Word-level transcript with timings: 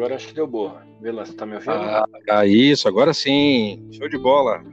agora 0.00 0.16
acho 0.16 0.28
que 0.28 0.34
deu 0.34 0.46
boa. 0.46 0.82
Vila, 0.98 1.26
você 1.26 1.34
tá 1.34 1.44
me 1.44 1.54
ouvindo? 1.54 1.72
Ah, 1.72 2.46
isso, 2.46 2.88
agora 2.88 3.12
sim. 3.12 3.86
Show 3.92 4.08
de 4.08 4.16
bola. 4.16 4.64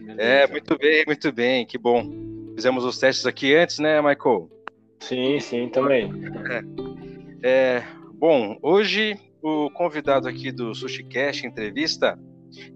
Beleza. 0.00 0.22
É, 0.22 0.46
muito 0.46 0.78
bem, 0.78 1.04
muito 1.06 1.30
bem, 1.30 1.66
que 1.66 1.76
bom. 1.76 2.10
Fizemos 2.54 2.82
os 2.82 2.98
testes 2.98 3.26
aqui 3.26 3.54
antes, 3.54 3.78
né, 3.78 4.00
Michael? 4.00 4.50
Sim, 5.00 5.38
sim, 5.40 5.68
também. 5.68 6.10
É, 7.42 7.76
é, 7.76 7.84
bom, 8.14 8.58
hoje 8.62 9.18
o 9.42 9.68
convidado 9.70 10.26
aqui 10.26 10.50
do 10.50 10.74
Sushi 10.74 11.04
Cash 11.04 11.44
entrevista 11.44 12.18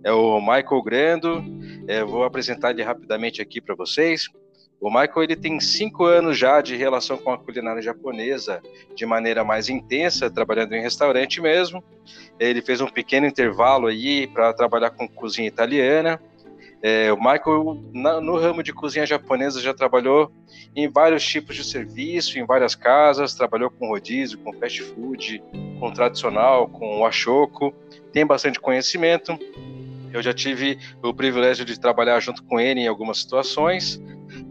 é 0.04 0.12
o 0.12 0.38
Michael 0.38 0.82
Grando. 0.82 1.42
É, 1.88 2.04
vou 2.04 2.24
apresentar 2.24 2.72
ele 2.72 2.82
rapidamente 2.82 3.40
aqui 3.40 3.58
para 3.58 3.74
vocês. 3.74 4.26
O 4.80 4.88
Michael 4.88 5.22
ele 5.24 5.36
tem 5.36 5.60
cinco 5.60 6.04
anos 6.04 6.38
já 6.38 6.62
de 6.62 6.74
relação 6.74 7.18
com 7.18 7.30
a 7.30 7.38
culinária 7.38 7.82
japonesa 7.82 8.62
de 8.94 9.04
maneira 9.04 9.44
mais 9.44 9.68
intensa, 9.68 10.30
trabalhando 10.30 10.74
em 10.74 10.80
restaurante 10.80 11.40
mesmo. 11.40 11.84
Ele 12.38 12.62
fez 12.62 12.80
um 12.80 12.86
pequeno 12.86 13.26
intervalo 13.26 13.88
aí 13.88 14.26
para 14.26 14.54
trabalhar 14.54 14.90
com 14.90 15.06
cozinha 15.06 15.46
italiana. 15.46 16.18
É, 16.82 17.12
o 17.12 17.16
Michael, 17.16 17.78
na, 17.92 18.22
no 18.22 18.38
ramo 18.38 18.62
de 18.62 18.72
cozinha 18.72 19.04
japonesa, 19.04 19.60
já 19.60 19.74
trabalhou 19.74 20.32
em 20.74 20.88
vários 20.88 21.22
tipos 21.22 21.54
de 21.54 21.62
serviço, 21.62 22.38
em 22.38 22.46
várias 22.46 22.74
casas, 22.74 23.34
trabalhou 23.34 23.70
com 23.70 23.88
rodízio, 23.88 24.38
com 24.38 24.52
fast 24.54 24.82
food, 24.82 25.42
com 25.78 25.92
tradicional, 25.92 26.66
com 26.68 27.04
ashoko, 27.04 27.74
tem 28.14 28.24
bastante 28.24 28.58
conhecimento. 28.58 29.38
Eu 30.10 30.22
já 30.22 30.32
tive 30.32 30.78
o 31.02 31.12
privilégio 31.12 31.66
de 31.66 31.78
trabalhar 31.78 32.18
junto 32.20 32.42
com 32.44 32.58
ele 32.58 32.80
em 32.80 32.88
algumas 32.88 33.18
situações. 33.18 34.00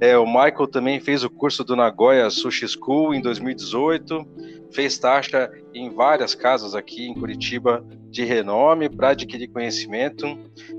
É, 0.02 0.18
o 0.18 0.26
Michael 0.26 0.68
também 0.68 1.00
fez 1.00 1.24
o 1.24 1.30
curso 1.30 1.64
do 1.64 1.76
Nagoya 1.76 2.30
Sushi 2.30 2.68
School 2.68 3.14
em 3.14 3.22
2018, 3.22 4.26
fez 4.72 4.98
taxa 4.98 5.52
em 5.74 5.90
várias 5.90 6.34
casas 6.34 6.74
aqui 6.74 7.08
em 7.08 7.14
Curitiba 7.14 7.84
de 8.10 8.24
renome 8.24 8.90
para 8.90 9.10
adquirir 9.10 9.50
conhecimento, 9.50 10.26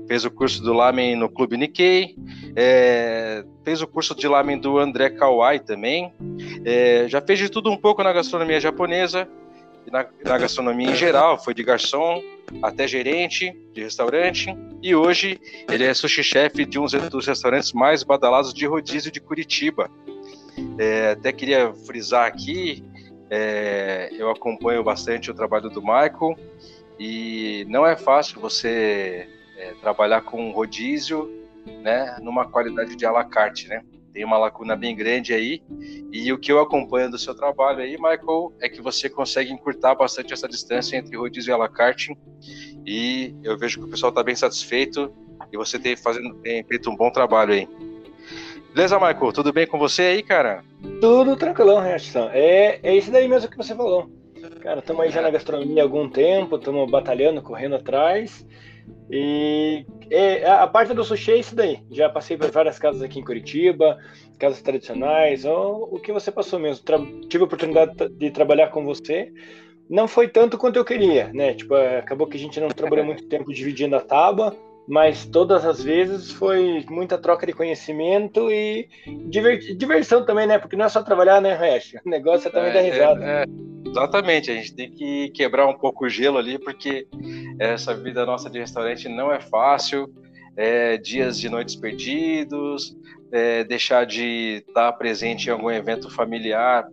fez 0.07 0.25
o 0.25 0.31
curso 0.31 0.61
do 0.63 0.73
Lamen 0.73 1.15
no 1.15 1.29
Clube 1.29 1.55
Nikkei, 1.55 2.15
é, 2.55 3.45
fez 3.63 3.81
o 3.81 3.87
curso 3.87 4.15
de 4.15 4.27
Lamen 4.27 4.59
do 4.59 4.77
André 4.79 5.09
Kawai 5.11 5.59
também, 5.59 6.13
é, 6.65 7.05
já 7.07 7.21
fez 7.21 7.39
de 7.39 7.49
tudo 7.49 7.71
um 7.71 7.77
pouco 7.77 8.03
na 8.03 8.11
gastronomia 8.11 8.59
japonesa, 8.59 9.27
na, 9.89 10.05
na 10.23 10.37
gastronomia 10.37 10.91
em 10.91 10.95
geral, 10.95 11.41
foi 11.41 11.53
de 11.53 11.63
garçom 11.63 12.21
até 12.61 12.87
gerente 12.87 13.51
de 13.73 13.81
restaurante, 13.81 14.55
e 14.81 14.93
hoje 14.95 15.39
ele 15.69 15.85
é 15.85 15.93
sushi-chefe 15.93 16.65
de 16.65 16.77
um 16.77 16.85
dos 16.85 17.25
restaurantes 17.25 17.71
mais 17.71 18.03
badalados 18.03 18.53
de 18.53 18.65
rodízio 18.65 19.11
de 19.11 19.21
Curitiba. 19.21 19.89
É, 20.77 21.11
até 21.11 21.31
queria 21.31 21.73
frisar 21.73 22.27
aqui, 22.27 22.83
é, 23.29 24.09
eu 24.17 24.29
acompanho 24.29 24.83
bastante 24.83 25.31
o 25.31 25.33
trabalho 25.33 25.69
do 25.69 25.81
Michael, 25.81 26.37
e 26.99 27.65
não 27.69 27.85
é 27.85 27.95
fácil 27.95 28.39
você 28.39 29.27
é, 29.57 29.73
trabalhar 29.81 30.21
com 30.21 30.51
rodízio 30.51 31.31
né, 31.81 32.17
numa 32.21 32.47
qualidade 32.47 32.95
de 32.95 33.05
alacarte, 33.05 33.67
né? 33.67 33.83
Tem 34.13 34.25
uma 34.25 34.37
lacuna 34.37 34.75
bem 34.75 34.95
grande 34.95 35.33
aí. 35.33 35.61
E 36.11 36.31
o 36.31 36.37
que 36.37 36.51
eu 36.51 36.59
acompanho 36.59 37.09
do 37.09 37.17
seu 37.17 37.33
trabalho 37.33 37.79
aí, 37.79 37.93
Michael, 37.93 38.53
é 38.61 38.69
que 38.69 38.81
você 38.81 39.09
consegue 39.09 39.51
encurtar 39.51 39.95
bastante 39.95 40.33
essa 40.33 40.47
distância 40.47 40.97
entre 40.97 41.17
rodízio 41.17 41.51
e 41.51 41.53
alacarte. 41.53 42.15
E 42.85 43.33
eu 43.43 43.57
vejo 43.57 43.79
que 43.79 43.85
o 43.85 43.89
pessoal 43.89 44.09
está 44.09 44.23
bem 44.23 44.35
satisfeito 44.35 45.13
e 45.51 45.57
você 45.57 45.79
tem, 45.79 45.95
fazendo, 45.95 46.35
tem 46.35 46.63
feito 46.63 46.89
um 46.89 46.95
bom 46.95 47.11
trabalho 47.11 47.53
aí. 47.53 47.67
Beleza, 48.73 48.95
Michael? 48.95 49.33
Tudo 49.33 49.51
bem 49.51 49.67
com 49.67 49.77
você 49.77 50.03
aí, 50.03 50.23
cara? 50.23 50.63
Tudo 51.01 51.35
tranquilão, 51.35 51.81
Reação. 51.81 52.29
É, 52.31 52.79
é 52.81 52.95
isso 52.95 53.11
daí 53.11 53.27
mesmo 53.27 53.49
que 53.49 53.57
você 53.57 53.75
falou. 53.75 54.09
Cara, 54.61 54.79
estamos 54.79 55.01
aí 55.01 55.11
já 55.11 55.21
na 55.21 55.29
gastronomia 55.29 55.81
há 55.81 55.85
algum 55.85 56.09
tempo, 56.09 56.55
estamos 56.55 56.89
batalhando, 56.89 57.41
correndo 57.41 57.75
atrás. 57.75 58.45
E 59.09 59.85
é, 60.11 60.49
a 60.49 60.67
parte 60.67 60.93
do 60.93 61.03
sushi 61.03 61.31
é 61.31 61.37
isso 61.37 61.55
daí. 61.55 61.79
Já 61.89 62.09
passei 62.09 62.35
por 62.35 62.51
várias 62.51 62.77
casas 62.77 63.01
aqui 63.01 63.19
em 63.19 63.23
Curitiba, 63.23 63.97
casas 64.37 64.61
tradicionais, 64.61 65.45
ou 65.45 65.87
o 65.91 65.99
que 65.99 66.11
você 66.11 66.31
passou 66.31 66.59
mesmo. 66.59 66.83
Tra 66.83 66.99
tive 67.29 67.43
a 67.43 67.45
oportunidade 67.45 68.09
de 68.09 68.29
trabalhar 68.29 68.67
com 68.67 68.83
você. 68.83 69.31
Não 69.89 70.07
foi 70.07 70.27
tanto 70.27 70.57
quanto 70.57 70.77
eu 70.77 70.85
queria, 70.85 71.31
né? 71.33 71.53
Tipo, 71.53 71.75
é, 71.75 71.99
acabou 71.99 72.27
que 72.27 72.37
a 72.37 72.39
gente 72.39 72.59
não 72.59 72.67
trabalhou 72.69 73.05
muito 73.05 73.27
tempo 73.27 73.53
dividindo 73.53 73.95
a 73.95 74.01
tábua, 74.01 74.55
mas 74.91 75.25
todas 75.25 75.65
as 75.65 75.81
vezes 75.81 76.31
foi 76.31 76.85
muita 76.89 77.17
troca 77.17 77.47
de 77.47 77.53
conhecimento 77.53 78.51
e 78.51 78.89
diversão 79.77 80.25
também, 80.25 80.45
né? 80.45 80.59
Porque 80.59 80.75
não 80.75 80.83
é 80.83 80.89
só 80.89 81.01
trabalhar, 81.01 81.39
né, 81.39 81.55
Resh? 81.55 81.93
O 82.05 82.09
negócio 82.09 82.49
é 82.49 82.51
também 82.51 82.71
é, 82.71 82.73
dar 82.73 82.81
risada. 82.81 83.23
É, 83.23 83.43
é. 83.43 83.89
Exatamente, 83.89 84.51
a 84.51 84.53
gente 84.53 84.75
tem 84.75 84.91
que 84.91 85.29
quebrar 85.29 85.65
um 85.65 85.77
pouco 85.77 86.05
o 86.05 86.09
gelo 86.09 86.37
ali, 86.37 86.59
porque 86.59 87.07
essa 87.57 87.95
vida 87.95 88.25
nossa 88.25 88.49
de 88.49 88.59
restaurante 88.59 89.07
não 89.07 89.31
é 89.31 89.39
fácil, 89.39 90.13
é, 90.57 90.97
dias 90.97 91.39
de 91.39 91.47
noites 91.47 91.77
perdidos, 91.77 92.93
é, 93.31 93.63
deixar 93.63 94.05
de 94.05 94.61
estar 94.67 94.91
presente 94.93 95.47
em 95.47 95.51
algum 95.51 95.71
evento 95.71 96.09
familiar 96.09 96.85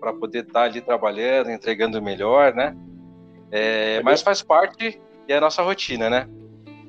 para 0.00 0.12
poder 0.12 0.42
estar 0.44 0.64
ali 0.64 0.80
trabalhando, 0.80 1.52
entregando 1.52 2.02
melhor, 2.02 2.52
né? 2.52 2.76
É, 3.52 4.02
mas 4.02 4.22
faz 4.22 4.42
parte 4.42 5.00
e 5.28 5.32
é 5.32 5.36
a 5.36 5.40
nossa 5.40 5.62
rotina, 5.62 6.10
né? 6.10 6.28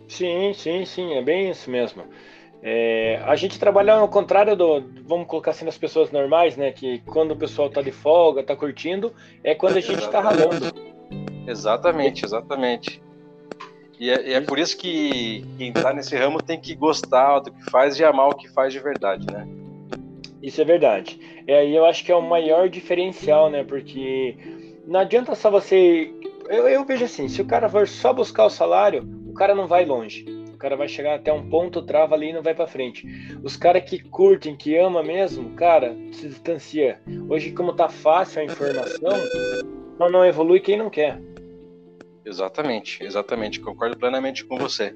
Sim, 0.08 0.54
sim, 0.54 0.86
sim, 0.86 1.14
é 1.14 1.22
bem 1.22 1.50
isso 1.50 1.70
mesmo. 1.70 2.04
É, 2.62 3.22
a 3.26 3.36
gente 3.36 3.60
trabalha 3.60 3.94
ao 3.94 4.08
contrário 4.08 4.56
do, 4.56 4.84
vamos 5.04 5.28
colocar 5.28 5.52
assim, 5.52 5.66
das 5.66 5.78
pessoas 5.78 6.12
normais, 6.12 6.58
né? 6.58 6.72
Que 6.72 7.00
quando 7.06 7.32
o 7.32 7.36
pessoal 7.36 7.70
tá 7.70 7.82
de 7.82 7.92
folga, 7.92 8.44
tá 8.44 8.56
curtindo, 8.56 9.14
é 9.44 9.54
quando 9.54 9.78
a 9.78 9.82
gente 9.82 10.10
tá 10.10 10.20
ralando. 10.20 10.74
Exatamente, 11.48 12.26
exatamente. 12.26 13.02
E 14.00 14.10
é, 14.10 14.34
é, 14.34 14.42
por 14.42 14.58
isso 14.60 14.78
que 14.78 15.46
quem 15.58 15.72
tá 15.72 15.94
nesse 15.94 16.16
ramo 16.16 16.42
tem 16.42 16.60
que 16.60 16.76
gostar 16.76 17.40
do 17.40 17.52
que 17.52 17.70
faz 17.70 18.00
e 18.00 18.04
amar 18.04 18.30
o 18.30 18.36
que 18.36 18.50
faz 18.50 18.74
de 18.74 18.80
verdade, 18.80 19.26
né? 19.32 19.48
Isso 20.42 20.60
é 20.60 20.66
verdade. 20.66 21.20
E 21.48 21.54
aí 21.54 21.76
eu 21.76 21.86
acho 21.86 22.04
que 22.04 22.12
é 22.12 22.16
o 22.16 22.22
maior 22.22 22.68
diferencial, 22.68 23.50
né? 23.50 23.64
Porque 23.64 24.36
não 24.86 25.00
adianta 25.00 25.34
só 25.36 25.50
você. 25.50 26.12
Eu, 26.50 26.68
eu 26.68 26.84
vejo 26.84 27.06
assim, 27.06 27.28
se 27.28 27.42
o 27.42 27.46
cara 27.46 27.70
for 27.70 27.88
só 27.88 28.12
buscar 28.12 28.46
o 28.46 28.50
salário, 28.50 29.08
cara 29.36 29.54
não 29.54 29.68
vai 29.68 29.86
longe 29.86 30.26
o 30.56 30.58
cara 30.58 30.76
vai 30.78 30.88
chegar 30.88 31.16
até 31.16 31.32
um 31.32 31.48
ponto, 31.50 31.82
trava 31.82 32.16
ali 32.16 32.30
e 32.30 32.34
não 32.34 32.42
vai 32.42 32.56
para 32.56 32.66
frente. 32.66 33.06
Os 33.44 33.58
caras 33.58 33.88
que 33.88 34.00
curtem, 34.00 34.56
que 34.56 34.76
ama 34.78 35.04
mesmo, 35.04 35.52
cara, 35.52 35.96
se 36.14 36.30
distancia. 36.30 37.00
Hoje, 37.30 37.52
como 37.52 37.74
tá 37.74 37.90
fácil 37.90 38.42
a 38.42 38.46
informação, 38.46 39.12
não, 40.00 40.10
não 40.10 40.26
evolui 40.26 40.62
quem 40.62 40.78
não 40.78 40.90
quer. 40.90 41.22
Exatamente, 42.26 43.04
exatamente, 43.04 43.60
concordo 43.60 43.98
plenamente 43.98 44.46
com 44.46 44.58
você. 44.58 44.96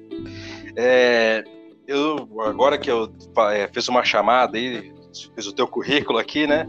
É, 0.74 1.44
eu 1.86 2.26
agora 2.40 2.78
que 2.78 2.90
eu 2.90 3.12
é, 3.52 3.68
fiz 3.68 3.86
uma 3.86 4.02
chamada 4.02 4.56
aí, 4.56 4.92
fiz 5.34 5.46
o 5.46 5.54
teu 5.54 5.68
currículo 5.68 6.18
aqui, 6.18 6.46
né? 6.46 6.66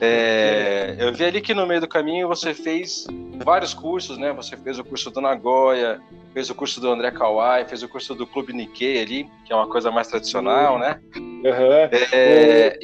É, 0.00 0.96
eu 0.98 1.12
vi 1.12 1.24
ali 1.24 1.40
que 1.40 1.54
no 1.54 1.66
meio 1.66 1.80
do 1.80 1.88
caminho 1.88 2.28
você 2.28 2.52
fez 2.52 3.06
vários 3.44 3.72
cursos, 3.72 4.18
né? 4.18 4.32
Você 4.32 4.56
fez 4.56 4.78
o 4.78 4.84
curso 4.84 5.10
do 5.10 5.20
Nagoya, 5.20 6.00
fez 6.34 6.50
o 6.50 6.54
curso 6.54 6.80
do 6.80 6.90
André 6.90 7.10
Kawai, 7.10 7.64
fez 7.64 7.82
o 7.82 7.88
curso 7.88 8.14
do 8.14 8.26
Clube 8.26 8.52
Nikkei 8.52 9.00
ali, 9.00 9.30
que 9.44 9.52
é 9.52 9.56
uma 9.56 9.68
coisa 9.68 9.90
mais 9.90 10.08
tradicional, 10.08 10.78
né? 10.78 11.00
Uhum. 11.16 11.88
É, 12.12 12.78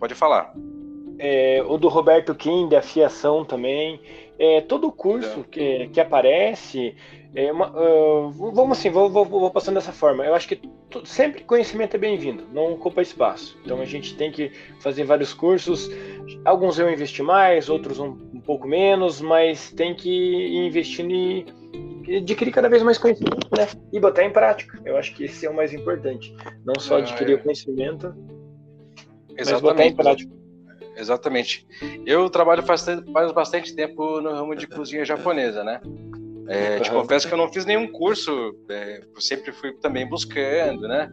pode 0.00 0.14
falar. 0.14 0.52
É, 1.18 1.62
o 1.66 1.78
do 1.78 1.88
Roberto 1.88 2.34
Kim, 2.34 2.68
de 2.68 2.76
afiação 2.76 3.44
também. 3.44 4.00
É, 4.36 4.60
todo 4.60 4.90
curso 4.90 5.44
que, 5.44 5.88
que 5.92 6.00
aparece, 6.00 6.96
é 7.34 7.50
uma, 7.50 7.68
uh, 7.70 8.30
vamos 8.30 8.78
assim, 8.78 8.90
vou, 8.90 9.10
vou, 9.10 9.24
vou, 9.24 9.50
passando 9.50 9.74
dessa 9.74 9.92
forma. 9.92 10.24
Eu 10.24 10.34
acho 10.34 10.46
que 10.46 10.60
sempre 11.04 11.42
conhecimento 11.42 11.96
é 11.96 11.98
bem-vindo, 11.98 12.44
não 12.52 12.74
ocupa 12.74 13.02
espaço. 13.02 13.58
Então 13.64 13.80
a 13.80 13.84
gente 13.84 14.16
tem 14.16 14.30
que 14.30 14.52
fazer 14.78 15.02
vários 15.02 15.34
cursos. 15.34 15.90
Alguns 16.44 16.78
eu 16.78 16.88
investi 16.88 17.22
mais, 17.22 17.68
outros 17.68 17.98
um, 17.98 18.16
um 18.32 18.40
pouco 18.40 18.68
menos, 18.68 19.20
mas 19.20 19.72
tem 19.72 19.94
que 19.94 20.08
ir 20.08 20.66
investindo 20.66 21.10
e 21.10 22.16
adquirir 22.18 22.52
cada 22.52 22.68
vez 22.68 22.84
mais 22.84 22.98
conhecimento, 22.98 23.48
né? 23.56 23.66
E 23.92 23.98
botar 23.98 24.24
em 24.24 24.30
prática. 24.30 24.80
Eu 24.84 24.96
acho 24.96 25.12
que 25.14 25.24
esse 25.24 25.44
é 25.44 25.50
o 25.50 25.56
mais 25.56 25.74
importante. 25.74 26.32
Não 26.64 26.78
só 26.78 26.98
adquirir 26.98 27.32
ah, 27.32 27.36
é. 27.36 27.40
o 27.40 27.42
conhecimento, 27.42 28.14
Exatamente. 29.36 29.52
mas 29.52 29.60
botar 29.60 29.86
em 29.86 29.94
prática. 29.96 30.32
Exatamente. 30.96 31.66
Eu 32.06 32.30
trabalho 32.30 32.62
faz, 32.62 32.86
faz 33.12 33.32
bastante 33.32 33.74
tempo 33.74 34.20
no 34.20 34.30
ramo 34.30 34.54
de 34.54 34.68
cozinha 34.68 35.04
japonesa, 35.04 35.64
né? 35.64 35.80
É, 36.48 36.80
te 36.80 36.90
confesso 36.90 37.26
que 37.26 37.34
eu 37.34 37.38
não 37.38 37.52
fiz 37.52 37.64
nenhum 37.64 37.90
curso, 37.90 38.54
é, 38.68 39.02
sempre 39.18 39.52
fui 39.52 39.72
também 39.74 40.06
buscando, 40.06 40.86
né? 40.86 41.10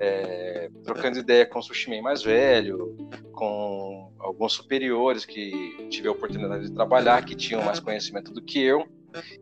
É, 0.00 0.70
trocando 0.84 1.18
ideia 1.18 1.44
com 1.44 1.58
o 1.58 1.62
sushi 1.62 2.00
mais 2.00 2.22
velho, 2.22 2.96
com 3.32 4.12
alguns 4.18 4.52
superiores 4.52 5.24
que 5.24 5.88
tive 5.90 6.06
a 6.06 6.12
oportunidade 6.12 6.68
de 6.68 6.72
trabalhar, 6.72 7.24
que 7.24 7.34
tinham 7.34 7.64
mais 7.64 7.80
conhecimento 7.80 8.32
do 8.32 8.40
que 8.40 8.62
eu, 8.62 8.86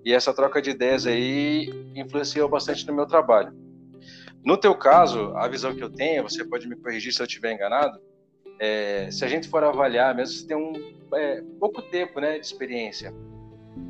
e 0.04 0.14
essa 0.14 0.32
troca 0.32 0.62
de 0.62 0.70
ideias 0.70 1.06
aí 1.06 1.68
influenciou 1.94 2.48
bastante 2.48 2.86
no 2.86 2.94
meu 2.94 3.06
trabalho. 3.06 3.52
No 4.44 4.56
teu 4.56 4.74
caso, 4.74 5.36
a 5.36 5.46
visão 5.48 5.74
que 5.74 5.82
eu 5.82 5.90
tenho, 5.90 6.22
você 6.22 6.44
pode 6.44 6.68
me 6.68 6.76
corrigir 6.76 7.12
se 7.12 7.20
eu 7.20 7.26
estiver 7.26 7.52
enganado, 7.52 8.00
é, 8.58 9.10
se 9.10 9.24
a 9.24 9.28
gente 9.28 9.48
for 9.48 9.62
avaliar, 9.62 10.14
mesmo 10.14 10.34
se 10.34 10.46
tem 10.46 10.56
um 10.56 10.72
é, 11.12 11.42
pouco 11.58 11.82
tempo 11.82 12.20
né, 12.20 12.38
de 12.38 12.46
experiência, 12.46 13.12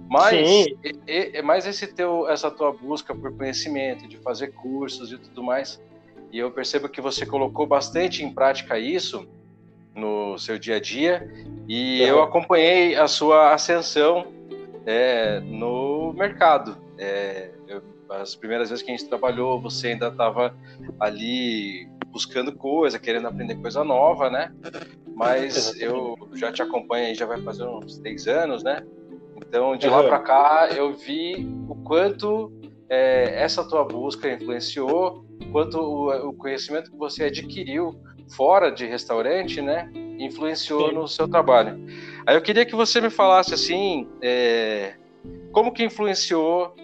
Mas, 0.09 0.37
e, 0.37 0.77
e, 1.07 1.43
mas 1.43 1.67
esse 1.67 1.87
teu, 1.89 2.29
essa 2.29 2.51
tua 2.51 2.73
busca 2.73 3.15
por 3.15 3.37
conhecimento, 3.37 4.07
de 4.07 4.17
fazer 4.19 4.49
cursos 4.53 5.13
e 5.13 5.19
tudo 5.19 5.43
mais, 5.43 5.83
e 6.33 6.39
eu 6.39 6.51
percebo 6.51 6.89
que 6.89 7.01
você 7.01 7.27
colocou 7.27 7.67
bastante 7.67 8.23
em 8.23 8.33
prática 8.33 8.79
isso 8.79 9.27
no 9.95 10.39
seu 10.39 10.59
dia 10.59 10.77
a 10.77 10.81
dia, 10.81 11.31
e 11.67 12.03
uhum. 12.03 12.07
eu 12.07 12.23
acompanhei 12.23 12.95
a 12.95 13.09
sua 13.09 13.55
ascensão 13.55 14.27
é, 14.85 15.41
no 15.41 16.13
mercado. 16.13 16.77
É, 16.99 17.51
eu, 17.67 17.83
as 18.11 18.37
primeiras 18.37 18.71
vezes 18.71 18.85
que 18.85 18.91
a 18.91 18.97
gente 18.97 19.09
trabalhou, 19.09 19.61
você 19.61 19.89
ainda 19.89 20.09
estava 20.09 20.55
ali 21.01 21.89
buscando 22.11 22.53
coisa, 22.53 22.99
querendo 22.99 23.27
aprender 23.27 23.57
coisa 23.57 23.83
nova, 23.83 24.31
né? 24.31 24.53
Mas 25.15 25.79
eu 25.81 26.17
já 26.35 26.53
te 26.53 26.63
acompanho 26.63 27.07
aí, 27.07 27.15
já 27.15 27.27
vai 27.27 27.41
fazer 27.43 27.65
uns 27.65 27.99
três 27.99 28.29
anos, 28.29 28.63
né? 28.63 28.83
Então, 29.37 29.77
de 29.77 29.89
lá 29.89 30.03
para 30.03 30.19
cá, 30.19 30.69
eu 30.75 30.93
vi 30.95 31.47
o 31.69 31.75
quanto 31.77 32.53
é, 32.89 33.43
essa 33.43 33.67
tua 33.69 33.85
busca 33.85 34.33
influenciou, 34.33 35.25
quanto 35.53 35.79
o, 35.79 36.29
o, 36.29 36.33
conhecimento 36.33 36.91
que 36.91 36.97
você 36.97 37.25
adquiriu 37.25 38.01
fora 38.35 38.71
de 38.71 38.87
restaurante, 38.87 39.61
né, 39.61 39.91
influenciou 40.19 40.89
Sim. 40.89 40.95
no 40.95 41.09
seu 41.09 41.29
trabalho. 41.29 41.79
Aí 42.27 42.35
eu 42.35 42.43
queria 42.43 42.65
que 42.65 42.75
você 42.75 43.01
me 43.01 43.11
falasse 43.11 43.55
assim, 43.55 44.09
é, 44.23 44.95
como 45.53 45.73
que 45.73 45.85
influenciou 45.85 46.75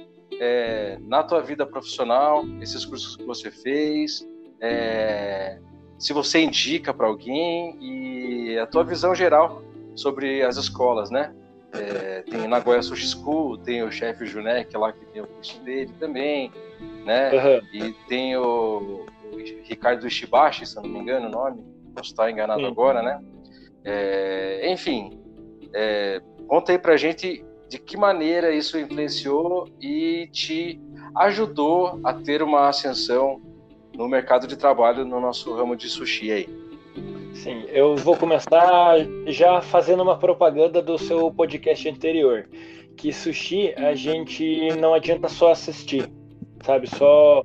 é, 0.41 0.99
na 1.03 1.23
tua 1.23 1.41
vida 1.41 1.67
profissional 1.67 2.45
esses 2.61 2.85
cursos 2.85 3.17
que 3.17 3.25
você 3.25 3.51
fez, 3.51 4.27
é, 4.61 5.59
se 5.99 6.13
você 6.13 6.41
indica 6.41 6.93
para 6.93 7.07
alguém 7.07 7.77
e 7.81 8.59
a 8.59 8.67
tua 8.67 8.85
visão 8.85 9.15
geral 9.15 9.63
sobre 9.95 10.43
as 10.43 10.57
escolas, 10.57 11.11
né? 11.11 11.33
É, 11.73 12.23
tem 12.23 12.47
Nagoya 12.47 12.83
Sushi 12.83 13.09
School, 13.09 13.57
tem 13.57 13.83
o 13.83 13.91
chefe 13.91 14.27
Junek 14.27 14.77
lá 14.77 14.93
que 14.93 15.05
tem 15.07 15.23
o 15.23 15.27
curso 15.27 15.59
dele 15.63 15.93
também, 15.99 16.53
né? 17.05 17.31
Uhum. 17.33 17.61
E 17.73 17.93
tem 18.09 18.37
o, 18.37 19.07
o, 19.33 19.37
Ricardo 19.65 20.07
Ishibashi, 20.07 20.67
se 20.67 20.77
não 20.77 20.83
me 20.83 20.99
engano 20.99 21.29
o 21.29 21.31
nome, 21.31 21.65
posso 21.95 22.11
estar 22.11 22.31
enganado 22.31 22.61
Sim. 22.61 22.67
agora, 22.67 23.03
né? 23.03 23.21
É, 23.85 24.71
enfim, 24.71 25.19
é, 25.75 26.21
conta 26.47 26.73
aí 26.73 26.79
pra 26.79 26.97
gente 26.97 27.45
de 27.69 27.79
que 27.79 27.97
maneira 27.97 28.55
isso 28.55 28.79
influenciou 28.79 29.67
e 29.81 30.29
te 30.31 30.79
ajudou 31.17 32.01
a 32.05 32.13
ter 32.13 32.43
uma 32.43 32.69
ascensão 32.69 33.41
no 33.95 34.09
mercado 34.09 34.47
de 34.47 34.57
trabalho 34.57 35.07
no 35.07 35.19
nosso 35.21 35.55
ramo 35.55 35.75
de 35.75 35.89
sushi 35.89 36.31
aí. 36.31 36.62
Sim, 37.43 37.65
eu 37.71 37.97
vou 37.97 38.17
começar 38.17 38.99
já 39.27 39.61
fazendo 39.61 40.01
uma 40.01 40.17
propaganda 40.17 40.81
do 40.81 40.97
seu 40.97 41.29
podcast 41.29 41.89
anterior, 41.89 42.49
que 42.97 43.13
sushi 43.13 43.75
a 43.77 43.97
gente 43.97 44.69
não 44.79 44.95
adianta 44.95 45.29
só 45.29 45.51
assistir, 45.51 46.09
sabe? 46.65 46.89
Só 46.89 47.43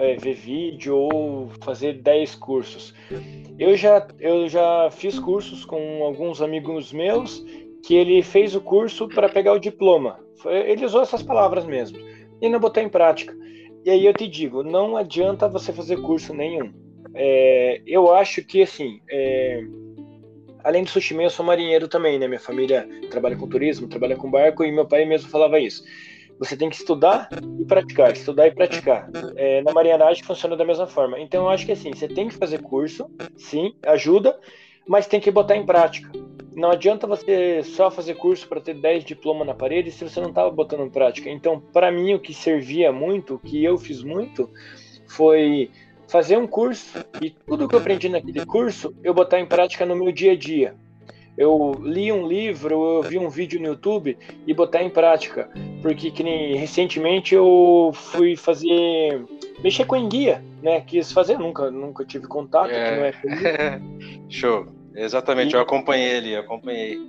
é, 0.00 0.16
ver 0.16 0.32
vídeo 0.32 0.96
ou 0.96 1.50
fazer 1.60 2.00
10 2.00 2.36
cursos. 2.36 2.94
Eu 3.58 3.76
já, 3.76 4.08
eu 4.18 4.48
já 4.48 4.88
fiz 4.90 5.18
cursos 5.18 5.66
com 5.66 6.02
alguns 6.02 6.40
amigos 6.40 6.90
meus 6.90 7.44
que 7.84 7.94
ele 7.94 8.22
fez 8.22 8.54
o 8.54 8.62
curso 8.62 9.08
para 9.08 9.28
pegar 9.28 9.52
o 9.52 9.60
diploma. 9.60 10.20
Ele 10.46 10.86
usou 10.86 11.02
essas 11.02 11.22
palavras 11.22 11.66
mesmo 11.66 11.98
e 12.40 12.48
não 12.48 12.58
botou 12.58 12.82
em 12.82 12.88
prática. 12.88 13.36
E 13.84 13.90
aí 13.90 14.06
eu 14.06 14.14
te 14.14 14.26
digo, 14.26 14.62
não 14.62 14.96
adianta 14.96 15.46
você 15.46 15.70
fazer 15.70 16.00
curso 16.00 16.32
nenhum 16.32 16.72
é, 17.14 17.80
eu 17.86 18.12
acho 18.12 18.44
que, 18.44 18.62
assim, 18.62 19.00
é, 19.08 19.62
além 20.62 20.82
do 20.82 20.90
sushi 20.90 21.14
eu 21.14 21.30
sou 21.30 21.44
marinheiro 21.44 21.86
também, 21.86 22.18
né? 22.18 22.26
Minha 22.26 22.40
família 22.40 22.88
trabalha 23.10 23.36
com 23.36 23.48
turismo, 23.48 23.86
trabalha 23.86 24.16
com 24.16 24.30
barco, 24.30 24.64
e 24.64 24.72
meu 24.72 24.86
pai 24.86 25.04
mesmo 25.04 25.30
falava 25.30 25.60
isso. 25.60 25.84
Você 26.38 26.56
tem 26.56 26.68
que 26.68 26.76
estudar 26.76 27.28
e 27.60 27.64
praticar, 27.64 28.12
estudar 28.12 28.48
e 28.48 28.50
praticar. 28.50 29.08
É, 29.36 29.62
na 29.62 29.72
marinhagem 29.72 30.24
funciona 30.24 30.56
da 30.56 30.64
mesma 30.64 30.86
forma. 30.86 31.20
Então, 31.20 31.44
eu 31.44 31.50
acho 31.50 31.64
que, 31.64 31.72
assim, 31.72 31.92
você 31.92 32.08
tem 32.08 32.28
que 32.28 32.34
fazer 32.34 32.60
curso, 32.60 33.08
sim, 33.36 33.72
ajuda, 33.86 34.36
mas 34.88 35.06
tem 35.06 35.20
que 35.20 35.30
botar 35.30 35.56
em 35.56 35.64
prática. 35.64 36.10
Não 36.52 36.70
adianta 36.70 37.06
você 37.06 37.62
só 37.62 37.90
fazer 37.90 38.14
curso 38.14 38.48
para 38.48 38.60
ter 38.60 38.74
10 38.74 39.04
diplomas 39.04 39.46
na 39.46 39.54
parede 39.54 39.90
se 39.90 40.08
você 40.08 40.20
não 40.20 40.28
estava 40.30 40.50
botando 40.50 40.84
em 40.84 40.90
prática. 40.90 41.30
Então, 41.30 41.60
para 41.60 41.90
mim, 41.90 42.14
o 42.14 42.20
que 42.20 42.34
servia 42.34 42.92
muito, 42.92 43.34
o 43.34 43.38
que 43.38 43.62
eu 43.62 43.78
fiz 43.78 44.02
muito, 44.02 44.50
foi 45.06 45.70
fazer 46.08 46.36
um 46.36 46.46
curso 46.46 47.04
e 47.20 47.30
tudo 47.30 47.68
que 47.68 47.74
eu 47.74 47.78
aprendi 47.78 48.08
naquele 48.08 48.44
curso 48.44 48.94
eu 49.02 49.14
botar 49.14 49.40
em 49.40 49.46
prática 49.46 49.84
no 49.84 49.96
meu 49.96 50.12
dia 50.12 50.32
a 50.32 50.36
dia. 50.36 50.74
Eu 51.36 51.74
li 51.82 52.12
um 52.12 52.28
livro, 52.28 52.98
eu 52.98 53.02
vi 53.02 53.18
um 53.18 53.28
vídeo 53.28 53.60
no 53.60 53.66
YouTube 53.66 54.16
e 54.46 54.54
botar 54.54 54.84
em 54.84 54.90
prática, 54.90 55.50
porque 55.82 56.10
que 56.10 56.22
nem, 56.22 56.54
recentemente 56.54 57.34
eu 57.34 57.90
fui 57.92 58.36
fazer 58.36 59.24
mexer 59.62 59.84
com 59.84 59.96
enguia, 59.96 60.44
né? 60.62 60.80
Quis 60.82 61.10
fazer, 61.10 61.36
nunca 61.36 61.72
nunca 61.72 62.04
tive 62.04 62.28
contato, 62.28 62.70
é... 62.70 63.08
é 63.08 63.80
Show. 64.30 64.66
Exatamente, 64.94 65.52
e... 65.52 65.56
eu 65.56 65.60
acompanhei 65.60 66.08
ele, 66.08 66.36
acompanhei. 66.36 67.00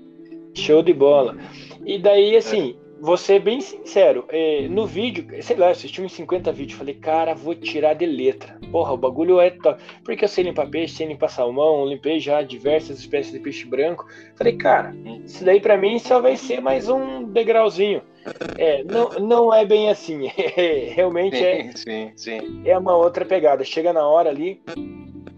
Show 0.55 0.81
de 0.81 0.93
bola. 0.93 1.37
E 1.85 1.99
daí 1.99 2.35
assim, 2.35 2.75
vou 2.99 3.17
ser 3.17 3.39
bem 3.39 3.61
sincero, 3.61 4.25
é, 4.29 4.67
no 4.67 4.85
vídeo, 4.85 5.25
sei 5.41 5.55
lá, 5.55 5.69
assisti 5.69 6.01
uns 6.01 6.13
50 6.13 6.51
vídeos, 6.51 6.77
falei, 6.77 6.95
cara, 6.95 7.33
vou 7.33 7.53
tirar 7.55 7.93
de 7.93 8.05
letra. 8.05 8.57
Porra, 8.71 8.93
o 8.93 8.97
bagulho 8.97 9.39
é 9.39 9.49
top. 9.51 9.81
Porque 10.03 10.25
eu 10.25 10.29
sei 10.29 10.43
limpar 10.45 10.69
peixe, 10.69 10.95
sei 10.95 11.07
limpar 11.07 11.29
salmão, 11.29 11.85
limpei 11.85 12.19
já 12.19 12.41
diversas 12.41 12.99
espécies 12.99 13.33
de 13.33 13.39
peixe 13.39 13.65
branco. 13.65 14.05
Falei, 14.35 14.57
cara, 14.57 14.95
isso 15.25 15.43
daí 15.43 15.59
para 15.59 15.77
mim 15.77 15.99
só 15.99 16.21
vai 16.21 16.35
ser 16.35 16.61
mais 16.61 16.89
um 16.89 17.23
degrauzinho. 17.23 18.01
É, 18.57 18.83
não, 18.83 19.09
não 19.19 19.53
é 19.53 19.65
bem 19.65 19.89
assim. 19.89 20.29
É, 20.57 20.89
realmente 20.93 21.37
sim, 21.37 21.43
é, 21.43 21.71
sim, 21.75 22.11
sim. 22.15 22.61
é 22.65 22.77
uma 22.77 22.95
outra 22.95 23.25
pegada. 23.25 23.63
Chega 23.63 23.91
na 23.91 24.07
hora 24.07 24.29
ali, 24.29 24.61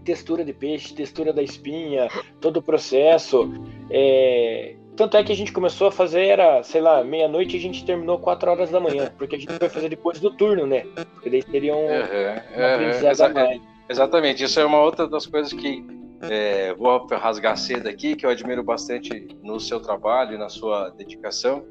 textura 0.04 0.44
de 0.44 0.54
peixe, 0.54 0.94
textura 0.94 1.34
da 1.34 1.42
espinha, 1.42 2.08
todo 2.40 2.58
o 2.58 2.62
processo. 2.62 3.52
É, 3.90 4.76
tanto 4.98 5.16
é 5.16 5.24
que 5.24 5.32
a 5.32 5.36
gente 5.36 5.54
começou 5.54 5.88
a 5.88 5.92
fazer, 5.92 6.26
era, 6.26 6.64
sei 6.64 6.82
lá, 6.82 7.04
meia-noite 7.04 7.56
e 7.56 7.60
a 7.60 7.62
gente 7.62 7.86
terminou 7.86 8.18
4 8.18 8.50
horas 8.50 8.72
da 8.72 8.80
manhã, 8.80 9.14
porque 9.18 9.36
a 9.36 9.40
gente 9.40 9.54
foi 9.54 9.70
fazer 9.70 9.90
depois 9.90 10.20
do 10.20 10.32
turno, 10.32 10.66
né? 10.66 10.86
Porque 11.14 11.30
daí 11.30 11.44
seria 11.44 11.76
um, 11.76 11.86
uhum, 11.86 12.90
exa 12.90 13.60
Exatamente, 13.90 14.44
isso 14.44 14.60
é 14.60 14.66
uma 14.66 14.82
outra 14.82 15.08
das 15.08 15.26
coisas 15.26 15.54
que 15.54 15.86
é, 16.22 16.74
vou 16.74 17.06
rasgar 17.06 17.56
cedo 17.56 17.88
aqui, 17.88 18.16
que 18.16 18.26
eu 18.26 18.30
admiro 18.30 18.64
bastante 18.64 19.28
no 19.44 19.60
seu 19.60 19.80
trabalho 19.80 20.34
e 20.34 20.38
na 20.38 20.50
sua 20.50 20.90
dedicação, 20.90 21.64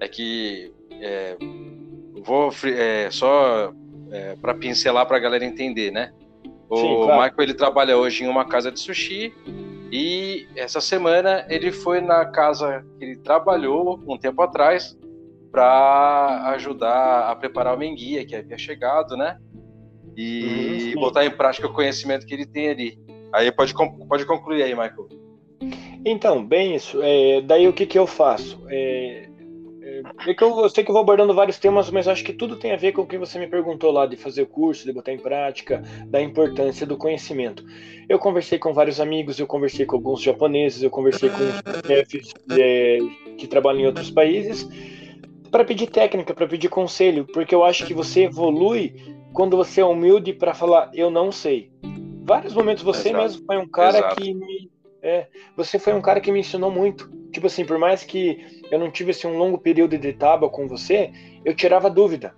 é 0.00 0.08
que 0.08 0.72
é, 1.00 1.36
vou 2.24 2.50
é, 2.64 3.08
só 3.10 3.72
é, 4.10 4.34
para 4.40 4.54
pincelar 4.54 5.06
para 5.06 5.18
a 5.18 5.20
galera 5.20 5.44
entender, 5.44 5.92
né? 5.92 6.12
O 6.68 6.76
Sim, 6.76 6.96
claro. 7.04 7.22
Michael 7.22 7.42
ele 7.42 7.54
trabalha 7.54 7.96
hoje 7.96 8.24
em 8.24 8.28
uma 8.28 8.44
casa 8.44 8.72
de 8.72 8.80
sushi 8.80 9.32
e 9.90 10.46
essa 10.54 10.80
semana 10.80 11.44
ele 11.48 11.72
foi 11.72 12.00
na 12.00 12.24
casa 12.26 12.84
que 12.98 13.04
ele 13.04 13.16
trabalhou 13.16 14.00
um 14.06 14.16
tempo 14.16 14.40
atrás 14.42 14.96
para 15.50 16.50
ajudar 16.54 17.30
a 17.30 17.34
preparar 17.34 17.74
o 17.74 17.78
menguia 17.78 18.24
que 18.24 18.36
havia 18.36 18.56
chegado, 18.56 19.16
né? 19.16 19.36
E 20.16 20.92
uhum, 20.94 21.00
botar 21.00 21.24
em 21.24 21.30
prática 21.30 21.66
o 21.66 21.72
conhecimento 21.72 22.26
que 22.26 22.34
ele 22.34 22.46
tem 22.46 22.68
ali. 22.68 22.98
Aí 23.32 23.50
pode, 23.50 23.72
pode 24.08 24.26
concluir 24.26 24.62
aí, 24.62 24.70
Michael. 24.70 25.08
Então, 26.04 26.44
bem 26.44 26.74
isso. 26.74 27.00
É, 27.02 27.40
daí 27.42 27.68
o 27.68 27.72
que, 27.72 27.86
que 27.86 27.98
eu 27.98 28.06
faço? 28.06 28.62
É, 28.68 29.29
é 30.26 30.34
que 30.34 30.42
eu, 30.42 30.60
eu, 30.60 30.68
sei 30.68 30.84
que 30.84 30.90
eu 30.90 30.92
vou 30.92 31.02
abordando 31.02 31.34
vários 31.34 31.58
temas, 31.58 31.90
mas 31.90 32.08
acho 32.08 32.24
que 32.24 32.32
tudo 32.32 32.56
tem 32.56 32.72
a 32.72 32.76
ver 32.76 32.92
com 32.92 33.02
o 33.02 33.06
que 33.06 33.18
você 33.18 33.38
me 33.38 33.46
perguntou 33.46 33.90
lá 33.90 34.06
de 34.06 34.16
fazer 34.16 34.42
o 34.42 34.46
curso, 34.46 34.84
de 34.84 34.92
botar 34.92 35.12
em 35.12 35.18
prática, 35.18 35.82
da 36.06 36.20
importância 36.20 36.86
do 36.86 36.96
conhecimento. 36.96 37.64
Eu 38.08 38.18
conversei 38.18 38.58
com 38.58 38.72
vários 38.72 39.00
amigos, 39.00 39.38
eu 39.38 39.46
conversei 39.46 39.86
com 39.86 39.96
alguns 39.96 40.20
japoneses, 40.20 40.82
eu 40.82 40.90
conversei 40.90 41.30
com 41.30 41.86
chefes 41.86 42.32
é, 42.50 42.98
que 43.36 43.46
trabalham 43.46 43.80
em 43.80 43.86
outros 43.86 44.10
países 44.10 44.68
para 45.50 45.64
pedir 45.64 45.88
técnica, 45.88 46.32
para 46.32 46.46
pedir 46.46 46.68
conselho, 46.68 47.26
porque 47.26 47.54
eu 47.54 47.64
acho 47.64 47.84
que 47.84 47.92
você 47.92 48.24
evolui 48.24 48.94
quando 49.32 49.56
você 49.56 49.80
é 49.80 49.84
humilde 49.84 50.32
para 50.32 50.54
falar 50.54 50.90
eu 50.94 51.10
não 51.10 51.32
sei. 51.32 51.70
Vários 52.22 52.54
momentos 52.54 52.82
você 52.82 53.08
Exato. 53.08 53.24
mesmo 53.24 53.46
foi 53.46 53.56
um 53.56 53.68
cara 53.68 53.98
Exato. 53.98 54.16
que 54.16 54.34
me 54.34 54.70
é, 55.02 55.26
você 55.56 55.78
foi 55.78 55.94
um 55.94 56.02
cara 56.02 56.20
que 56.20 56.30
me 56.30 56.40
ensinou 56.40 56.70
muito. 56.70 57.10
Tipo 57.32 57.46
assim, 57.46 57.64
por 57.64 57.78
mais 57.78 58.04
que 58.04 58.59
eu 58.70 58.78
não 58.78 58.90
tivesse 58.90 59.26
um 59.26 59.36
longo 59.36 59.58
período 59.58 59.98
de 59.98 60.12
tábua 60.12 60.48
com 60.48 60.68
você, 60.68 61.10
eu 61.44 61.54
tirava 61.54 61.90
dúvida. 61.90 62.34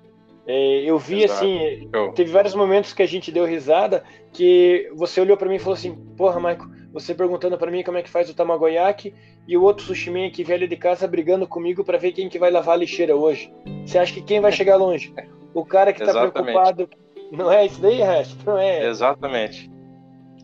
É, 0.46 0.82
eu 0.84 0.98
vi 0.98 1.22
Exato. 1.22 1.44
assim, 1.44 1.88
teve 2.14 2.32
vários 2.32 2.54
momentos 2.54 2.92
que 2.92 3.02
a 3.02 3.06
gente 3.06 3.30
deu 3.30 3.44
risada 3.44 4.02
que 4.32 4.90
você 4.94 5.20
olhou 5.20 5.36
para 5.36 5.48
mim 5.48 5.56
e 5.56 5.58
falou 5.60 5.74
assim: 5.74 5.94
Porra, 6.16 6.40
Maico, 6.40 6.68
você 6.92 7.14
perguntando 7.14 7.56
para 7.56 7.70
mim 7.70 7.84
como 7.84 7.98
é 7.98 8.02
que 8.02 8.10
faz 8.10 8.28
o 8.28 8.34
tamagoyaki 8.34 9.14
e 9.46 9.56
o 9.56 9.62
outro 9.62 9.84
sushi 9.84 10.10
aqui 10.24 10.42
velho 10.42 10.66
de 10.66 10.76
casa 10.76 11.06
brigando 11.06 11.46
comigo 11.46 11.84
para 11.84 11.98
ver 11.98 12.12
quem 12.12 12.28
que 12.28 12.40
vai 12.40 12.50
lavar 12.50 12.74
a 12.74 12.78
lixeira 12.78 13.14
hoje. 13.14 13.52
Você 13.86 13.98
acha 13.98 14.12
que 14.12 14.22
quem 14.22 14.40
vai 14.40 14.50
chegar 14.50 14.76
longe? 14.76 15.14
O 15.54 15.64
cara 15.64 15.92
que 15.92 16.04
tá 16.04 16.12
preocupado. 16.28 16.88
Não 17.30 17.50
é 17.50 17.64
isso 17.64 17.80
daí, 17.80 17.98
resto? 18.02 18.36
Não 18.44 18.58
é. 18.58 18.86
Exatamente 18.86 19.71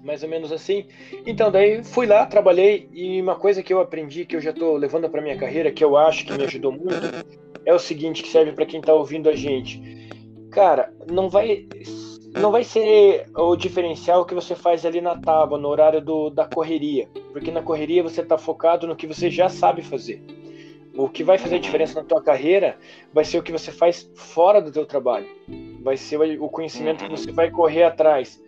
mais 0.09 0.23
ou 0.23 0.29
menos 0.29 0.51
assim. 0.51 0.87
Então, 1.27 1.51
daí 1.51 1.85
fui 1.85 2.07
lá, 2.07 2.25
trabalhei 2.25 2.89
e 2.95 3.21
uma 3.21 3.37
coisa 3.37 3.63
que 3.63 3.73
eu 3.73 3.79
aprendi, 3.79 4.25
que 4.25 4.35
eu 4.35 4.41
já 4.41 4.51
estou 4.51 4.75
levando 4.79 5.09
para 5.11 5.21
minha 5.21 5.37
carreira, 5.37 5.71
que 5.71 5.85
eu 5.85 5.99
acho 5.99 6.25
que 6.25 6.33
me 6.33 6.45
ajudou 6.45 6.73
muito, 6.73 6.97
é 7.67 7.75
o 7.75 7.79
seguinte 7.79 8.23
que 8.23 8.31
serve 8.31 8.53
para 8.53 8.65
quem 8.65 8.81
está 8.81 8.95
ouvindo 8.95 9.29
a 9.29 9.37
gente. 9.37 10.09
Cara, 10.51 10.91
não 11.11 11.29
vai 11.29 11.69
não 12.35 12.51
vai 12.51 12.65
ser 12.65 13.27
o 13.35 13.55
diferencial 13.55 14.25
que 14.25 14.35
você 14.35 14.55
faz 14.55 14.87
ali 14.87 15.01
na 15.01 15.17
tábua, 15.19 15.59
no 15.59 15.69
horário 15.69 16.01
do, 16.01 16.31
da 16.31 16.47
correria. 16.47 17.09
Porque 17.33 17.51
na 17.51 17.63
correria 17.63 18.03
você 18.03 18.23
está 18.23 18.39
focado 18.39 18.87
no 18.87 18.97
que 18.97 19.07
você 19.07 19.31
já 19.31 19.49
sabe 19.49 19.83
fazer. 19.83 20.23
O 20.97 21.09
que 21.09 21.23
vai 21.23 21.37
fazer 21.37 21.59
diferença 21.59 22.01
na 22.01 22.07
tua 22.07 22.23
carreira 22.23 22.79
vai 23.13 23.25
ser 23.25 23.39
o 23.39 23.43
que 23.43 23.53
você 23.53 23.71
faz 23.71 24.11
fora 24.15 24.61
do 24.61 24.73
teu 24.73 24.87
trabalho. 24.87 25.27
Vai 25.83 25.97
ser 25.97 26.17
o 26.41 26.49
conhecimento 26.49 27.05
que 27.05 27.11
você 27.11 27.31
vai 27.31 27.51
correr 27.51 27.85
atrás. 27.85 28.41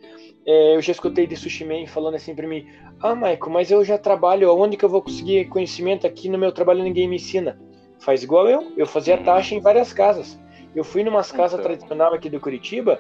É, 0.51 0.75
eu 0.75 0.83
já 0.83 0.91
escutei 0.91 1.29
de 1.29 1.37
Sushi 1.37 1.65
Man 1.65 1.87
falando 1.87 2.17
assim 2.17 2.35
para 2.35 2.49
mim: 2.49 2.67
Ah, 3.01 3.15
Michael, 3.15 3.51
mas 3.51 3.71
eu 3.71 3.85
já 3.85 3.97
trabalho, 3.97 4.51
aonde 4.51 4.77
que 4.77 4.85
eu 4.85 4.89
vou 4.89 5.01
conseguir 5.01 5.45
conhecimento 5.45 6.09
aqui 6.09 6.29
no 6.29 6.37
meu 6.37 6.51
trabalho 6.51 6.83
ninguém 6.83 7.07
me 7.07 7.17
ensina? 7.17 7.57
Faz 8.01 8.25
igual 8.25 8.49
eu, 8.49 8.73
eu 8.77 8.87
fazia 8.87 9.17
taxa 9.17 9.55
em 9.55 9.61
várias 9.61 9.93
casas. 9.93 10.41
Eu 10.75 10.83
fui 10.83 11.05
numas 11.05 11.31
casas 11.31 11.61
então. 11.61 11.65
tradicionais 11.65 12.15
aqui 12.15 12.29
do 12.29 12.41
Curitiba 12.41 12.99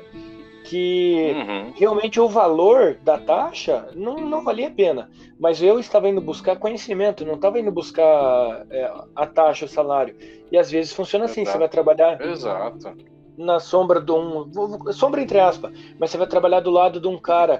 que 0.64 1.32
uhum. 1.34 1.72
realmente 1.74 2.20
o 2.20 2.28
valor 2.28 2.96
da 3.02 3.18
taxa 3.18 3.88
não, 3.96 4.16
não 4.16 4.44
valia 4.44 4.68
a 4.68 4.70
pena. 4.70 5.10
Mas 5.38 5.60
eu 5.60 5.80
estava 5.80 6.08
indo 6.08 6.20
buscar 6.20 6.56
conhecimento, 6.56 7.24
não 7.24 7.34
estava 7.34 7.58
indo 7.58 7.72
buscar 7.72 8.66
é, 8.70 8.92
a 9.16 9.26
taxa, 9.26 9.64
o 9.64 9.68
salário. 9.68 10.14
E 10.52 10.56
às 10.56 10.70
vezes 10.70 10.92
funciona 10.92 11.24
assim, 11.24 11.40
Exato. 11.40 11.54
você 11.54 11.58
vai 11.58 11.68
trabalhar 11.68 12.20
Exato. 12.20 12.94
Na 13.40 13.58
sombra 13.58 14.00
de 14.00 14.12
um. 14.12 14.50
Sombra 14.92 15.22
entre 15.22 15.40
aspas, 15.40 15.72
mas 15.98 16.10
você 16.10 16.18
vai 16.18 16.26
trabalhar 16.26 16.60
do 16.60 16.70
lado 16.70 17.00
de 17.00 17.08
um 17.08 17.18
cara 17.18 17.58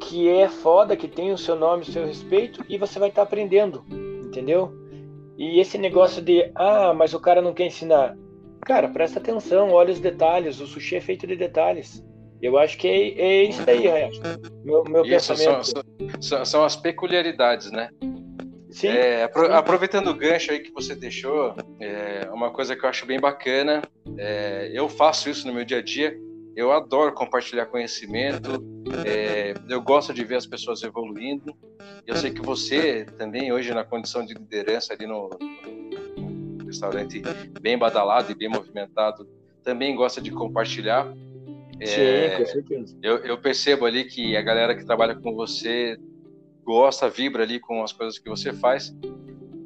que 0.00 0.28
é 0.28 0.48
foda, 0.48 0.96
que 0.96 1.08
tem 1.08 1.32
o 1.32 1.38
seu 1.38 1.56
nome, 1.56 1.82
o 1.82 1.86
seu 1.86 2.04
respeito, 2.06 2.64
e 2.68 2.78
você 2.78 2.98
vai 2.98 3.08
estar 3.08 3.22
tá 3.22 3.26
aprendendo, 3.26 3.84
entendeu? 4.26 4.72
E 5.36 5.60
esse 5.60 5.78
negócio 5.78 6.20
de, 6.20 6.50
ah, 6.54 6.92
mas 6.92 7.14
o 7.14 7.20
cara 7.20 7.40
não 7.40 7.54
quer 7.54 7.66
ensinar. 7.66 8.16
Cara, 8.62 8.88
presta 8.88 9.20
atenção, 9.20 9.70
olha 9.70 9.92
os 9.92 10.00
detalhes. 10.00 10.60
O 10.60 10.66
sushi 10.66 10.96
é 10.96 11.00
feito 11.00 11.26
de 11.26 11.36
detalhes. 11.36 12.04
Eu 12.42 12.58
acho 12.58 12.76
que 12.76 12.88
é, 12.88 13.20
é 13.20 13.44
isso 13.44 13.62
aí, 13.68 13.86
Resto. 13.86 14.20
Meu, 14.64 14.84
meu 14.84 15.04
isso, 15.04 15.32
pensamento. 15.32 15.64
São, 15.64 15.82
são, 16.20 16.44
são, 16.44 16.64
as 16.64 16.76
peculiaridades, 16.76 17.70
né? 17.70 17.88
Sim, 18.78 18.88
é, 18.88 19.24
apro 19.24 19.52
Aproveitando 19.52 20.06
o 20.08 20.14
gancho 20.14 20.52
aí 20.52 20.60
que 20.60 20.70
você 20.70 20.94
deixou, 20.94 21.56
é, 21.80 22.30
uma 22.32 22.50
coisa 22.52 22.76
que 22.76 22.84
eu 22.84 22.88
acho 22.88 23.04
bem 23.04 23.18
bacana, 23.18 23.82
é, 24.16 24.70
eu 24.72 24.88
faço 24.88 25.28
isso 25.28 25.48
no 25.48 25.52
meu 25.52 25.64
dia 25.64 25.78
a 25.78 25.82
dia, 25.82 26.16
eu 26.54 26.70
adoro 26.70 27.12
compartilhar 27.12 27.66
conhecimento, 27.66 28.64
é, 29.04 29.52
eu 29.68 29.82
gosto 29.82 30.14
de 30.14 30.24
ver 30.24 30.36
as 30.36 30.46
pessoas 30.46 30.80
evoluindo. 30.84 31.56
Eu 32.06 32.14
sei 32.14 32.30
que 32.30 32.40
você 32.40 33.04
também, 33.18 33.52
hoje, 33.52 33.74
na 33.74 33.84
condição 33.84 34.24
de 34.24 34.32
liderança 34.32 34.92
ali 34.92 35.08
no, 35.08 35.28
no 36.16 36.64
restaurante 36.64 37.20
bem 37.60 37.76
badalado 37.76 38.30
e 38.30 38.34
bem 38.34 38.48
movimentado, 38.48 39.28
também 39.64 39.96
gosta 39.96 40.20
de 40.20 40.30
compartilhar. 40.30 41.12
Sim, 41.84 42.00
é, 42.00 42.36
com 42.38 42.46
certeza. 42.46 42.96
Eu, 43.02 43.18
eu, 43.18 43.38
percebo 43.38 43.86
ali 43.86 44.04
que 44.04 44.36
a 44.36 44.42
galera 44.42 44.74
que 44.76 44.84
trabalha 44.84 45.16
com 45.16 45.34
você 45.34 45.98
gosta, 46.68 47.08
vibra 47.08 47.44
ali 47.44 47.58
com 47.58 47.82
as 47.82 47.92
coisas 47.92 48.18
que 48.18 48.28
você 48.28 48.52
faz. 48.52 48.94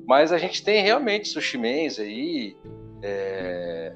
Mas 0.07 0.31
a 0.31 0.39
gente 0.39 0.63
tem 0.63 0.85
realmente 0.85 1.29
sushimens 1.29 1.99
aí 1.99 2.57
é, 3.03 3.93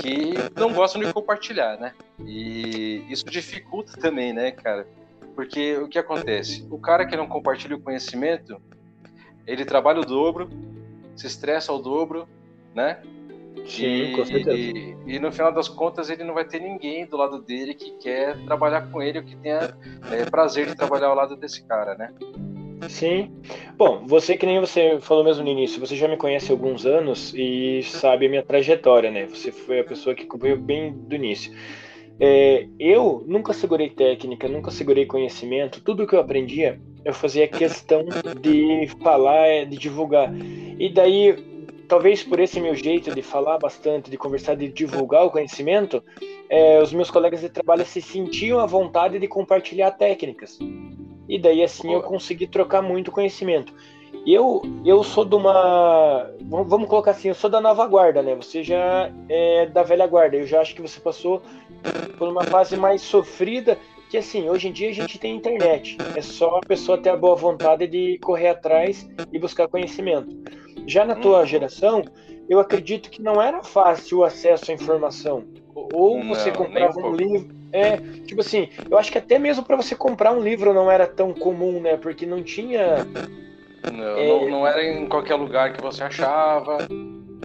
que 0.00 0.34
não 0.56 0.72
gostam 0.72 1.02
de 1.02 1.12
compartilhar, 1.12 1.76
né? 1.80 1.92
E 2.24 3.04
isso 3.08 3.24
dificulta 3.24 3.98
também, 3.98 4.32
né, 4.32 4.52
cara? 4.52 4.86
Porque 5.34 5.76
o 5.78 5.88
que 5.88 5.98
acontece? 5.98 6.64
O 6.70 6.78
cara 6.78 7.04
que 7.04 7.16
não 7.16 7.26
compartilha 7.26 7.74
o 7.74 7.80
conhecimento, 7.80 8.62
ele 9.44 9.64
trabalha 9.64 10.00
o 10.00 10.06
dobro, 10.06 10.48
se 11.16 11.26
estressa 11.26 11.72
ao 11.72 11.82
dobro, 11.82 12.28
né? 12.72 13.02
Sim, 13.64 14.12
e, 14.12 14.12
com 14.12 14.24
certeza. 14.24 14.56
E, 14.56 14.96
e, 15.06 15.18
no 15.18 15.32
final 15.32 15.52
das 15.52 15.68
contas 15.68 16.10
ele 16.10 16.22
não 16.22 16.34
vai 16.34 16.44
ter 16.44 16.60
ninguém 16.60 17.06
do 17.06 17.16
lado 17.16 17.40
dele 17.40 17.74
que 17.74 17.92
quer 17.98 18.36
trabalhar 18.44 18.90
com 18.90 19.02
ele 19.02 19.18
ou 19.18 19.24
que 19.24 19.36
tenha 19.36 19.74
é, 20.10 20.24
prazer 20.30 20.66
de 20.66 20.76
trabalhar 20.76 21.08
ao 21.08 21.14
lado 21.14 21.36
desse 21.36 21.66
cara, 21.66 21.94
né? 21.94 22.12
Sim. 22.88 23.32
Bom, 23.76 24.04
você 24.06 24.36
que 24.36 24.44
nem 24.44 24.60
você 24.60 24.98
falou 25.00 25.24
mesmo 25.24 25.42
no 25.42 25.50
início, 25.50 25.80
você 25.80 25.96
já 25.96 26.06
me 26.06 26.16
conhece 26.16 26.50
há 26.50 26.54
alguns 26.54 26.84
anos 26.84 27.32
e 27.34 27.82
sabe 27.82 28.26
a 28.26 28.28
minha 28.28 28.42
trajetória, 28.42 29.10
né? 29.10 29.26
Você 29.26 29.50
foi 29.50 29.80
a 29.80 29.84
pessoa 29.84 30.14
que 30.14 30.24
acompanhou 30.24 30.58
bem 30.58 30.92
do 30.92 31.14
início. 31.14 31.52
É, 32.20 32.68
eu 32.78 33.24
nunca 33.26 33.52
segurei 33.52 33.90
técnica, 33.90 34.46
nunca 34.46 34.70
segurei 34.70 35.06
conhecimento. 35.06 35.80
Tudo 35.80 36.06
que 36.06 36.14
eu 36.14 36.20
aprendia, 36.20 36.78
eu 37.04 37.14
fazia 37.14 37.48
questão 37.48 38.04
de 38.40 38.88
falar, 39.02 39.64
de 39.66 39.78
divulgar. 39.78 40.32
E 40.78 40.92
daí 40.92 41.53
talvez 41.88 42.22
por 42.22 42.40
esse 42.40 42.60
meu 42.60 42.74
jeito 42.74 43.14
de 43.14 43.22
falar 43.22 43.58
bastante, 43.58 44.10
de 44.10 44.16
conversar, 44.16 44.54
de 44.56 44.68
divulgar 44.68 45.24
o 45.24 45.30
conhecimento, 45.30 46.02
é, 46.48 46.80
os 46.80 46.92
meus 46.92 47.10
colegas 47.10 47.40
de 47.40 47.48
trabalho 47.48 47.84
se 47.84 48.00
sentiam 48.00 48.58
à 48.60 48.66
vontade 48.66 49.18
de 49.18 49.28
compartilhar 49.28 49.90
técnicas. 49.92 50.58
E 51.28 51.38
daí 51.38 51.62
assim 51.62 51.92
eu 51.92 52.02
consegui 52.02 52.46
trocar 52.46 52.82
muito 52.82 53.10
conhecimento. 53.10 53.72
Eu, 54.26 54.62
eu 54.84 55.02
sou 55.02 55.24
de 55.24 55.34
uma. 55.34 56.30
Vamos 56.42 56.88
colocar 56.88 57.10
assim, 57.10 57.28
eu 57.28 57.34
sou 57.34 57.50
da 57.50 57.60
nova 57.60 57.86
guarda, 57.86 58.22
né? 58.22 58.34
Você 58.34 58.62
já 58.62 59.10
é 59.28 59.66
da 59.66 59.82
velha 59.82 60.06
guarda. 60.06 60.36
Eu 60.36 60.46
já 60.46 60.60
acho 60.60 60.74
que 60.74 60.80
você 60.80 60.98
passou 60.98 61.42
por 62.16 62.28
uma 62.28 62.44
fase 62.44 62.76
mais 62.76 63.02
sofrida. 63.02 63.78
Que 64.08 64.18
assim, 64.18 64.48
hoje 64.48 64.68
em 64.68 64.72
dia 64.72 64.90
a 64.90 64.92
gente 64.92 65.18
tem 65.18 65.34
internet. 65.34 65.98
É 66.14 66.22
só 66.22 66.56
a 66.56 66.60
pessoa 66.60 66.96
ter 66.96 67.10
a 67.10 67.16
boa 67.16 67.34
vontade 67.34 67.86
de 67.86 68.18
correr 68.18 68.48
atrás 68.48 69.08
e 69.32 69.38
buscar 69.38 69.66
conhecimento. 69.66 70.34
Já 70.86 71.04
na 71.04 71.14
tua 71.14 71.44
geração, 71.44 72.04
eu 72.48 72.60
acredito 72.60 73.10
que 73.10 73.22
não 73.22 73.40
era 73.40 73.62
fácil 73.62 74.18
o 74.18 74.24
acesso 74.24 74.70
à 74.70 74.74
informação. 74.74 75.44
Ou 75.74 76.22
você 76.22 76.50
não, 76.50 76.56
comprava 76.56 77.00
um 77.00 77.12
livro. 77.12 77.54
É, 77.72 77.96
tipo 77.96 78.40
assim, 78.40 78.68
eu 78.88 78.96
acho 78.96 79.10
que 79.10 79.18
até 79.18 79.38
mesmo 79.38 79.64
para 79.64 79.76
você 79.76 79.96
comprar 79.96 80.32
um 80.32 80.40
livro 80.40 80.72
não 80.72 80.90
era 80.90 81.06
tão 81.06 81.32
comum, 81.34 81.80
né? 81.80 81.96
Porque 81.96 82.24
não 82.24 82.42
tinha. 82.42 83.04
Não, 83.92 84.16
é... 84.16 84.28
não, 84.28 84.48
não, 84.48 84.66
era 84.66 84.84
em 84.84 85.06
qualquer 85.08 85.34
lugar 85.34 85.72
que 85.72 85.82
você 85.82 86.04
achava. 86.04 86.78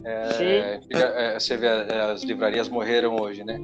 É, 0.03 0.25
Sim. 0.31 0.97
É, 0.97 1.39
você 1.39 1.57
vê, 1.57 1.67
as 1.67 2.23
livrarias 2.23 2.69
morreram 2.69 3.15
hoje, 3.19 3.43
né? 3.43 3.59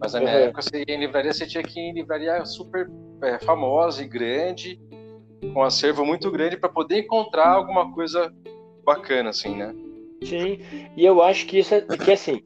Mas 0.00 0.12
na 0.12 0.20
minha 0.20 0.32
uhum. 0.32 0.38
época, 0.44 0.62
você 0.62 0.84
ia 0.86 0.94
em 0.94 1.00
livraria, 1.00 1.32
você 1.32 1.46
tinha 1.46 1.62
que 1.62 1.78
ir 1.78 1.90
em 1.90 1.94
livraria 1.94 2.44
super 2.44 2.88
é, 3.22 3.38
famosa 3.38 4.02
e 4.02 4.06
grande, 4.06 4.80
com 5.52 5.60
um 5.60 5.64
acervo 5.64 6.04
muito 6.04 6.30
grande, 6.30 6.56
para 6.56 6.68
poder 6.68 7.00
encontrar 7.00 7.48
alguma 7.48 7.92
coisa 7.92 8.32
bacana, 8.88 9.30
assim, 9.30 9.54
né? 9.54 9.74
Sim, 10.24 10.58
e 10.96 11.04
eu 11.04 11.22
acho 11.22 11.46
que 11.46 11.58
isso 11.58 11.74
é 11.74 11.80
que 11.80 12.10
assim 12.10 12.42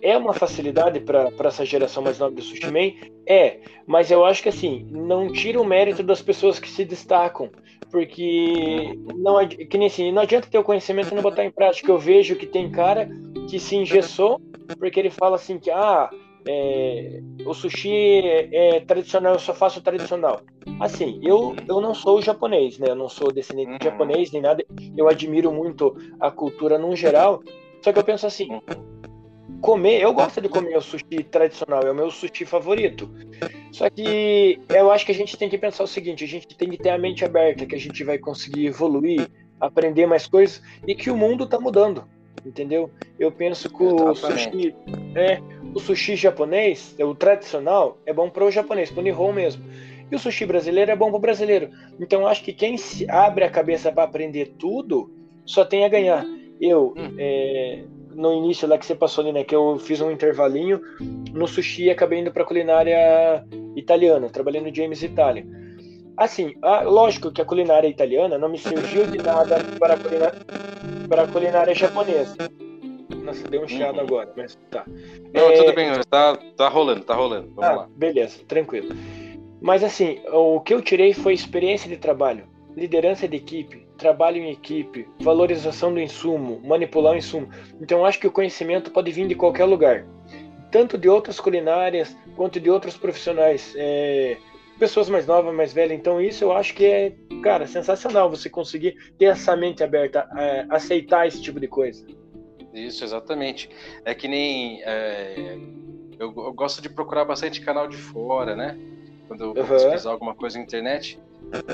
é 0.00 0.16
uma 0.16 0.32
facilidade 0.32 1.00
para 1.00 1.30
essa 1.44 1.64
geração 1.64 2.02
mais 2.02 2.18
nova 2.18 2.34
do 2.34 2.42
Sushi 2.42 2.70
Man? 2.70 2.92
É, 3.26 3.58
mas 3.86 4.10
eu 4.10 4.24
acho 4.24 4.42
que 4.42 4.48
assim, 4.48 4.86
não 4.90 5.32
tira 5.32 5.60
o 5.60 5.64
mérito 5.64 6.02
das 6.02 6.22
pessoas 6.22 6.58
que 6.60 6.68
se 6.68 6.84
destacam, 6.84 7.50
porque 7.90 8.96
não, 9.16 9.46
que 9.48 9.78
nem 9.78 9.88
assim, 9.88 10.12
não 10.12 10.22
adianta 10.22 10.48
ter 10.48 10.58
o 10.58 10.64
conhecimento 10.64 11.10
e 11.10 11.14
não 11.14 11.22
botar 11.22 11.44
em 11.44 11.50
prática. 11.50 11.90
Eu 11.90 11.98
vejo 11.98 12.36
que 12.36 12.46
tem 12.46 12.70
cara 12.70 13.08
que 13.48 13.58
se 13.58 13.76
engessou 13.76 14.40
porque 14.78 15.00
ele 15.00 15.10
fala 15.10 15.36
assim 15.36 15.58
que 15.58 15.70
ah, 15.70 16.10
é, 16.50 17.20
o 17.44 17.52
sushi 17.52 17.92
é, 17.92 18.76
é, 18.76 18.80
tradicional, 18.80 19.34
eu 19.34 19.38
só 19.38 19.52
faço 19.52 19.82
tradicional. 19.82 20.40
Assim, 20.80 21.20
eu, 21.22 21.54
eu 21.68 21.78
não 21.78 21.92
sou 21.92 22.22
japonês, 22.22 22.78
né? 22.78 22.88
Eu 22.88 22.94
não 22.94 23.08
sou 23.08 23.30
descendente 23.30 23.78
de 23.78 23.86
uhum. 23.86 23.92
japonês 23.92 24.32
nem 24.32 24.40
nada. 24.40 24.64
Eu 24.96 25.08
admiro 25.08 25.52
muito 25.52 25.94
a 26.18 26.30
cultura 26.30 26.78
no 26.78 26.96
geral. 26.96 27.42
Só 27.82 27.92
que 27.92 27.98
eu 27.98 28.04
penso 28.04 28.26
assim, 28.26 28.48
comer, 29.60 30.00
eu 30.00 30.14
gosto 30.14 30.40
de 30.40 30.48
comer 30.48 30.74
o 30.78 30.80
sushi 30.80 31.22
tradicional, 31.30 31.82
é 31.82 31.90
o 31.90 31.94
meu 31.94 32.10
sushi 32.10 32.46
favorito. 32.46 33.10
Só 33.70 33.90
que 33.90 34.58
eu 34.70 34.90
acho 34.90 35.04
que 35.04 35.12
a 35.12 35.14
gente 35.14 35.36
tem 35.36 35.50
que 35.50 35.58
pensar 35.58 35.84
o 35.84 35.86
seguinte, 35.86 36.24
a 36.24 36.28
gente 36.28 36.48
tem 36.56 36.70
que 36.70 36.78
ter 36.78 36.90
a 36.90 36.98
mente 36.98 37.26
aberta, 37.26 37.66
que 37.66 37.74
a 37.74 37.80
gente 37.80 38.02
vai 38.02 38.16
conseguir 38.16 38.66
evoluir, 38.66 39.28
aprender 39.60 40.06
mais 40.06 40.26
coisas 40.26 40.62
e 40.86 40.94
que 40.94 41.10
o 41.10 41.16
mundo 41.16 41.44
está 41.44 41.60
mudando 41.60 42.04
entendeu? 42.44 42.90
Eu 43.18 43.30
penso 43.30 43.68
que 43.68 43.82
o 43.82 44.14
sushi, 44.14 44.74
é, 45.14 45.40
o 45.74 45.80
sushi 45.80 46.16
japonês, 46.16 46.94
o 46.98 47.14
tradicional, 47.14 47.98
é 48.06 48.12
bom 48.12 48.28
para 48.30 48.44
o 48.44 48.50
japonês, 48.50 48.90
para 48.90 49.00
o 49.00 49.02
Nihon 49.02 49.32
mesmo. 49.32 49.62
E 50.10 50.16
o 50.16 50.18
sushi 50.18 50.46
brasileiro 50.46 50.90
é 50.90 50.96
bom 50.96 51.08
para 51.10 51.16
o 51.16 51.20
brasileiro. 51.20 51.70
Então 52.00 52.26
acho 52.26 52.42
que 52.42 52.52
quem 52.52 52.76
se 52.76 53.08
abre 53.10 53.44
a 53.44 53.50
cabeça 53.50 53.92
para 53.92 54.04
aprender 54.04 54.54
tudo 54.58 55.10
só 55.44 55.64
tem 55.64 55.84
a 55.84 55.88
ganhar. 55.88 56.24
Eu, 56.60 56.94
hum. 56.96 57.14
é, 57.18 57.84
no 58.14 58.32
início 58.32 58.66
lá 58.66 58.78
que 58.78 58.86
você 58.86 58.94
passou 58.94 59.22
ali, 59.22 59.32
né, 59.32 59.44
que 59.44 59.54
eu 59.54 59.78
fiz 59.78 60.00
um 60.00 60.10
intervalinho 60.10 60.80
no 61.32 61.46
sushi 61.46 61.84
e 61.84 61.90
acabei 61.90 62.20
indo 62.20 62.32
para 62.32 62.44
culinária 62.44 63.44
italiana, 63.76 64.28
trabalhei 64.28 64.60
no 64.60 64.74
James 64.74 65.02
Italia. 65.02 65.46
Assim, 66.16 66.52
a, 66.62 66.80
lógico 66.82 67.30
que 67.30 67.40
a 67.40 67.44
culinária 67.44 67.86
italiana 67.86 68.36
não 68.36 68.48
me 68.48 68.58
surgiu 68.58 69.06
de 69.06 69.18
nada 69.18 69.58
para 69.78 69.94
a 69.94 69.96
culinária, 69.96 70.38
para 71.08 71.22
a 71.22 71.28
culinária 71.28 71.74
japonesa. 71.74 72.36
Nossa, 73.16 73.48
deu 73.48 73.62
um 73.62 73.68
chiado 73.68 73.96
uhum. 73.96 74.04
agora, 74.04 74.32
mas 74.36 74.58
tá. 74.70 74.84
Não, 75.32 75.50
é... 75.50 75.56
tudo 75.56 75.72
bem, 75.74 75.90
tá, 76.10 76.36
tá 76.56 76.68
rolando, 76.68 77.04
tá 77.04 77.14
rolando. 77.14 77.48
Vamos 77.54 77.64
ah, 77.64 77.74
lá. 77.74 77.88
Beleza, 77.96 78.40
tranquilo. 78.46 78.94
Mas 79.60 79.82
assim, 79.82 80.20
o 80.32 80.60
que 80.60 80.72
eu 80.72 80.80
tirei 80.80 81.12
foi 81.12 81.34
experiência 81.34 81.88
de 81.88 81.96
trabalho, 81.96 82.46
liderança 82.76 83.26
de 83.26 83.36
equipe, 83.36 83.88
trabalho 83.98 84.38
em 84.38 84.50
equipe, 84.50 85.08
valorização 85.20 85.92
do 85.92 86.00
insumo, 86.00 86.60
manipular 86.64 87.14
o 87.14 87.16
insumo. 87.16 87.48
Então, 87.80 88.04
acho 88.06 88.20
que 88.20 88.26
o 88.26 88.32
conhecimento 88.32 88.90
pode 88.90 89.10
vir 89.10 89.26
de 89.26 89.34
qualquer 89.34 89.64
lugar, 89.64 90.06
tanto 90.70 90.96
de 90.96 91.08
outras 91.08 91.40
culinárias 91.40 92.16
quanto 92.36 92.60
de 92.60 92.70
outros 92.70 92.96
profissionais, 92.96 93.74
é, 93.76 94.36
pessoas 94.78 95.08
mais 95.08 95.26
novas, 95.26 95.52
mais 95.52 95.72
velhas. 95.72 95.98
Então, 95.98 96.20
isso 96.20 96.44
eu 96.44 96.52
acho 96.52 96.74
que 96.74 96.86
é, 96.86 97.12
cara, 97.42 97.66
sensacional 97.66 98.30
você 98.30 98.48
conseguir 98.48 98.96
ter 99.18 99.26
essa 99.26 99.56
mente 99.56 99.82
aberta, 99.82 100.28
a 100.70 100.76
aceitar 100.76 101.26
esse 101.26 101.42
tipo 101.42 101.58
de 101.58 101.66
coisa. 101.66 102.06
Isso, 102.72 103.04
exatamente. 103.04 103.70
É 104.04 104.14
que 104.14 104.28
nem. 104.28 104.82
É, 104.82 105.58
eu, 106.18 106.34
eu, 106.36 106.52
gosto 106.52 106.82
de 106.82 106.88
procurar 106.88 107.24
bastante 107.24 107.60
canal 107.60 107.88
de 107.88 107.96
fora, 107.96 108.54
né? 108.54 108.78
Quando 109.26 109.44
eu 109.44 109.54
vou 109.54 109.62
uhum. 109.62 109.68
pesquisar 109.68 110.10
alguma 110.10 110.34
coisa 110.34 110.58
na 110.58 110.64
internet. 110.64 111.20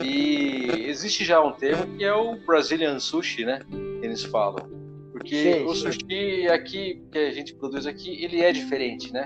E 0.03 0.87
existe 0.87 1.25
já 1.25 1.43
um 1.43 1.53
termo 1.53 1.97
que 1.97 2.05
é 2.05 2.13
o 2.13 2.37
Brazilian 2.37 2.99
Sushi, 2.99 3.45
né? 3.45 3.61
Que 3.69 4.07
eles 4.07 4.23
falam. 4.25 4.69
Porque 5.13 5.55
sim, 5.55 5.65
o 5.65 5.75
sushi 5.75 5.99
sim. 6.11 6.47
aqui, 6.49 7.03
que 7.11 7.19
a 7.19 7.31
gente 7.31 7.55
produz 7.55 7.87
aqui, 7.87 8.23
ele 8.23 8.41
é 8.41 8.53
diferente, 8.53 9.13
né? 9.13 9.25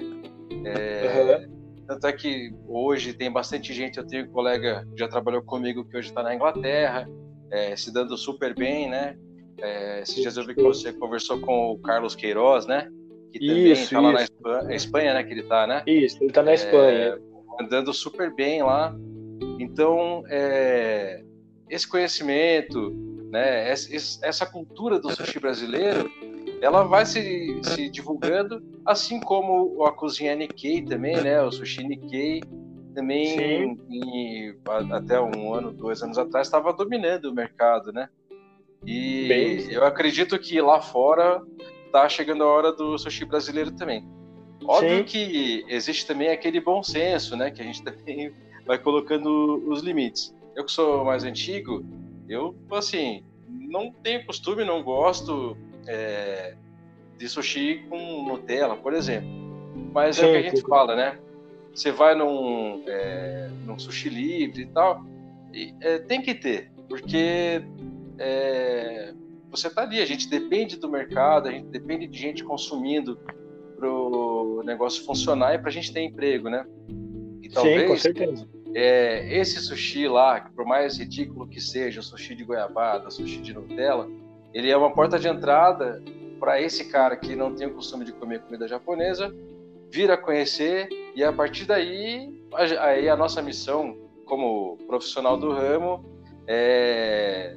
É, 0.64 1.46
uhum. 1.46 1.58
Tanto 1.86 2.06
é 2.06 2.12
que 2.12 2.54
hoje 2.68 3.14
tem 3.14 3.32
bastante 3.32 3.72
gente, 3.72 3.96
eu 3.96 4.06
tenho 4.06 4.26
um 4.26 4.28
colega 4.30 4.86
que 4.92 4.98
já 4.98 5.08
trabalhou 5.08 5.42
comigo 5.42 5.86
que 5.86 5.96
hoje 5.96 6.08
está 6.08 6.22
na 6.22 6.34
Inglaterra, 6.34 7.08
é, 7.50 7.74
se 7.74 7.90
dando 7.90 8.16
super 8.18 8.54
bem, 8.54 8.90
né? 8.90 9.16
É, 9.60 10.00
esses 10.02 10.14
dias 10.14 10.36
eu 10.36 10.46
vi 10.46 10.54
que 10.54 10.62
você 10.62 10.92
conversou 10.92 11.40
com 11.40 11.72
o 11.72 11.78
Carlos 11.78 12.14
Queiroz, 12.14 12.66
né? 12.66 12.88
Que 13.32 13.40
também 13.40 13.72
está 13.72 14.00
lá 14.00 14.12
na 14.12 14.22
Espanha, 14.22 14.74
Espanha, 14.74 15.14
né? 15.14 15.24
Que 15.24 15.32
ele 15.32 15.40
está, 15.40 15.66
né? 15.66 15.82
Isso, 15.86 16.16
ele 16.18 16.30
está 16.30 16.42
na 16.42 16.54
Espanha. 16.54 16.98
É, 16.98 17.18
andando 17.60 17.92
super 17.92 18.34
bem 18.34 18.62
lá. 18.62 18.94
Então, 19.58 20.24
é, 20.28 21.22
esse 21.68 21.86
conhecimento, 21.86 22.90
né? 23.30 23.70
Essa 23.70 24.46
cultura 24.46 24.98
do 24.98 25.10
sushi 25.14 25.38
brasileiro, 25.38 26.10
ela 26.62 26.82
vai 26.84 27.04
se, 27.04 27.60
se 27.62 27.90
divulgando, 27.90 28.62
assim 28.84 29.20
como 29.20 29.84
a 29.84 29.92
cozinha 29.92 30.34
Nikkei 30.34 30.82
também, 30.82 31.20
né? 31.20 31.42
O 31.42 31.50
sushi 31.50 31.82
Nikkei 31.82 32.40
também, 32.94 33.78
em, 33.90 34.56
até 34.92 35.20
um 35.20 35.54
ano, 35.54 35.72
dois 35.72 36.02
anos 36.02 36.18
atrás, 36.18 36.46
estava 36.46 36.72
dominando 36.72 37.26
o 37.26 37.34
mercado, 37.34 37.92
né? 37.92 38.08
E 38.86 39.28
Bem... 39.28 39.72
eu 39.72 39.84
acredito 39.84 40.38
que 40.38 40.60
lá 40.60 40.80
fora 40.80 41.42
tá 41.92 42.08
chegando 42.08 42.44
a 42.44 42.46
hora 42.46 42.72
do 42.72 42.98
sushi 42.98 43.24
brasileiro 43.24 43.72
também. 43.72 44.06
Óbvio 44.64 44.98
Sim. 44.98 45.04
que 45.04 45.64
existe 45.68 46.06
também 46.06 46.28
aquele 46.28 46.60
bom 46.60 46.82
senso, 46.82 47.36
né? 47.36 47.50
Que 47.50 47.62
a 47.62 47.64
gente 47.64 47.82
também 47.84 48.32
vai 48.66 48.78
colocando 48.78 49.62
os 49.68 49.82
limites. 49.82 50.34
Eu 50.54 50.64
que 50.64 50.72
sou 50.72 51.04
mais 51.04 51.24
antigo, 51.24 51.84
eu, 52.28 52.54
assim, 52.72 53.22
não 53.48 53.90
tenho 53.90 54.26
costume, 54.26 54.64
não 54.64 54.82
gosto 54.82 55.56
é, 55.86 56.54
de 57.16 57.28
sushi 57.28 57.86
com 57.88 58.24
Nutella, 58.28 58.76
por 58.76 58.92
exemplo. 58.92 59.28
Mas 59.92 60.16
Sim, 60.16 60.24
é 60.24 60.28
o 60.28 60.32
que 60.32 60.36
a 60.36 60.50
gente 60.50 60.62
fala, 60.62 60.96
né? 60.96 61.18
Você 61.74 61.92
vai 61.92 62.14
num, 62.14 62.82
é, 62.86 63.48
num 63.64 63.78
sushi 63.78 64.08
livre 64.08 64.62
e 64.62 64.66
tal, 64.66 65.04
e, 65.54 65.74
é, 65.80 65.98
tem 66.00 66.20
que 66.20 66.34
ter, 66.34 66.70
porque 66.88 67.62
é, 68.18 69.14
você 69.50 69.68
está 69.68 69.82
ali, 69.82 70.00
a 70.00 70.06
gente 70.06 70.28
depende 70.28 70.76
do 70.76 70.88
mercado, 70.90 71.48
a 71.48 71.52
gente 71.52 71.68
depende 71.68 72.06
de 72.06 72.18
gente 72.18 72.44
consumindo 72.44 73.18
para 73.76 73.88
o 73.88 74.62
negócio 74.64 75.04
funcionar 75.04 75.54
e 75.54 75.58
para 75.58 75.68
a 75.68 75.72
gente 75.72 75.92
ter 75.92 76.02
emprego, 76.02 76.50
né? 76.50 76.66
E 77.42 77.48
talvez, 77.48 77.82
Sim, 77.82 77.88
com 77.88 77.96
certeza. 77.96 78.48
É, 78.74 79.38
esse 79.38 79.60
sushi 79.60 80.06
lá, 80.08 80.50
por 80.54 80.66
mais 80.66 80.98
ridículo 80.98 81.48
que 81.48 81.60
seja, 81.60 82.00
o 82.00 82.02
sushi 82.02 82.34
de 82.34 82.44
goiabada, 82.44 83.10
sushi 83.10 83.38
de 83.38 83.54
Nutella, 83.54 84.08
ele 84.52 84.70
é 84.70 84.76
uma 84.76 84.92
porta 84.92 85.18
de 85.18 85.28
entrada 85.28 86.02
para 86.38 86.60
esse 86.60 86.90
cara 86.90 87.16
que 87.16 87.34
não 87.34 87.54
tem 87.54 87.66
o 87.66 87.74
costume 87.74 88.04
de 88.04 88.12
comer 88.12 88.40
comida 88.42 88.68
japonesa, 88.68 89.34
vir 89.90 90.10
a 90.10 90.16
conhecer 90.16 90.88
e 91.14 91.24
a 91.24 91.32
partir 91.32 91.64
daí, 91.64 92.28
aí 92.80 93.08
a 93.08 93.16
nossa 93.16 93.40
missão 93.40 93.96
como 94.26 94.76
profissional 94.86 95.36
do 95.36 95.50
ramo 95.50 96.04
é 96.46 97.56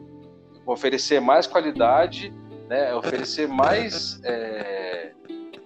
oferecer 0.72 1.20
mais 1.20 1.48
qualidade, 1.48 2.34
né, 2.70 2.94
oferecer 2.96 3.48
mais 3.48 4.20
é, 4.24 5.12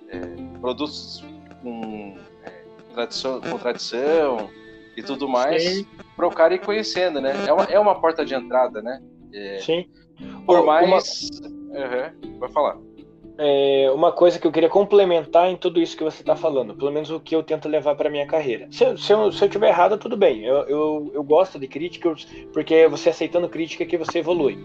é, 0.09 0.19
produtos 0.59 1.23
com, 1.61 2.17
é, 2.43 2.51
tradição, 2.93 3.41
com 3.41 3.57
tradição 3.57 4.49
e 4.97 5.03
tudo 5.03 5.27
mais 5.27 5.85
para 6.15 6.27
o 6.27 6.31
cara 6.31 6.55
ir 6.55 6.59
conhecendo, 6.59 7.19
né? 7.19 7.33
É 7.45 7.53
uma, 7.53 7.63
é 7.65 7.79
uma 7.79 7.99
porta 7.99 8.25
de 8.25 8.33
entrada, 8.33 8.81
né? 8.81 9.01
É, 9.33 9.59
Sim. 9.59 9.85
Por 10.45 10.65
mais. 10.65 10.87
Uma... 10.87 11.49
Uhum, 11.79 12.39
vai 12.39 12.49
falar. 12.49 12.77
É 13.37 13.91
uma 13.91 14.13
coisa 14.13 14.39
que 14.39 14.47
eu 14.47 14.51
queria 14.51 14.69
complementar 14.69 15.49
em 15.49 15.57
tudo 15.57 15.81
isso 15.81 15.97
que 15.97 16.03
você 16.03 16.21
está 16.21 16.37
falando, 16.37 16.73
pelo 16.73 16.89
menos 16.89 17.09
o 17.11 17.19
que 17.19 17.35
eu 17.35 17.43
tento 17.43 17.67
levar 17.67 17.93
para 17.95 18.09
minha 18.09 18.25
carreira. 18.25 18.67
Se, 18.71 18.97
se, 18.97 19.11
eu, 19.11 19.29
se 19.29 19.43
eu 19.43 19.49
tiver 19.49 19.67
errado, 19.67 19.97
tudo 19.97 20.15
bem. 20.15 20.45
Eu, 20.45 20.59
eu, 20.67 21.11
eu 21.13 21.23
gosto 21.23 21.59
de 21.59 21.67
críticas, 21.67 22.25
porque 22.53 22.73
é 22.73 22.87
você 22.87 23.09
aceitando 23.09 23.49
crítica 23.49 23.85
que 23.85 23.97
você 23.97 24.19
evolui. 24.19 24.57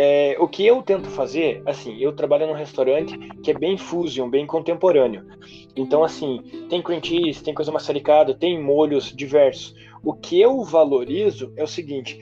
É, 0.00 0.36
o 0.38 0.46
que 0.46 0.64
eu 0.64 0.80
tento 0.80 1.10
fazer, 1.10 1.60
assim, 1.66 1.98
eu 1.98 2.12
trabalho 2.12 2.46
num 2.46 2.52
restaurante 2.52 3.18
que 3.42 3.50
é 3.50 3.54
bem 3.54 3.76
fusion, 3.76 4.30
bem 4.30 4.46
contemporâneo. 4.46 5.26
Então, 5.74 6.04
assim, 6.04 6.40
tem 6.70 6.80
cream 6.80 7.02
cheese, 7.02 7.42
tem 7.42 7.52
coisa 7.52 7.72
maçaricada, 7.72 8.32
tem 8.32 8.62
molhos 8.62 9.12
diversos. 9.12 9.74
O 10.04 10.14
que 10.14 10.40
eu 10.40 10.62
valorizo 10.62 11.52
é 11.56 11.64
o 11.64 11.66
seguinte: 11.66 12.16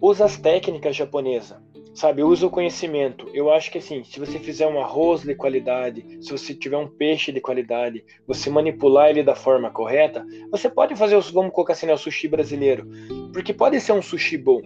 usa 0.00 0.24
as 0.24 0.36
técnicas 0.36 0.96
japonesas, 0.96 1.56
sabe? 1.94 2.24
Usa 2.24 2.48
o 2.48 2.50
conhecimento. 2.50 3.30
Eu 3.32 3.48
acho 3.48 3.70
que, 3.70 3.78
assim, 3.78 4.02
se 4.02 4.18
você 4.18 4.40
fizer 4.40 4.66
um 4.66 4.82
arroz 4.82 5.22
de 5.22 5.36
qualidade, 5.36 6.04
se 6.20 6.32
você 6.32 6.52
tiver 6.52 6.78
um 6.78 6.88
peixe 6.88 7.30
de 7.30 7.40
qualidade, 7.40 8.04
você 8.26 8.50
manipular 8.50 9.10
ele 9.10 9.22
da 9.22 9.36
forma 9.36 9.70
correta, 9.70 10.26
você 10.50 10.68
pode 10.68 10.96
fazer, 10.96 11.16
vamos 11.32 11.52
colocar 11.52 11.74
assim, 11.74 11.86
né, 11.86 11.94
o 11.94 11.96
sushi 11.96 12.26
brasileiro. 12.26 12.88
Porque 13.32 13.54
pode 13.54 13.80
ser 13.80 13.92
um 13.92 14.02
sushi 14.02 14.36
bom 14.36 14.60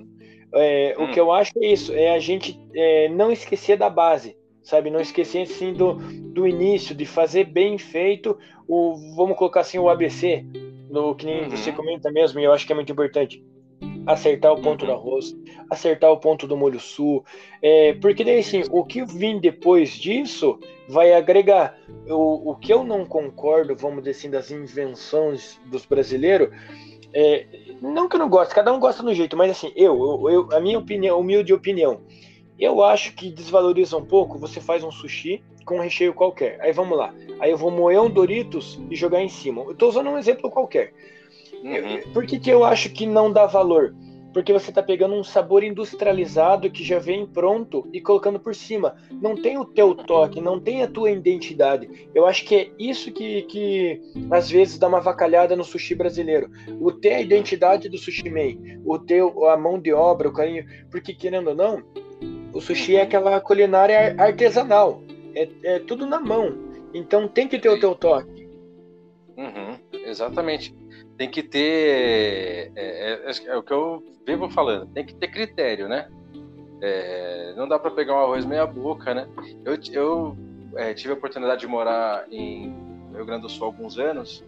é, 0.54 0.94
hum. 0.98 1.04
O 1.04 1.12
que 1.12 1.20
eu 1.20 1.30
acho 1.32 1.52
é 1.58 1.66
isso, 1.66 1.92
é 1.92 2.14
a 2.14 2.18
gente 2.18 2.58
é, 2.74 3.08
não 3.08 3.30
esquecer 3.30 3.76
da 3.76 3.90
base, 3.90 4.37
sabe? 4.62 4.90
Não 4.90 5.00
esquecer 5.00 5.42
assim 5.42 5.72
do, 5.72 5.94
do 5.94 6.46
início, 6.46 6.94
de 6.94 7.04
fazer 7.04 7.44
bem 7.44 7.78
feito 7.78 8.38
o, 8.66 8.96
vamos 9.16 9.37
colocar 9.37 9.61
assim, 9.61 9.78
o 9.78 9.88
ABC, 9.88 10.44
no 10.90 11.14
que 11.14 11.26
nem 11.26 11.44
uhum. 11.44 11.50
você 11.50 11.72
comenta 11.72 12.11
mesmo, 12.11 12.38
e 12.40 12.44
eu 12.44 12.52
acho 12.52 12.66
que 12.66 12.72
é 12.72 12.76
muito 12.76 12.92
importante. 12.92 13.42
Acertar 14.06 14.52
o 14.52 14.61
ponto 14.61 14.82
uhum. 14.82 14.88
do 14.88 14.92
arroz, 14.94 15.37
acertar 15.70 16.11
o 16.11 16.18
ponto 16.18 16.46
do 16.46 16.56
molho 16.56 16.80
sul, 16.80 17.24
é, 17.62 17.92
porque 17.94 18.24
daí 18.24 18.38
assim, 18.38 18.62
o 18.70 18.84
que 18.84 19.04
vem 19.04 19.38
depois 19.38 19.90
disso 19.90 20.58
vai 20.88 21.12
agregar. 21.12 21.78
O, 22.08 22.52
o 22.52 22.56
que 22.56 22.72
eu 22.72 22.84
não 22.84 23.04
concordo, 23.04 23.76
vamos 23.76 23.98
dizer 23.98 24.11
assim, 24.12 24.30
das 24.30 24.50
invenções 24.50 25.61
dos 25.66 25.84
brasileiros, 25.84 26.48
é, 27.12 27.46
não 27.80 28.08
que 28.08 28.16
eu 28.16 28.20
não 28.20 28.28
gosto, 28.28 28.54
cada 28.54 28.72
um 28.72 28.80
gosta 28.80 29.02
no 29.02 29.14
jeito, 29.14 29.36
mas 29.36 29.50
assim, 29.50 29.72
eu, 29.76 29.94
eu, 29.94 30.30
eu, 30.30 30.56
a 30.56 30.60
minha 30.60 30.78
opinião, 30.78 31.20
humilde 31.20 31.52
opinião, 31.52 32.00
eu 32.58 32.82
acho 32.82 33.14
que 33.14 33.30
desvaloriza 33.30 33.96
um 33.96 34.04
pouco. 34.04 34.38
Você 34.38 34.60
faz 34.60 34.82
um 34.82 34.90
sushi 34.90 35.42
com 35.64 35.76
um 35.76 35.80
recheio 35.80 36.12
qualquer. 36.12 36.60
Aí 36.60 36.72
vamos 36.72 36.98
lá. 36.98 37.14
Aí 37.38 37.50
eu 37.50 37.56
vou 37.56 37.70
moer 37.70 38.00
um 38.00 38.10
Doritos 38.10 38.80
e 38.90 38.96
jogar 38.96 39.22
em 39.22 39.28
cima. 39.28 39.62
Eu 39.62 39.74
tô 39.74 39.88
usando 39.88 40.10
um 40.10 40.18
exemplo 40.18 40.50
qualquer. 40.50 40.92
Uhum. 41.62 42.12
Por 42.12 42.26
que, 42.26 42.38
que 42.38 42.50
eu 42.50 42.64
acho 42.64 42.90
que 42.90 43.06
não 43.06 43.32
dá 43.32 43.46
valor? 43.46 43.94
Porque 44.38 44.53
você 44.53 44.70
está 44.70 44.81
pegando 44.81 45.16
um 45.16 45.24
sabor 45.24 45.64
industrializado 45.64 46.70
que 46.70 46.85
já 46.85 47.01
vem 47.01 47.27
pronto 47.27 47.88
e 47.92 48.01
colocando 48.01 48.38
por 48.38 48.55
cima. 48.55 48.94
Não 49.11 49.35
tem 49.35 49.59
o 49.59 49.64
teu 49.64 49.96
toque, 49.96 50.40
não 50.40 50.61
tem 50.61 50.81
a 50.81 50.87
tua 50.87 51.11
identidade. 51.11 52.09
Eu 52.14 52.24
acho 52.24 52.44
que 52.44 52.55
é 52.55 52.70
isso 52.79 53.11
que, 53.11 53.42
que 53.42 54.01
às 54.31 54.48
vezes 54.48 54.79
dá 54.79 54.87
uma 54.87 55.01
vacalhada 55.01 55.57
no 55.57 55.64
sushi 55.64 55.92
brasileiro. 55.92 56.48
O 56.81 56.92
ter 56.92 57.14
a 57.14 57.20
identidade 57.20 57.88
do 57.88 57.98
sushi 57.98 58.31
man, 58.31 58.79
o 58.85 58.96
ter 58.96 59.24
a 59.24 59.57
mão 59.57 59.77
de 59.77 59.92
obra, 59.92 60.29
o 60.29 60.33
carinho, 60.33 60.64
porque 60.88 61.12
querendo 61.12 61.48
ou 61.48 61.57
não, 61.57 61.83
o 62.53 62.61
sushi 62.61 62.94
é 62.94 63.03
aquela 63.03 63.40
culinária 63.40 64.14
artesanal. 64.16 65.03
É, 65.35 65.48
é 65.64 65.79
tudo 65.81 66.07
na 66.07 66.20
mão. 66.20 66.57
Então 66.94 67.27
tem 67.27 67.48
que 67.48 67.59
ter 67.59 67.70
o 67.70 67.81
teu 67.81 67.92
toque. 67.96 68.48
Uhum, 69.37 69.77
exatamente 70.07 70.77
tem 71.18 71.28
que 71.28 71.42
ter. 71.42 72.72
É, 72.76 73.20
é, 73.26 73.33
é, 73.46 73.57
o 73.57 73.62
que 73.62 73.72
eu 73.72 74.02
vivo 74.24 74.48
falando, 74.48 74.87
tem 74.92 75.04
que 75.04 75.14
ter 75.14 75.28
critério, 75.28 75.88
né? 75.88 76.09
É, 76.81 77.54
não 77.57 77.66
dá 77.66 77.76
para 77.78 77.90
pegar 77.90 78.14
um 78.14 78.20
arroz 78.20 78.46
meia 78.46 78.64
boca, 78.64 79.12
né? 79.12 79.28
Eu, 79.64 79.76
eu 79.92 80.37
é, 80.76 80.94
tive 80.94 81.12
a 81.12 81.16
oportunidade 81.16 81.61
de 81.61 81.66
morar 81.66 82.24
em 82.31 82.72
Rio 83.12 83.26
Grande 83.26 83.42
do 83.42 83.48
Sul 83.48 83.64
há 83.64 83.66
alguns 83.66 83.98
anos 83.98 84.44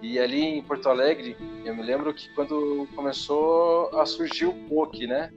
e 0.00 0.18
ali 0.18 0.42
em 0.42 0.62
Porto 0.62 0.88
Alegre, 0.88 1.36
eu 1.64 1.74
me 1.74 1.82
lembro 1.82 2.12
que 2.12 2.32
quando 2.34 2.86
começou 2.94 3.88
a 3.98 4.06
surgir 4.06 4.46
o 4.46 4.54
poke, 4.68 5.06
né? 5.06 5.30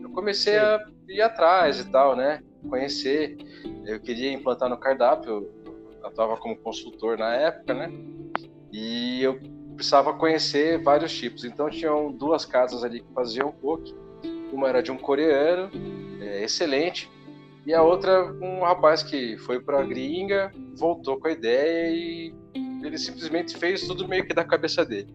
Eu 0.00 0.10
comecei 0.10 0.54
Sim. 0.54 0.60
a 0.60 0.80
ir 1.08 1.20
atrás 1.20 1.80
e 1.80 1.90
tal, 1.90 2.16
né? 2.16 2.42
Conhecer. 2.68 3.36
Eu 3.84 4.00
queria 4.00 4.32
implantar 4.32 4.68
no 4.68 4.78
cardápio, 4.78 5.48
eu 6.02 6.08
estava 6.08 6.36
como 6.36 6.56
consultor 6.56 7.18
na 7.18 7.34
época, 7.34 7.74
né? 7.74 7.92
E 8.72 9.22
eu 9.22 9.38
precisava 9.74 10.12
conhecer 10.14 10.82
vários 10.82 11.12
tipos. 11.12 11.44
Então 11.44 11.68
tinham 11.68 12.12
duas 12.12 12.44
casas 12.44 12.82
ali 12.84 13.00
que 13.00 13.12
faziam 13.12 13.52
poke 13.52 13.94
Uma 14.52 14.68
era 14.68 14.82
de 14.82 14.90
um 14.90 14.96
coreano, 14.96 15.70
é, 16.20 16.42
excelente, 16.44 17.10
e 17.66 17.72
a 17.72 17.82
outra 17.82 18.24
um 18.42 18.60
rapaz 18.60 19.02
que 19.02 19.36
foi 19.38 19.60
para 19.60 19.80
a 19.80 19.84
gringa, 19.84 20.52
voltou 20.76 21.18
com 21.18 21.28
a 21.28 21.32
ideia 21.32 21.90
e 21.90 22.34
ele 22.84 22.98
simplesmente 22.98 23.56
fez 23.56 23.86
tudo 23.86 24.06
meio 24.06 24.26
que 24.26 24.34
da 24.34 24.44
cabeça 24.44 24.84
dele. 24.84 25.12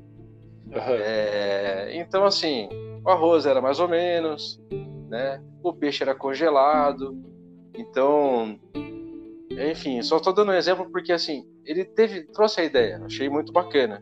Uhum. 0.67 0.95
É, 1.01 1.89
então, 1.95 2.25
assim, 2.25 2.67
o 3.03 3.09
arroz 3.09 3.45
era 3.45 3.61
mais 3.61 3.79
ou 3.79 3.87
menos, 3.87 4.59
né? 5.07 5.41
O 5.63 5.73
peixe 5.73 6.03
era 6.03 6.15
congelado. 6.15 7.15
Então, 7.75 8.59
enfim, 9.51 10.01
só 10.01 10.17
estou 10.17 10.33
dando 10.33 10.51
um 10.51 10.55
exemplo 10.55 10.89
porque, 10.91 11.11
assim, 11.11 11.45
ele 11.63 11.85
teve, 11.85 12.23
trouxe 12.23 12.61
a 12.61 12.63
ideia, 12.63 13.01
achei 13.05 13.29
muito 13.29 13.51
bacana. 13.51 14.01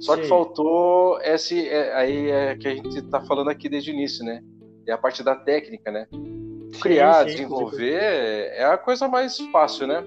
Só 0.00 0.14
Sim. 0.14 0.22
que 0.22 0.28
faltou 0.28 1.18
esse, 1.22 1.68
é, 1.68 1.94
aí 1.94 2.30
é 2.30 2.56
que 2.56 2.68
a 2.68 2.74
gente 2.74 2.98
está 2.98 3.20
falando 3.24 3.48
aqui 3.48 3.68
desde 3.68 3.90
o 3.90 3.94
início, 3.94 4.24
né? 4.24 4.42
É 4.86 4.92
a 4.92 4.98
parte 4.98 5.22
da 5.22 5.34
técnica, 5.34 5.90
né? 5.90 6.06
Criar, 6.80 7.22
sim, 7.22 7.30
sim, 7.30 7.36
desenvolver 7.36 7.94
é 8.52 8.64
a 8.64 8.76
coisa 8.76 9.08
mais 9.08 9.38
fácil, 9.50 9.86
né? 9.86 10.04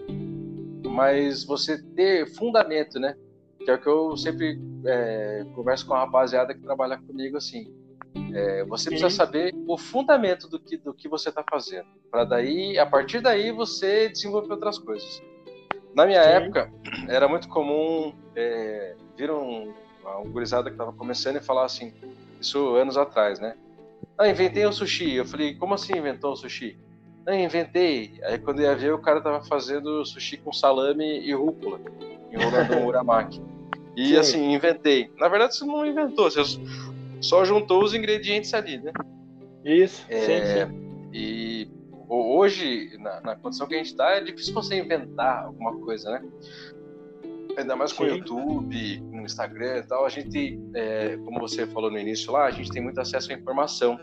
Mas 0.86 1.44
você 1.44 1.82
ter 1.96 2.28
fundamento, 2.36 3.00
né? 3.00 3.16
Que 3.64 3.72
é 3.72 3.74
o 3.74 3.82
que 3.82 3.88
eu 3.88 4.16
sempre 4.16 4.60
é, 4.86 5.46
converso 5.56 5.86
com 5.88 5.94
a 5.94 6.00
rapaziada 6.00 6.54
que 6.54 6.62
trabalha 6.62 6.98
comigo 6.98 7.38
assim. 7.38 7.74
É, 8.34 8.64
você 8.66 8.86
sim. 8.86 8.90
precisa 8.92 9.10
saber 9.10 9.54
o 9.68 9.78
fundamento 9.78 10.48
do 10.48 10.60
que, 10.60 10.78
do 10.78 10.94
que 10.94 11.10
você 11.10 11.30
está 11.30 11.44
fazendo. 11.50 11.88
Para 12.12 12.24
daí, 12.24 12.78
a 12.78 12.86
partir 12.86 13.22
daí, 13.22 13.52
você 13.52 14.10
desenvolver 14.10 14.54
outras 14.54 14.78
coisas. 14.78 15.22
Na 15.96 16.06
minha 16.06 16.22
época, 16.22 16.72
era 17.08 17.28
muito 17.28 17.48
comum 17.50 18.14
é, 18.36 18.96
vir 19.20 19.30
um, 19.32 19.74
gurizada 20.32 20.70
que 20.70 20.76
estava 20.76 20.94
começando 20.94 21.36
e 21.36 21.42
falar 21.42 21.66
assim, 21.66 21.94
isso 22.40 22.76
anos 22.76 22.96
atrás, 22.96 23.38
né? 23.38 23.56
Ah, 24.18 24.30
inventei 24.30 24.66
o 24.66 24.72
sushi. 24.72 25.14
Eu 25.14 25.26
falei, 25.26 25.56
como 25.56 25.74
assim 25.74 25.98
inventou 25.98 26.32
o 26.32 26.36
sushi? 26.38 26.78
Ah, 27.26 27.36
inventei. 27.36 28.14
Aí 28.24 28.38
quando 28.40 28.62
ia 28.62 28.74
ver, 28.76 28.94
o 28.94 29.00
cara 29.00 29.20
tava 29.20 29.44
fazendo 29.44 30.06
sushi 30.06 30.38
com 30.38 30.54
salame 30.54 31.20
e 31.20 31.34
rúcula, 31.34 31.80
enrolando 32.32 32.74
um 32.76 32.86
uramaki. 32.88 33.42
E 33.96 34.08
Sim. 34.08 34.18
assim, 34.18 34.54
inventei. 34.54 35.12
Na 35.18 35.28
verdade, 35.28 35.56
você 35.56 35.66
não 35.66 35.86
inventou, 35.86 36.32
você 36.32 36.42
só 37.20 37.44
juntou 37.44 37.84
os 37.84 37.94
ingredientes 37.94 38.54
ali, 38.54 38.78
né? 38.78 38.94
Isso, 39.66 40.06
é, 40.08 40.22
sim, 40.22 40.46
sim. 40.46 41.10
E 41.12 41.68
hoje, 42.08 42.98
na, 43.00 43.20
na, 43.20 43.36
condição 43.36 43.68
que 43.68 43.76
a 43.76 43.78
gente 43.78 43.88
está, 43.88 44.12
é 44.12 44.22
difícil 44.22 44.54
você 44.54 44.78
inventar 44.78 45.44
alguma 45.44 45.78
coisa, 45.80 46.10
né? 46.12 46.24
Ainda 47.60 47.76
mais 47.76 47.92
com 47.92 48.04
o 48.04 48.08
YouTube, 48.08 49.02
no 49.12 49.24
Instagram 49.24 49.80
e 49.80 49.84
tal, 49.84 50.06
a 50.06 50.10
gente, 50.10 50.58
é, 50.74 51.18
como 51.18 51.40
você 51.40 51.68
falou 51.68 51.92
no 51.92 52.00
início 52.00 52.32
lá, 52.32 52.46
a 52.46 52.52
gente 52.52 52.72
tem 52.72 52.82
muito 52.82 53.00
acesso 53.02 53.32
à 53.32 53.36
informação. 53.36 54.00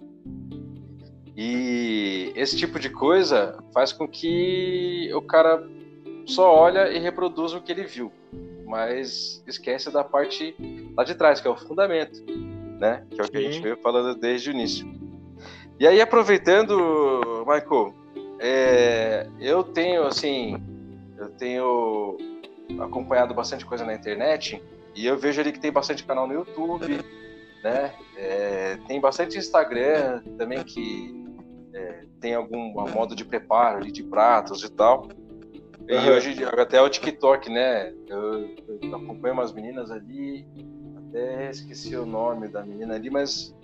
E 1.35 2.33
esse 2.35 2.57
tipo 2.57 2.79
de 2.79 2.91
coisa 2.91 3.59
faz 3.73 3.93
com 3.93 4.07
que 4.07 5.11
o 5.15 5.23
cara 5.23 5.67
só 6.27 6.55
olha 6.55 6.91
e 6.91 6.99
reproduz 6.99 7.55
o 7.55 7.63
que 7.63 7.73
ele 7.73 7.85
viu, 7.85 8.13
mas 8.67 9.43
esquece 9.47 9.91
da 9.91 10.05
parte 10.05 10.55
lá 10.97 11.03
de 11.03 11.15
trás, 11.15 11.41
que 11.41 11.49
é 11.49 11.51
o 11.51 11.57
fundamento, 11.57 12.23
né? 12.79 13.07
Que 13.11 13.21
é 13.21 13.25
o 13.25 13.29
que 13.29 13.39
Sim. 13.39 13.47
a 13.47 13.51
gente 13.51 13.63
veio 13.63 13.77
falando 13.79 14.19
desde 14.19 14.51
o 14.51 14.53
início. 14.53 14.87
E 15.81 15.87
aí, 15.87 16.01
aproveitando, 16.01 17.45
Michael, 17.47 17.95
é, 18.39 19.27
eu 19.41 19.63
tenho, 19.63 20.05
assim, 20.05 20.57
eu 21.19 21.31
tenho 21.31 22.17
acompanhado 22.81 23.35
bastante 23.35 23.65
coisa 23.65 23.85
na 23.85 23.95
internet 23.95 24.63
e 24.97 25.07
eu 25.07 25.19
vejo 25.19 25.41
ali 25.41 25.53
que 25.53 25.61
tem 25.61 25.71
bastante 25.71 26.05
canal 26.05 26.27
no 26.27 26.33
YouTube, 26.33 27.01
né? 27.63 27.95
É, 28.17 28.79
tem 28.89 28.99
bastante 28.99 29.37
Instagram 29.37 30.23
também 30.39 30.65
que 30.65 31.15
é, 31.75 32.05
tem 32.19 32.35
algum 32.35 32.73
modo 32.91 33.15
de 33.15 33.25
preparo 33.25 33.79
ali 33.79 33.93
de 33.93 34.03
pratos 34.03 34.65
e 34.65 34.71
tal. 34.71 35.09
E 35.87 36.11
hoje 36.11 36.35
até 36.45 36.81
o 36.81 36.89
TikTok, 36.89 37.51
né? 37.51 37.93
Eu, 38.09 38.57
eu, 38.83 38.97
acompanho 38.97 39.35
umas 39.35 39.53
meninas 39.53 39.91
ali, 39.91 40.47
até 40.97 41.51
esqueci 41.51 41.95
o 41.95 42.07
nome 42.07 42.49
da 42.49 42.65
menina 42.65 42.95
ali, 42.95 43.11
mas 43.11 43.55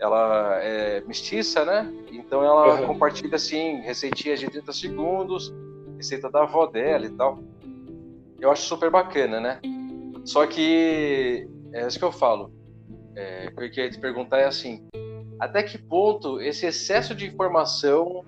ela 0.00 0.58
é 0.60 1.00
mestiça, 1.02 1.64
né? 1.64 1.90
Então 2.10 2.42
ela 2.42 2.80
uhum. 2.80 2.86
compartilha 2.88 3.36
assim 3.36 3.80
receitinhas 3.80 4.40
de 4.40 4.50
30 4.50 4.72
segundos, 4.72 5.54
receita 5.96 6.28
da 6.28 6.42
avó 6.42 6.66
dela 6.66 7.06
e 7.06 7.10
tal 7.10 7.38
eu 8.40 8.50
acho 8.50 8.62
super 8.62 8.90
bacana, 8.90 9.40
né? 9.40 9.60
Só 10.24 10.46
que 10.46 11.48
é 11.72 11.86
isso 11.86 11.98
que 11.98 12.04
eu 12.04 12.12
falo. 12.12 12.52
É, 13.16 13.48
o 13.52 13.56
que 13.56 13.64
eu 13.64 13.70
queria 13.70 13.90
te 13.90 13.98
perguntar 13.98 14.38
é 14.38 14.46
assim: 14.46 14.86
até 15.38 15.62
que 15.62 15.78
ponto 15.78 16.40
esse 16.40 16.66
excesso 16.66 17.14
de 17.14 17.26
informação 17.26 18.24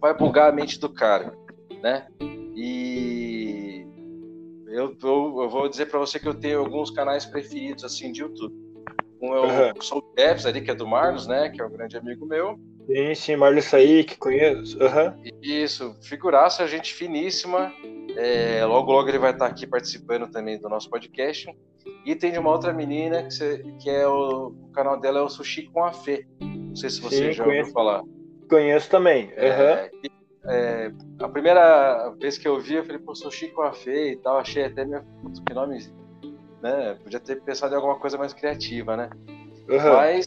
vai 0.00 0.16
bugar 0.16 0.48
a 0.48 0.52
mente 0.52 0.80
do 0.80 0.88
cara, 0.88 1.32
né? 1.82 2.06
E 2.54 3.86
eu, 4.68 4.96
eu, 5.02 5.42
eu 5.42 5.48
vou 5.48 5.68
dizer 5.68 5.86
para 5.86 5.98
você 5.98 6.18
que 6.18 6.26
eu 6.26 6.34
tenho 6.34 6.60
alguns 6.60 6.90
canais 6.90 7.26
preferidos 7.26 7.84
assim 7.84 8.10
de 8.10 8.22
YouTube. 8.22 8.54
Um 9.20 9.34
é 9.34 9.40
o 9.40 9.44
uhum. 9.44 9.80
Soul 9.80 10.12
ali, 10.18 10.60
que 10.60 10.70
é 10.70 10.74
do 10.74 10.86
Marlos, 10.86 11.26
né? 11.28 11.48
Que 11.50 11.60
é 11.60 11.64
um 11.64 11.70
grande 11.70 11.96
amigo 11.96 12.26
meu. 12.26 12.58
Sim, 12.86 13.14
sim, 13.14 13.36
Marlos 13.36 13.68
que 13.70 14.16
conheço. 14.18 14.78
Uhum. 14.78 15.32
Isso, 15.40 15.96
figuraça, 16.02 16.66
gente 16.66 16.92
finíssima. 16.92 17.72
É, 18.16 18.64
logo, 18.64 18.92
logo 18.92 19.08
ele 19.08 19.18
vai 19.18 19.32
estar 19.32 19.46
aqui 19.46 19.66
participando 19.66 20.30
também 20.30 20.58
do 20.58 20.68
nosso 20.68 20.90
podcast. 20.90 21.48
E 22.04 22.14
tem 22.14 22.32
de 22.32 22.38
uma 22.38 22.50
outra 22.50 22.72
menina 22.72 23.24
que, 23.24 23.34
você, 23.34 23.64
que 23.80 23.88
é 23.88 24.06
o, 24.06 24.48
o, 24.48 24.72
canal 24.72 25.00
dela 25.00 25.20
é 25.20 25.22
o 25.22 25.28
Sushi 25.28 25.68
com 25.68 25.84
a 25.84 25.92
Fê. 25.92 26.26
Não 26.40 26.76
sei 26.76 26.90
se 26.90 27.00
você 27.00 27.16
Sim, 27.16 27.32
já 27.32 27.44
conheço, 27.44 27.60
ouviu 27.60 27.72
falar. 27.72 28.02
Conheço 28.48 28.90
também. 28.90 29.26
Uhum. 29.26 29.32
É, 29.34 29.90
é, 30.44 30.92
a 31.20 31.28
primeira 31.28 32.10
vez 32.20 32.38
que 32.38 32.46
eu 32.46 32.60
vi, 32.60 32.74
eu 32.74 32.84
falei, 32.84 33.00
pô, 33.00 33.14
Sushi 33.14 33.48
com 33.48 33.62
a 33.62 33.72
Fê 33.72 34.12
e 34.12 34.16
tal. 34.16 34.38
Achei 34.38 34.64
até 34.64 34.84
meu. 34.84 35.02
Que 35.46 35.54
nome. 35.54 35.78
Né? 36.60 36.96
Podia 37.02 37.20
ter 37.20 37.40
pensado 37.42 37.72
em 37.72 37.76
alguma 37.76 37.98
coisa 37.98 38.18
mais 38.18 38.32
criativa, 38.32 38.96
né? 38.96 39.10
Uhum. 39.68 39.92
Mas 39.94 40.26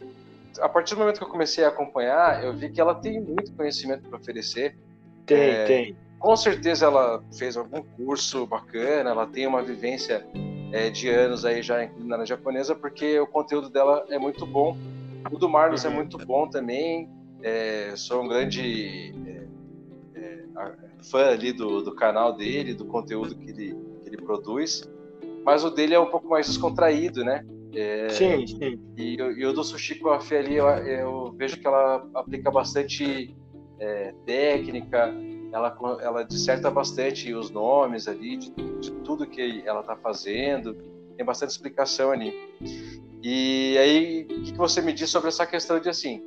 a 0.60 0.70
partir 0.70 0.96
do 0.96 1.00
momento 1.00 1.18
que 1.18 1.24
eu 1.24 1.30
comecei 1.30 1.64
a 1.64 1.70
acompanhar, 1.70 2.44
eu 2.44 2.54
vi 2.54 2.70
que 2.70 2.80
ela 2.80 2.96
tem 2.96 3.20
muito 3.22 3.52
conhecimento 3.54 4.08
para 4.10 4.18
oferecer. 4.18 4.78
Tem, 5.26 5.38
é, 5.38 5.66
tem 5.66 5.98
com 6.20 6.36
certeza 6.36 6.86
ela 6.86 7.24
fez 7.38 7.56
algum 7.56 7.84
curso 7.84 8.48
bacana, 8.48 9.12
ela 9.12 9.28
tem 9.28 9.46
uma 9.46 9.62
vivência 9.62 10.26
é, 10.72 10.90
de 10.90 11.10
anos 11.10 11.46
aí 11.46 11.62
já 11.62 11.84
em 11.84 11.90
culinária 11.90 12.26
japonesa, 12.26 12.74
porque 12.76 13.20
o 13.20 13.28
conteúdo 13.28 13.70
dela 13.70 14.06
é 14.10 14.18
muito 14.18 14.46
bom. 14.46 14.76
O 15.32 15.38
do 15.38 15.48
Marlos 15.48 15.86
é 15.86 15.88
uhum. 15.88 15.94
é 15.94 15.98
muito 15.98 16.18
bom 16.18 16.48
também. 16.50 17.10
É, 17.42 17.94
sou 17.96 18.24
um 18.24 18.28
grande 18.28 19.14
é, 20.16 20.20
é 20.20 20.44
fã 21.04 21.30
ali 21.30 21.54
do, 21.54 21.82
do 21.82 21.94
canal 21.94 22.34
dele, 22.34 22.74
do 22.74 22.86
conteúdo 22.86 23.36
que 23.36 23.50
ele, 23.50 23.78
que 24.02 24.10
ele 24.10 24.18
produz. 24.18 24.90
Mas 25.44 25.64
o 25.64 25.70
dele 25.70 25.94
é 25.94 26.00
um 26.00 26.10
pouco 26.10 26.28
mais 26.28 26.48
descontraído, 26.48 27.24
né? 27.24 27.46
É, 27.76 28.10
sim, 28.10 28.48
sim. 28.48 28.80
E, 28.98 29.16
e 29.16 29.46
o 29.46 29.52
do 29.52 29.64
Sushi 29.64 30.00
Fê 30.22 30.38
ali, 30.38 30.56
eu, 30.56 30.68
eu, 30.68 31.36
vejo 31.38 31.60
que 31.60 31.68
ela 31.68 32.08
aplica 32.14 32.50
bastante 32.50 33.36
é, 33.80 34.14
técnica, 34.26 35.14
ela, 35.52 35.78
ela 36.02 36.24
disserta 36.24 36.72
bastante 36.72 37.34
os 37.34 37.52
nomes 37.52 38.08
ali, 38.08 38.38
de, 38.38 38.52
de 38.52 38.92
tudo 39.04 39.28
que 39.28 39.62
ela 39.66 39.82
está 39.82 39.96
fazendo, 39.96 40.74
tem 41.18 41.26
bastante 41.26 41.52
explicação 41.52 42.12
ali. 42.12 42.34
E 43.22 43.78
aí, 43.78 44.24
o 44.24 44.44
que, 44.44 44.52
que 44.54 44.58
você 44.58 44.82
me 44.82 44.94
diz 44.94 45.10
sobre 45.10 45.28
essa 45.28 45.46
questão 45.46 45.80
de 45.80 45.90
assim, 45.90 46.24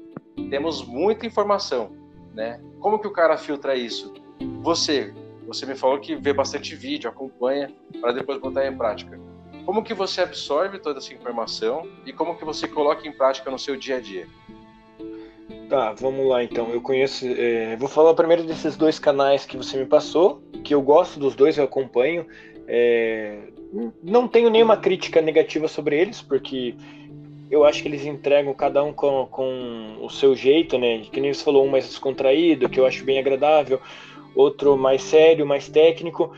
temos 0.50 0.84
muita 0.84 1.26
informação, 1.26 1.96
né? 2.34 2.60
Como 2.80 2.98
que 2.98 3.06
o 3.06 3.12
cara 3.12 3.38
filtra 3.38 3.74
isso? 3.74 4.12
Você, 4.62 5.14
você 5.46 5.64
me 5.64 5.74
falou 5.74 5.98
que 5.98 6.14
vê 6.14 6.32
bastante 6.32 6.74
vídeo, 6.74 7.08
acompanha, 7.08 7.72
para 8.00 8.12
depois 8.12 8.38
botar 8.38 8.66
em 8.66 8.76
prática. 8.76 9.27
Como 9.68 9.82
que 9.82 9.92
você 9.92 10.22
absorve 10.22 10.78
toda 10.78 10.98
essa 10.98 11.12
informação 11.12 11.86
e 12.06 12.10
como 12.10 12.34
que 12.38 12.42
você 12.42 12.66
coloca 12.66 13.06
em 13.06 13.12
prática 13.12 13.50
no 13.50 13.58
seu 13.58 13.76
dia 13.76 13.96
a 13.96 14.00
dia? 14.00 14.26
Tá, 15.68 15.92
vamos 15.92 16.26
lá 16.26 16.42
então. 16.42 16.70
Eu 16.70 16.80
conheço. 16.80 17.26
É, 17.26 17.76
vou 17.76 17.86
falar 17.86 18.14
primeiro 18.14 18.44
desses 18.44 18.78
dois 18.78 18.98
canais 18.98 19.44
que 19.44 19.58
você 19.58 19.76
me 19.76 19.84
passou, 19.84 20.40
que 20.64 20.74
eu 20.74 20.80
gosto 20.80 21.20
dos 21.20 21.34
dois, 21.34 21.58
eu 21.58 21.64
acompanho. 21.64 22.26
É, 22.66 23.40
não 24.02 24.26
tenho 24.26 24.48
nenhuma 24.48 24.74
crítica 24.74 25.20
negativa 25.20 25.68
sobre 25.68 26.00
eles, 26.00 26.22
porque 26.22 26.74
eu 27.50 27.62
acho 27.62 27.82
que 27.82 27.88
eles 27.88 28.06
entregam 28.06 28.54
cada 28.54 28.82
um 28.82 28.90
com, 28.90 29.28
com 29.30 29.98
o 30.00 30.08
seu 30.08 30.34
jeito, 30.34 30.78
né? 30.78 31.00
Que 31.12 31.20
nem 31.20 31.34
você 31.34 31.44
falou, 31.44 31.66
um 31.66 31.68
mais 31.68 31.86
descontraído, 31.86 32.70
que 32.70 32.80
eu 32.80 32.86
acho 32.86 33.04
bem 33.04 33.18
agradável, 33.18 33.78
outro 34.34 34.78
mais 34.78 35.02
sério, 35.02 35.44
mais 35.44 35.68
técnico. 35.68 36.32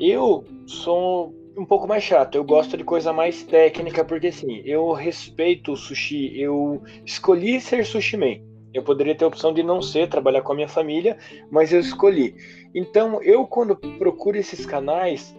Eu 0.00 0.46
sou 0.64 1.41
um 1.56 1.64
pouco 1.64 1.86
mais 1.86 2.02
chato, 2.02 2.36
eu 2.36 2.44
gosto 2.44 2.76
de 2.76 2.84
coisa 2.84 3.12
mais 3.12 3.42
técnica, 3.42 4.04
porque 4.04 4.28
assim, 4.28 4.62
eu 4.64 4.92
respeito 4.92 5.72
o 5.72 5.76
sushi, 5.76 6.38
eu 6.40 6.82
escolhi 7.04 7.60
ser 7.60 7.84
sushi 7.84 8.16
man. 8.16 8.52
Eu 8.72 8.82
poderia 8.82 9.14
ter 9.14 9.24
a 9.24 9.28
opção 9.28 9.52
de 9.52 9.62
não 9.62 9.82
ser, 9.82 10.08
trabalhar 10.08 10.40
com 10.40 10.52
a 10.52 10.54
minha 10.54 10.68
família, 10.68 11.18
mas 11.50 11.72
eu 11.72 11.80
escolhi. 11.80 12.34
Então, 12.74 13.22
eu 13.22 13.46
quando 13.46 13.76
procuro 13.76 14.38
esses 14.38 14.64
canais, 14.64 15.36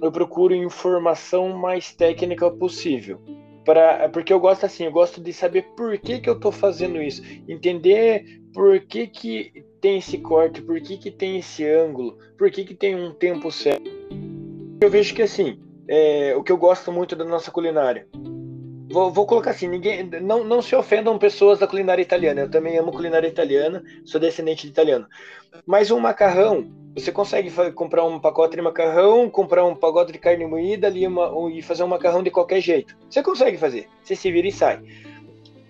eu 0.00 0.12
procuro 0.12 0.54
informação 0.54 1.56
mais 1.56 1.92
técnica 1.92 2.48
possível. 2.48 3.20
Pra, 3.64 4.08
porque 4.08 4.32
eu 4.32 4.38
gosto 4.38 4.64
assim, 4.64 4.84
eu 4.84 4.92
gosto 4.92 5.20
de 5.20 5.32
saber 5.32 5.62
por 5.76 5.98
que, 5.98 6.20
que 6.20 6.30
eu 6.30 6.34
estou 6.34 6.52
fazendo 6.52 7.02
isso, 7.02 7.20
entender 7.48 8.40
por 8.54 8.78
que, 8.78 9.08
que 9.08 9.64
tem 9.80 9.98
esse 9.98 10.18
corte, 10.18 10.62
por 10.62 10.80
que, 10.80 10.96
que 10.96 11.10
tem 11.10 11.38
esse 11.38 11.68
ângulo, 11.68 12.16
por 12.38 12.48
que, 12.48 12.64
que 12.64 12.74
tem 12.74 12.94
um 12.94 13.12
tempo 13.12 13.50
certo. 13.50 13.90
Eu 14.80 14.90
vejo 14.90 15.14
que 15.14 15.22
assim, 15.22 15.58
é, 15.88 16.34
o 16.36 16.42
que 16.42 16.52
eu 16.52 16.56
gosto 16.56 16.92
muito 16.92 17.16
da 17.16 17.24
nossa 17.24 17.50
culinária. 17.50 18.06
Vou, 18.90 19.10
vou, 19.10 19.26
colocar 19.26 19.50
assim, 19.50 19.66
ninguém, 19.66 20.04
não, 20.22 20.44
não 20.44 20.62
se 20.62 20.76
ofendam 20.76 21.18
pessoas 21.18 21.58
da 21.58 21.66
culinária 21.66 22.02
italiana. 22.02 22.42
Eu 22.42 22.50
também 22.50 22.78
amo 22.78 22.92
culinária 22.92 23.26
italiana, 23.26 23.82
sou 24.04 24.20
descendente 24.20 24.62
de 24.62 24.68
italiano. 24.68 25.06
Mas 25.66 25.90
um 25.90 25.98
macarrão, 25.98 26.70
você 26.94 27.10
consegue 27.10 27.50
comprar 27.72 28.04
um 28.04 28.20
pacote 28.20 28.54
de 28.54 28.62
macarrão, 28.62 29.28
comprar 29.28 29.64
um 29.64 29.74
pacote 29.74 30.12
de 30.12 30.18
carne 30.18 30.46
moída 30.46 30.86
ali 30.86 31.06
uma, 31.06 31.32
e 31.50 31.62
fazer 31.62 31.82
um 31.82 31.88
macarrão 31.88 32.22
de 32.22 32.30
qualquer 32.30 32.60
jeito. 32.60 32.96
Você 33.10 33.22
consegue 33.22 33.56
fazer. 33.56 33.88
Você 34.02 34.14
se 34.14 34.30
vira 34.30 34.46
e 34.46 34.52
sai. 34.52 34.82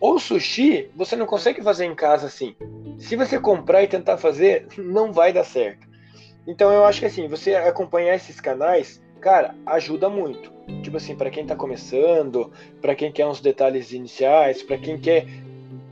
O 0.01 0.19
sushi, 0.19 0.91
você 0.95 1.17
não 1.17 1.27
consegue 1.27 1.63
fazer 1.63 1.87
em 1.87 1.95
casa 1.95 2.27
assim. 2.27 2.55
Se 2.99 3.17
você 3.17 3.39
comprar 3.39 3.83
e 3.83 3.89
tentar 3.89 4.19
fazer, 4.19 4.67
não 4.77 5.13
vai 5.13 5.33
dar 5.33 5.45
certo. 5.45 5.87
Então 6.47 6.73
eu 6.73 6.85
acho 6.85 7.01
que 7.01 7.07
assim, 7.07 7.29
você 7.29 7.55
acompanhar 7.55 8.15
esses 8.15 8.41
canais, 8.41 9.03
cara, 9.21 9.55
ajuda 9.67 10.09
muito. 10.09 10.53
Tipo 10.83 10.97
assim, 10.97 11.15
para 11.15 11.31
quem 11.31 11.47
tá 11.47 11.57
começando, 11.57 12.53
para 12.81 12.95
quem 12.95 13.11
quer 13.11 13.27
uns 13.27 13.41
detalhes 13.41 13.93
iniciais, 13.93 14.63
para 14.63 14.79
quem 14.79 14.99
quer 14.99 15.27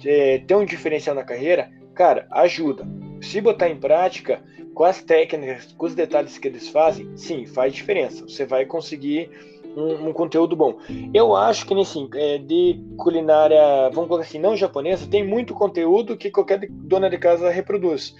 é, 0.05 0.39
ter 0.39 0.55
um 0.55 0.65
diferencial 0.65 1.15
na 1.15 1.25
carreira, 1.25 1.71
cara, 1.95 2.27
ajuda. 2.31 2.87
Se 3.21 3.41
botar 3.41 3.69
em 3.69 3.77
prática, 3.77 4.43
com 4.75 4.85
as 4.85 5.03
técnicas, 5.03 5.73
com 5.73 5.87
os 5.87 5.95
detalhes 5.95 6.37
que 6.37 6.49
eles 6.49 6.69
fazem, 6.69 7.17
sim, 7.17 7.47
faz 7.47 7.73
diferença. 7.73 8.27
Você 8.27 8.45
vai 8.45 8.67
conseguir 8.67 9.31
um, 9.77 10.09
um 10.09 10.13
conteúdo 10.13 10.57
bom. 10.57 10.79
Eu 11.13 11.35
acho 11.35 11.67
que 11.67 11.75
nesse 11.75 11.99
é, 12.15 12.39
de 12.39 12.81
culinária, 12.97 13.91
vamos 13.93 14.09
colocar 14.09 14.27
assim, 14.27 14.39
não 14.39 14.57
japonesa, 14.57 15.07
tem 15.09 15.27
muito 15.27 15.55
conteúdo 15.55 16.17
que 16.17 16.31
qualquer 16.31 16.69
dona 16.71 17.09
de 17.09 17.19
casa 17.19 17.51
reproduz. 17.51 18.15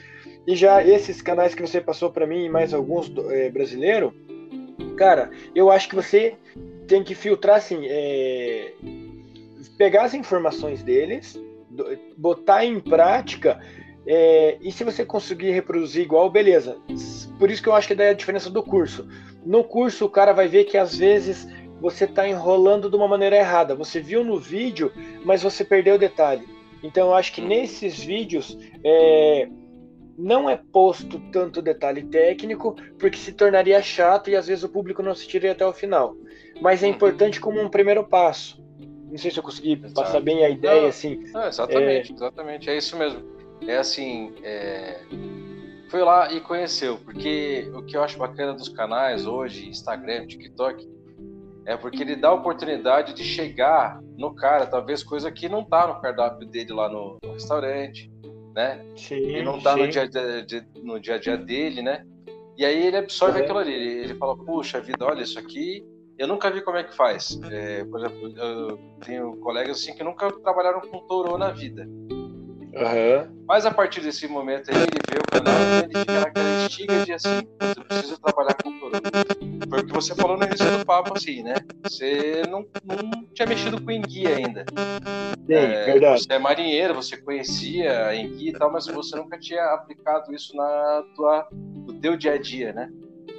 E 0.47 0.55
já 0.55 0.85
esses 0.85 1.23
canais 1.23 1.55
que 1.55 1.63
você 1.63 1.81
passou 1.81 2.11
para 2.11 2.27
mim 2.27 2.45
e 2.45 2.49
mais 2.49 2.75
alguns 2.75 3.11
é, 3.31 3.51
brasileiro, 3.51 4.15
cara, 4.97 5.31
eu 5.55 5.71
acho 5.71 5.89
que 5.89 5.95
você 5.95 6.35
tem 6.87 7.03
que 7.03 7.15
filtrar 7.15 7.57
assim, 7.57 7.87
é, 7.87 8.75
pegar 9.79 10.05
as 10.05 10.15
informações 10.15 10.83
deles, 10.83 11.41
botar 12.17 12.65
em 12.65 12.79
prática 12.79 13.59
é, 14.07 14.59
e 14.61 14.71
se 14.71 14.85
você 14.85 15.05
conseguir 15.05 15.51
reproduzir 15.53 16.03
igual, 16.03 16.31
beleza. 16.31 16.77
Por 17.39 17.51
isso 17.51 17.63
que 17.63 17.69
eu 17.69 17.75
acho 17.75 17.89
que 17.89 17.95
daí 17.95 18.09
é 18.09 18.11
a 18.11 18.15
diferença 18.15 18.51
do 18.51 18.63
curso. 18.63 19.09
No 19.45 19.65
curso, 19.65 20.05
o 20.05 20.11
cara 20.11 20.33
vai 20.33 20.47
ver 20.47 20.65
que 20.65 20.77
às 20.77 20.97
vezes 20.97 21.49
você 21.81 22.05
está 22.05 22.29
enrolando 22.29 22.91
de 22.91 22.97
uma 22.97 23.09
maneira 23.09 23.37
errada. 23.37 23.75
Você 23.75 24.01
viu 24.01 24.23
no 24.23 24.39
vídeo, 24.39 24.93
mas 25.25 25.43
você 25.43 25.65
perdeu 25.65 25.95
o 25.95 25.99
detalhe. 25.99 26.47
Então, 26.83 27.09
eu 27.09 27.15
acho 27.15 27.33
que 27.33 27.41
nesses 27.41 27.99
vídeos 27.99 28.59
é, 28.85 29.49
não 30.17 30.49
é 30.49 30.57
posto 30.57 31.19
tanto 31.31 31.61
detalhe 31.63 32.03
técnico, 32.05 32.77
porque 32.99 33.17
se 33.17 33.33
tornaria 33.33 33.81
chato 33.83 34.31
e 34.31 34.37
às 34.37 34.47
vezes 34.47 34.65
o 34.65 34.69
público 34.69 35.03
não 35.03 35.13
assistiria 35.13 35.53
até 35.53 35.67
o 35.67 35.73
final. 35.73 36.17
Mas 36.61 36.83
é 36.83 36.87
importante 36.87 37.41
como 37.41 37.61
um 37.61 37.69
primeiro 37.69 38.05
passo. 38.05 38.63
Não 39.11 39.19
sei 39.19 39.31
se 39.31 39.39
eu 39.39 39.43
consegui 39.43 39.73
Exato. 39.73 39.95
passar 39.95 40.21
bem 40.21 40.45
a 40.45 40.49
ideia, 40.49 40.83
não, 40.83 40.89
assim. 40.89 41.21
Não, 41.33 41.47
exatamente, 41.47 42.13
é... 42.13 42.15
exatamente. 42.15 42.71
É 42.71 42.77
isso 42.77 42.97
mesmo. 42.97 43.23
É 43.67 43.77
assim, 43.77 44.33
é 44.43 45.01
foi 45.95 46.03
lá 46.03 46.33
e 46.33 46.41
conheceu, 46.41 46.99
porque 46.99 47.71
o 47.73 47.81
que 47.85 47.97
eu 47.97 48.03
acho 48.03 48.19
bacana 48.19 48.53
dos 48.53 48.69
canais 48.69 49.29
hoje, 49.29 49.69
Instagram, 49.69 50.27
TikTok, 50.27 50.85
é 51.65 51.77
porque 51.77 52.03
ele 52.03 52.17
dá 52.17 52.31
a 52.31 52.35
oportunidade 52.35 53.15
de 53.15 53.23
chegar 53.23 54.01
no 54.19 54.35
cara, 54.35 54.67
talvez 54.67 55.05
coisa 55.05 55.31
que 55.31 55.49
não 55.49 55.65
tá 55.65 55.87
no 55.87 56.01
cardápio 56.01 56.49
dele 56.49 56.73
lá 56.73 56.89
no, 56.89 57.17
no 57.23 57.33
restaurante, 57.35 58.11
né? 58.55 58.81
Sim, 58.97 59.17
e 59.17 59.43
não 59.43 59.61
tá 59.61 59.77
no 59.77 59.89
dia, 59.89 60.09
de, 60.09 60.65
no 60.83 61.01
dia 61.01 61.17
a 61.17 61.19
dia 61.19 61.37
dele, 61.37 61.83
né? 61.83 62.07
E 62.57 62.65
aí 62.65 62.87
ele 62.87 62.97
absorve 62.97 63.39
uhum. 63.39 63.45
aquilo 63.45 63.59
ali, 63.59 63.73
ele, 63.73 64.05
ele 64.05 64.15
fala, 64.15 64.37
puxa 64.37 64.81
vida, 64.81 65.05
olha 65.05 65.23
isso 65.23 65.39
aqui, 65.39 65.85
eu 66.17 66.29
nunca 66.29 66.51
vi 66.51 66.63
como 66.63 66.77
é 66.77 66.85
que 66.85 66.95
faz. 66.97 67.39
É, 67.51 67.85
por 67.85 67.99
exemplo, 68.01 68.39
eu 68.39 68.79
tenho 69.05 69.37
colegas 69.39 69.79
assim 69.79 69.95
que 69.95 70.05
nunca 70.05 70.31
trabalharam 70.31 70.81
com 70.81 71.01
touro 71.07 71.37
na 71.37 71.51
vida. 71.51 71.87
Uhum. 72.75 73.45
Mas 73.47 73.65
a 73.65 73.71
partir 73.71 74.01
desse 74.01 74.27
momento 74.27 74.71
aí, 74.71 74.77
ele 74.77 74.99
vê 75.09 75.19
o 75.19 75.31
canal 75.31 75.55
e 75.55 75.85
ele 75.85 75.99
fica 75.99 76.21
naquela 76.21 76.67
estiga 76.67 77.05
de 77.05 77.13
assim, 77.13 77.43
eu 77.77 77.85
preciso 77.85 78.21
trabalhar 78.21 78.55
com 78.55 78.79
touro. 78.79 78.97
Foi 79.69 79.81
o 79.81 79.87
que 79.87 79.93
você 79.93 80.15
falou 80.15 80.37
no 80.37 80.45
início 80.45 80.79
do 80.79 80.85
papo, 80.85 81.17
assim, 81.17 81.43
né? 81.43 81.55
Você 81.85 82.43
não, 82.49 82.67
não 82.85 83.25
tinha 83.33 83.47
mexido 83.47 83.81
com 83.81 83.91
enguia 83.91 84.37
ainda. 84.37 84.65
Sim, 85.47 85.55
é, 85.55 85.85
verdade. 85.85 86.23
Você 86.23 86.33
é 86.33 86.39
marinheiro, 86.39 86.95
você 86.95 87.17
conhecia 87.17 88.07
a 88.07 88.17
enguia 88.17 88.51
e 88.51 88.55
tal, 88.55 88.73
mas 88.73 88.87
você 88.87 89.17
nunca 89.17 89.39
tinha 89.39 89.63
aplicado 89.75 90.35
isso 90.35 90.57
na 90.57 91.05
tua, 91.15 91.49
no 91.53 91.93
teu 92.01 92.17
dia 92.17 92.33
a 92.33 92.39
dia, 92.39 92.73
né? 92.73 92.91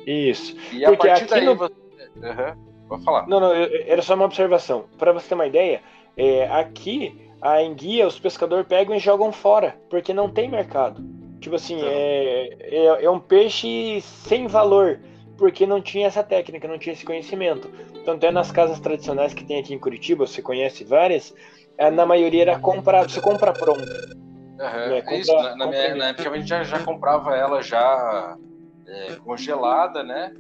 Isso. 0.05 0.55
E 0.71 0.85
a 0.85 0.89
Porque 0.89 1.07
partir 1.07 1.25
daí 1.27 1.45
no... 1.45 1.55
você... 1.55 1.73
Uhum. 2.15 2.65
Vou 2.87 2.99
falar. 3.01 3.27
Não, 3.27 3.39
não, 3.39 3.51
era 3.51 4.01
só 4.01 4.13
uma 4.13 4.25
observação. 4.25 4.85
Para 4.97 5.11
você 5.11 5.29
ter 5.29 5.35
uma 5.35 5.47
ideia, 5.47 5.81
é, 6.15 6.47
aqui 6.47 7.24
a 7.45 7.61
enguia 7.61 8.07
os 8.07 8.17
pescadores 8.17 8.65
pegam 8.67 8.95
e 8.95 8.99
jogam 8.99 9.31
fora, 9.31 9.77
porque 9.87 10.11
não 10.11 10.27
tem 10.27 10.49
mercado. 10.49 11.05
Tipo 11.39 11.57
assim, 11.57 11.79
é, 11.83 12.57
é, 12.59 13.05
é, 13.05 13.09
um 13.09 13.19
peixe 13.19 14.01
sem 14.01 14.47
valor, 14.47 14.99
porque 15.37 15.67
não 15.67 15.79
tinha 15.79 16.07
essa 16.07 16.23
técnica, 16.23 16.67
não 16.67 16.79
tinha 16.79 16.93
esse 16.93 17.05
conhecimento. 17.05 17.69
Então, 17.93 18.15
até 18.15 18.31
nas 18.31 18.51
casas 18.51 18.79
tradicionais 18.79 19.31
que 19.31 19.45
tem 19.45 19.59
aqui 19.59 19.75
em 19.75 19.79
Curitiba, 19.79 20.25
você 20.25 20.41
conhece 20.41 20.83
várias, 20.83 21.35
é, 21.77 21.91
na 21.91 22.03
maioria 22.03 22.41
era 22.41 22.59
comprado, 22.59 23.11
você 23.11 23.21
compra 23.21 23.53
pronto. 23.53 23.79
Uhum, 23.79 24.57
né? 24.57 25.01
compra, 25.01 25.17
isso, 25.17 25.35
na, 25.35 25.55
na, 25.55 25.67
minha, 25.67 25.95
na, 25.95 26.07
época 26.07 26.31
a 26.31 26.37
gente 26.37 26.47
já, 26.47 26.63
já 26.63 26.79
comprava 26.79 27.35
ela 27.35 27.61
já 27.61 28.37
é, 28.87 29.13
congelada, 29.23 30.01
né? 30.01 30.33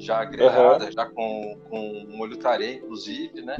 Já 0.00 0.24
grelhada, 0.24 0.86
uhum. 0.86 0.92
já 0.92 1.06
com, 1.06 1.58
com 1.68 2.06
molho 2.08 2.36
tarê, 2.36 2.76
inclusive, 2.76 3.42
né? 3.42 3.56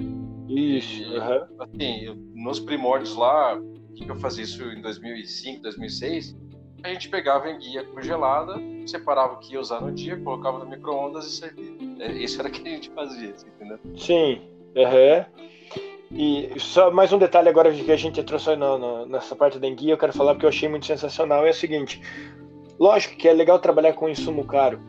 Isso. 0.48 1.03
E, 1.03 1.18
uhum. 1.18 1.46
Assim, 1.59 2.31
nos 2.35 2.59
primórdios 2.59 3.14
lá, 3.14 3.61
que 3.94 4.11
eu 4.11 4.16
fazia 4.16 4.44
isso 4.44 4.62
em 4.64 4.81
2005, 4.81 5.62
2006, 5.62 6.37
a 6.83 6.88
gente 6.88 7.09
pegava 7.09 7.50
em 7.50 7.59
guia 7.59 7.85
congelada, 7.85 8.55
separava 8.87 9.35
o 9.35 9.38
que 9.38 9.53
ia 9.53 9.61
usar 9.61 9.81
no 9.81 9.92
dia, 9.92 10.16
colocava 10.18 10.59
no 10.59 10.66
micro-ondas 10.66 11.26
e 11.26 11.31
servia. 11.31 11.70
É, 11.98 12.12
isso 12.12 12.40
era 12.40 12.48
o 12.48 12.53
que 12.53 12.66
a 12.66 12.72
gente 12.72 12.90
fazia, 12.90 13.31
assim, 13.31 13.46
entendeu? 13.48 13.79
Sim. 13.96 14.40
Uhum. 14.74 15.50
E 16.12 16.59
só 16.59 16.90
mais 16.90 17.12
um 17.12 17.18
detalhe 17.18 17.48
agora 17.48 17.72
que 17.72 17.92
a 17.92 17.96
gente 17.96 18.22
trouxe 18.24 18.57
no, 18.57 18.79
no, 18.79 19.07
nessa 19.07 19.37
parte 19.37 19.59
da 19.59 19.68
enguia, 19.68 19.92
eu 19.92 19.98
quero 19.98 20.12
falar 20.12 20.35
porque 20.35 20.46
eu 20.46 20.50
achei 20.50 20.68
muito 20.68 20.87
sensacional, 20.87 21.46
é 21.46 21.50
o 21.50 21.55
seguinte. 21.55 22.03
Lógico 22.79 23.16
que 23.16 23.29
é 23.29 23.33
legal 23.33 23.59
trabalhar 23.59 23.92
com 23.92 24.09
insumo 24.09 24.44
caro, 24.44 24.81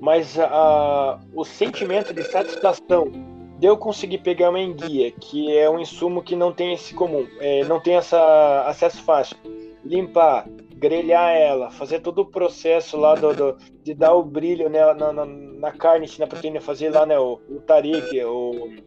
mas 0.00 0.38
a, 0.38 1.18
o 1.34 1.44
sentimento 1.44 2.12
de 2.12 2.22
satisfação 2.22 3.10
de 3.58 3.66
eu 3.66 3.76
conseguir 3.76 4.18
pegar 4.18 4.50
uma 4.50 4.60
enguia, 4.60 5.10
que 5.10 5.56
é 5.56 5.68
um 5.68 5.80
insumo 5.80 6.22
que 6.22 6.36
não 6.36 6.52
tem 6.52 6.74
esse 6.74 6.94
comum, 6.94 7.26
é, 7.40 7.64
não 7.64 7.80
tem 7.80 7.96
essa 7.96 8.64
acesso 8.66 9.02
fácil, 9.02 9.36
limpar, 9.84 10.46
grelhar 10.76 11.34
ela, 11.34 11.68
fazer 11.70 11.98
todo 11.98 12.20
o 12.20 12.26
processo 12.26 12.96
lá 12.96 13.16
do, 13.16 13.34
do 13.34 13.56
de 13.82 13.94
dar 13.94 14.14
o 14.14 14.22
brilho 14.22 14.68
né, 14.68 14.80
na, 14.94 15.12
na, 15.12 15.24
na, 15.24 15.72
carne, 15.72 16.08
na 16.18 16.26
proteína, 16.26 16.60
fazer 16.60 16.90
lá 16.90 17.04
né, 17.04 17.18
o, 17.18 17.40
o 17.48 17.60
tarique, 17.60 18.22
o, 18.22 18.50
uhum. 18.50 18.78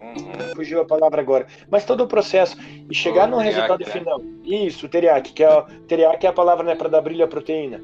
fugiu 0.56 0.80
a 0.80 0.86
palavra 0.86 1.20
agora, 1.20 1.48
mas 1.70 1.84
todo 1.84 2.06
o 2.06 2.08
processo 2.08 2.56
e 2.90 2.96
chegar 2.96 3.28
o 3.28 3.32
no 3.32 3.38
resultado 3.40 3.84
né? 3.84 3.92
final. 3.92 4.22
Isso, 4.46 4.86
o 4.86 4.90
teriyaki, 4.90 5.34
que 5.34 5.44
é, 5.44 5.66
teriyaki 5.86 6.26
é 6.26 6.30
a 6.30 6.34
palavra 6.34 6.64
né, 6.64 6.76
para 6.76 6.88
dar 6.88 7.02
brilho 7.02 7.26
à 7.26 7.28
proteína. 7.28 7.82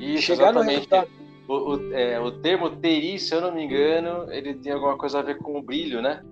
Isso, 0.00 0.22
chegar 0.22 0.50
exatamente. 0.50 0.64
no 0.64 0.70
resultado 0.70 1.25
o, 1.48 1.74
o, 1.74 1.94
é, 1.94 2.18
o 2.20 2.30
termo 2.40 2.70
teri, 2.70 3.18
se 3.18 3.34
eu 3.34 3.40
não 3.40 3.54
me 3.54 3.64
engano, 3.64 4.30
ele 4.32 4.54
tem 4.54 4.72
alguma 4.72 4.96
coisa 4.96 5.20
a 5.20 5.22
ver 5.22 5.38
com 5.38 5.58
o 5.58 5.62
brilho, 5.62 6.02
né? 6.02 6.22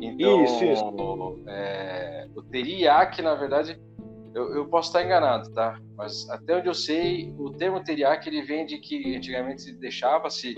Então, 0.00 0.44
isso, 0.44 0.64
isso. 0.64 1.42
É, 1.46 2.26
o 2.34 2.42
teriyaki, 2.42 3.20
na 3.20 3.34
verdade, 3.34 3.78
eu, 4.34 4.54
eu, 4.54 4.66
posso 4.66 4.88
estar 4.88 5.04
enganado, 5.04 5.52
tá? 5.52 5.78
Mas 5.96 6.28
até 6.30 6.56
onde 6.56 6.68
eu 6.68 6.74
sei, 6.74 7.34
o 7.38 7.50
termo 7.50 7.82
teriyaki 7.82 8.28
ele 8.28 8.42
vem 8.42 8.64
de 8.64 8.78
que 8.78 9.16
antigamente 9.16 9.72
deixava-se 9.72 10.56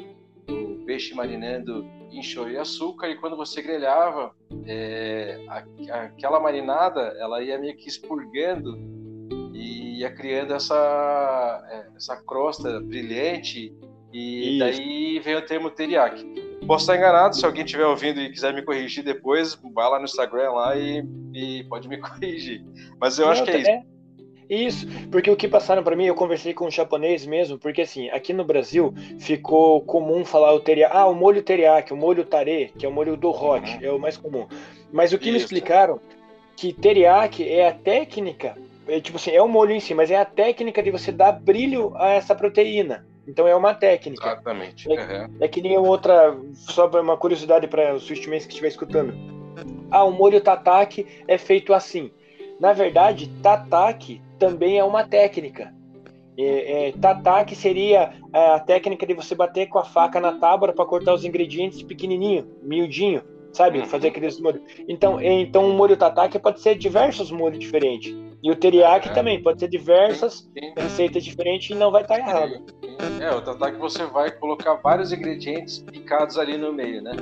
o 0.48 0.84
peixe 0.84 1.14
marinando 1.14 1.84
em 2.10 2.20
e 2.20 2.58
açúcar 2.58 3.08
e 3.08 3.16
quando 3.16 3.36
você 3.36 3.62
grelhava, 3.62 4.34
é, 4.66 5.42
a, 5.48 5.64
aquela 6.02 6.38
marinada 6.38 7.00
ela 7.18 7.42
ia 7.42 7.58
meio 7.58 7.74
que 7.76 7.88
expurgando 7.88 8.78
e 9.54 10.00
ia 10.00 10.10
criando 10.12 10.52
essa, 10.52 11.66
é, 11.70 11.96
essa 11.96 12.22
crosta 12.22 12.80
brilhante 12.80 13.74
e 14.12 14.50
Isso. 14.50 14.58
daí 14.58 15.18
vem 15.20 15.36
o 15.36 15.42
termo 15.42 15.70
teriyaki. 15.70 16.24
Posso 16.66 16.84
estar 16.84 16.96
enganado, 16.96 17.34
se 17.34 17.44
alguém 17.44 17.64
estiver 17.64 17.86
ouvindo 17.86 18.20
e 18.20 18.30
quiser 18.30 18.54
me 18.54 18.62
corrigir 18.62 19.02
depois, 19.02 19.58
vá 19.74 19.88
lá 19.88 19.98
no 19.98 20.04
Instagram 20.04 20.52
lá 20.52 20.76
e, 20.76 21.04
e 21.32 21.64
pode 21.64 21.88
me 21.88 21.96
corrigir. 22.00 22.64
Mas 23.00 23.18
eu 23.18 23.26
Não, 23.26 23.32
acho 23.32 23.44
que 23.44 23.50
é 23.50 23.58
isso. 23.58 23.70
É... 23.70 23.92
Isso, 24.50 24.86
porque 25.10 25.30
o 25.30 25.36
que 25.36 25.48
passaram 25.48 25.82
para 25.82 25.96
mim, 25.96 26.04
eu 26.04 26.14
conversei 26.14 26.52
com 26.52 26.66
um 26.66 26.70
japonês 26.70 27.24
mesmo, 27.24 27.58
porque 27.58 27.80
assim, 27.80 28.10
aqui 28.10 28.34
no 28.34 28.44
Brasil 28.44 28.92
ficou 29.18 29.80
comum 29.80 30.26
falar 30.26 30.52
o 30.52 30.60
teriyaki, 30.60 30.94
ah, 30.94 31.06
o 31.06 31.14
molho 31.14 31.42
teriyaki, 31.42 31.94
o 31.94 31.96
molho 31.96 32.22
tare, 32.22 32.70
que 32.76 32.84
é 32.84 32.88
o 32.88 32.92
molho 32.92 33.16
do 33.16 33.30
hot, 33.30 33.66
uhum. 33.66 33.78
é 33.80 33.90
o 33.90 33.98
mais 33.98 34.18
comum. 34.18 34.46
Mas 34.92 35.10
o 35.14 35.18
que 35.18 35.30
Isso. 35.30 35.32
me 35.32 35.38
explicaram 35.38 35.98
que 36.54 36.70
teriyaki 36.70 37.48
é 37.48 37.68
a 37.68 37.72
técnica, 37.72 38.54
é, 38.86 39.00
tipo 39.00 39.16
assim, 39.16 39.30
é 39.30 39.40
o 39.40 39.48
molho 39.48 39.72
em 39.72 39.80
si, 39.80 39.94
mas 39.94 40.10
é 40.10 40.18
a 40.18 40.24
técnica 40.24 40.82
de 40.82 40.90
você 40.90 41.10
dar 41.10 41.32
brilho 41.32 41.92
a 41.96 42.10
essa 42.10 42.34
proteína. 42.34 43.06
Então 43.26 43.46
é 43.46 43.54
uma 43.54 43.74
técnica. 43.74 44.26
Exatamente. 44.26 44.92
É, 44.92 45.24
uhum. 45.24 45.36
é 45.40 45.48
que 45.48 45.62
nem 45.62 45.78
outra, 45.78 46.36
só 46.54 46.88
uma 46.88 47.16
curiosidade 47.16 47.66
para 47.68 47.94
os 47.94 48.02
sushimens 48.02 48.44
que 48.44 48.52
estiver 48.52 48.68
escutando. 48.68 49.14
Ah, 49.90 50.04
o 50.04 50.10
molho 50.10 50.40
tataki 50.40 51.06
é 51.28 51.38
feito 51.38 51.72
assim. 51.72 52.10
Na 52.58 52.72
verdade, 52.72 53.28
tataki 53.42 54.20
também 54.38 54.78
é 54.78 54.84
uma 54.84 55.04
técnica. 55.04 55.72
É, 56.36 56.88
é, 56.88 56.92
tataki 56.92 57.54
seria 57.54 58.14
a 58.32 58.58
técnica 58.58 59.06
de 59.06 59.12
você 59.12 59.34
bater 59.34 59.68
com 59.68 59.78
a 59.78 59.84
faca 59.84 60.18
na 60.18 60.32
tábua 60.32 60.72
para 60.72 60.86
cortar 60.86 61.12
os 61.12 61.24
ingredientes 61.24 61.82
pequenininho, 61.82 62.48
miudinho, 62.62 63.22
sabe? 63.52 63.80
Uhum. 63.80 63.86
Fazer 63.86 64.08
aqueles 64.08 64.40
molhos. 64.40 64.62
Então, 64.88 65.20
é, 65.20 65.32
então 65.32 65.68
o 65.68 65.74
molho 65.74 65.96
tataki 65.96 66.38
pode 66.38 66.60
ser 66.60 66.76
diversos 66.76 67.30
molhos 67.30 67.58
diferentes. 67.58 68.14
E 68.42 68.50
o 68.50 68.56
teriyaki 68.56 69.08
é. 69.08 69.12
também 69.12 69.40
pode 69.40 69.60
ser 69.60 69.68
diversas 69.68 70.50
receitas 70.76 71.24
diferentes 71.24 71.70
e 71.70 71.74
não 71.74 71.92
vai 71.92 72.02
estar 72.02 72.18
errado. 72.18 72.64
É, 73.20 73.30
o 73.30 73.40
tataki 73.40 73.78
você 73.78 74.04
vai 74.06 74.32
colocar 74.32 74.74
vários 74.74 75.12
ingredientes 75.12 75.78
picados 75.78 76.36
ali 76.36 76.58
no 76.58 76.72
meio, 76.72 77.00
né? 77.00 77.12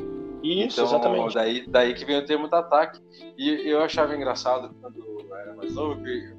Isso, 0.42 0.80
então, 0.80 0.84
exatamente. 0.86 1.34
Daí, 1.34 1.66
daí 1.66 1.94
que 1.94 2.06
vem 2.06 2.16
o 2.16 2.24
termo 2.24 2.48
tataki. 2.48 3.00
E 3.36 3.68
eu 3.68 3.82
achava 3.82 4.16
engraçado 4.16 4.74
quando 4.80 4.98
eu 4.98 5.36
era 5.36 5.54
mais 5.54 5.74
novo 5.74 6.02
que 6.02 6.34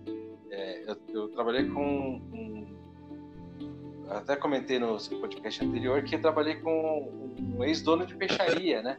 é, 0.49 0.83
eu, 0.89 0.97
eu, 1.13 1.27
trabalhei 1.29 1.65
com 1.65 2.19
um, 2.33 2.67
até 4.09 4.35
comentei 4.35 4.79
no 4.79 4.97
podcast 4.97 5.63
anterior 5.63 6.03
que 6.03 6.15
eu 6.15 6.21
trabalhei 6.21 6.55
com 6.55 7.31
um 7.55 7.63
ex-dono 7.63 8.05
de 8.05 8.15
peixaria, 8.15 8.81
né? 8.81 8.97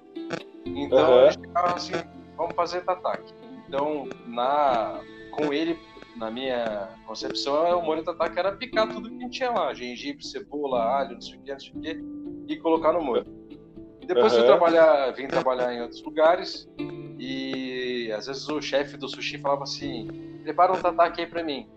Então 0.64 0.98
uhum. 0.98 1.26
a 1.26 1.30
gente 1.30 1.46
ficava 1.46 1.74
assim, 1.74 1.92
vamos 2.36 2.54
fazer 2.54 2.82
tataki. 2.82 3.34
Então, 3.68 4.08
na, 4.26 5.00
com 5.32 5.52
ele, 5.52 5.78
na 6.16 6.30
minha 6.30 6.90
concepção, 7.06 7.78
o 7.78 7.82
molho 7.82 8.04
tataki 8.04 8.38
era 8.38 8.52
picar 8.52 8.88
tudo 8.88 9.10
que 9.10 9.28
tinha 9.30 9.50
lá, 9.50 9.74
gengibre, 9.74 10.24
cebola, 10.24 10.82
alho, 10.82 11.14
não 11.14 11.20
sei 11.20 11.36
o 11.36 11.42
que, 11.42 11.52
não 11.52 11.60
sei 11.60 11.72
o 11.74 11.80
que, 11.80 12.52
e 12.52 12.56
colocar 12.58 12.92
no 12.92 13.02
molho. 13.02 13.24
Depois 14.06 14.32
uhum. 14.32 14.40
fui 14.40 14.46
trabalhar, 14.46 15.10
vim 15.12 15.26
trabalhar 15.26 15.74
em 15.74 15.80
outros 15.80 16.02
lugares 16.02 16.68
e 17.18 18.10
às 18.12 18.26
vezes 18.26 18.48
o 18.48 18.60
chefe 18.60 18.96
do 18.96 19.08
sushi 19.08 19.38
falava 19.38 19.62
assim, 19.62 20.08
prepara 20.42 20.72
um 20.72 20.80
tataki 20.80 21.20
aí 21.22 21.26
pra 21.26 21.42
mim. 21.42 21.68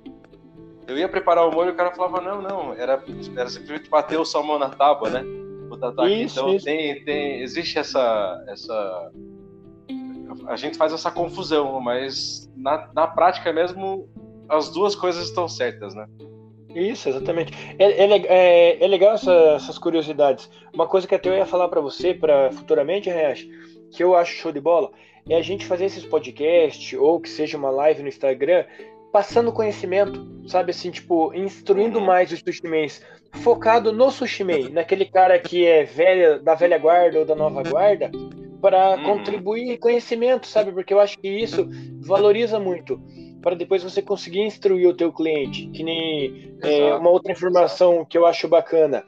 Eu 0.88 0.98
ia 0.98 1.10
preparar 1.10 1.48
o 1.48 1.52
molho 1.52 1.70
e 1.70 1.74
o 1.74 1.76
cara 1.76 1.94
falava, 1.96 2.22
não, 2.22 2.42
não, 2.42 2.74
era, 2.74 3.04
era 3.36 3.50
simplesmente 3.50 3.90
bater 3.90 4.20
o 4.20 4.26
salmão 4.26 4.60
na 4.60 4.70
tábua, 4.70 5.10
né? 5.10 5.24
O 5.70 5.78
tataki. 5.78 6.24
Isso, 6.24 6.40
então 6.40 6.56
isso. 6.56 6.66
Tem, 6.66 7.04
tem, 7.04 7.42
existe 7.42 7.80
essa, 7.80 8.44
essa. 8.48 9.12
A 10.48 10.56
gente 10.56 10.78
faz 10.78 10.94
essa 10.94 11.12
confusão, 11.12 11.80
mas 11.80 12.50
na, 12.56 12.90
na 12.94 13.08
prática 13.08 13.52
mesmo 13.52 14.10
as 14.50 14.70
duas 14.70 14.96
coisas 14.96 15.26
estão 15.26 15.48
certas, 15.48 15.94
né? 15.96 16.08
Isso, 16.76 17.08
exatamente. 17.08 17.54
É, 17.80 17.86
é, 17.86 18.18
é, 18.28 18.84
é 18.84 18.88
legal 18.88 19.14
essa, 19.14 19.32
essas 19.56 19.78
curiosidades. 19.78 20.50
Uma 20.74 20.88
coisa 20.88 21.08
que 21.08 21.16
até 21.16 21.30
eu 21.30 21.34
ia 21.34 21.46
falar 21.46 21.70
para 21.70 21.80
você, 21.80 22.14
para 22.14 22.52
futuramente, 22.52 23.10
Reache, 23.10 23.50
que 23.92 24.04
eu 24.04 24.14
acho 24.14 24.36
show 24.36 24.52
de 24.52 24.60
bola, 24.60 24.92
é 25.30 25.38
a 25.38 25.42
gente 25.42 25.66
fazer 25.66 25.86
esses 25.86 26.06
podcasts 26.06 27.00
ou 27.00 27.20
que 27.20 27.30
seja 27.30 27.58
uma 27.58 27.70
live 27.70 28.04
no 28.04 28.10
Instagram 28.10 28.66
passando 29.16 29.54
conhecimento, 29.54 30.28
sabe 30.46 30.72
assim, 30.72 30.92
tipo, 30.92 31.34
instruindo 31.34 32.00
uhum. 32.00 32.06
mais 32.06 32.34
os 32.34 32.42
sushimens, 32.42 33.02
focado 33.36 33.94
no 33.94 34.12
sushimen, 34.12 34.68
naquele 34.70 35.06
cara 35.06 35.40
que 35.40 35.66
é 35.66 35.86
velha, 35.86 36.38
da 36.38 36.54
velha 36.54 36.78
guarda 36.78 37.20
ou 37.20 37.26
da 37.26 37.34
nova 37.34 37.64
guarda, 37.64 38.12
para 38.66 38.96
uhum. 38.98 39.04
contribuir 39.04 39.78
conhecimento, 39.78 40.48
sabe? 40.48 40.72
Porque 40.72 40.92
eu 40.92 41.00
acho 41.00 41.20
que 41.20 41.28
isso 41.28 41.70
valoriza 42.02 42.60
muito 42.60 43.00
para 43.40 43.56
depois 43.56 43.84
você 43.84 44.02
conseguir 44.02 44.42
instruir 44.42 44.90
o 44.90 44.94
teu 44.96 45.14
cliente. 45.14 45.68
Que 45.68 45.84
nem 45.84 46.58
é, 46.64 46.92
uma 46.96 47.12
outra 47.12 47.32
informação 47.32 48.04
que 48.04 48.18
eu 48.18 48.26
acho 48.26 48.48
bacana 48.48 49.06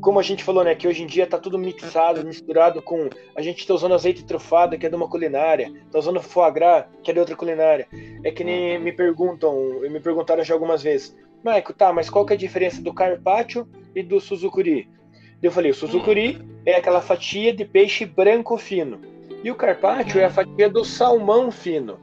como 0.00 0.18
a 0.18 0.22
gente 0.22 0.42
falou, 0.42 0.64
né, 0.64 0.74
que 0.74 0.88
hoje 0.88 1.02
em 1.02 1.06
dia 1.06 1.26
tá 1.26 1.36
tudo 1.36 1.58
mixado, 1.58 2.24
misturado 2.24 2.80
com. 2.80 3.10
A 3.36 3.42
gente 3.42 3.58
está 3.58 3.74
usando 3.74 3.92
azeite 3.92 4.24
trufado, 4.24 4.78
que 4.78 4.86
é 4.86 4.88
de 4.88 4.96
uma 4.96 5.06
culinária, 5.06 5.70
tá 5.92 5.98
usando 5.98 6.22
foie 6.22 6.50
gras, 6.52 6.86
que 7.02 7.10
é 7.10 7.14
de 7.14 7.20
outra 7.20 7.36
culinária. 7.36 7.86
É 8.24 8.30
que 8.30 8.42
nem 8.42 8.80
me 8.80 8.92
perguntam, 8.92 9.80
me 9.82 10.00
perguntaram 10.00 10.42
já 10.42 10.54
algumas 10.54 10.82
vezes, 10.82 11.14
Maico, 11.44 11.74
tá, 11.74 11.92
mas 11.92 12.08
qual 12.08 12.24
que 12.24 12.32
é 12.32 12.36
a 12.36 12.38
diferença 12.38 12.80
do 12.80 12.94
carpaccio 12.94 13.68
e 13.94 14.02
do 14.02 14.18
suzukuri? 14.18 14.88
Eu 15.44 15.52
falei, 15.52 15.70
o 15.70 15.74
suzukuri 15.74 16.40
é 16.64 16.76
aquela 16.76 17.02
fatia 17.02 17.52
de 17.52 17.66
peixe 17.66 18.06
branco 18.06 18.56
fino. 18.56 19.00
E 19.44 19.50
o 19.50 19.54
carpaccio 19.54 20.18
é 20.18 20.24
a 20.24 20.30
fatia 20.30 20.70
do 20.70 20.84
salmão 20.84 21.50
fino. 21.50 21.98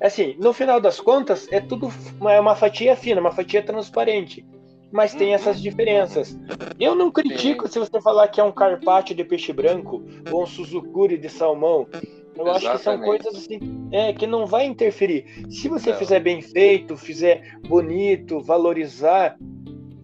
Assim, 0.00 0.34
no 0.38 0.54
final 0.54 0.80
das 0.80 0.98
contas, 0.98 1.46
é 1.52 1.60
tudo 1.60 1.92
é 2.30 2.40
uma 2.40 2.56
fatia 2.56 2.96
fina, 2.96 3.20
uma 3.20 3.30
fatia 3.30 3.62
transparente 3.62 4.44
mas 4.90 5.14
tem 5.14 5.34
essas 5.34 5.60
diferenças. 5.60 6.38
Eu 6.80 6.94
não 6.94 7.10
critico 7.10 7.68
se 7.68 7.78
você 7.78 8.00
falar 8.00 8.28
que 8.28 8.40
é 8.40 8.44
um 8.44 8.52
carpaccio 8.52 9.14
de 9.14 9.22
peixe 9.22 9.52
branco 9.52 10.02
ou 10.30 10.42
um 10.42 10.46
suzukuri 10.46 11.18
de 11.18 11.28
salmão. 11.28 11.86
Eu 11.92 12.46
Exatamente. 12.46 12.66
acho 12.66 12.72
que 12.72 12.84
são 12.84 13.00
coisas 13.00 13.34
assim 13.34 13.58
é, 13.92 14.12
que 14.12 14.26
não 14.26 14.46
vai 14.46 14.64
interferir. 14.64 15.26
Se 15.50 15.68
você 15.68 15.90
não. 15.90 15.98
fizer 15.98 16.20
bem 16.20 16.40
feito, 16.40 16.96
fizer 16.96 17.58
bonito, 17.68 18.40
valorizar 18.40 19.36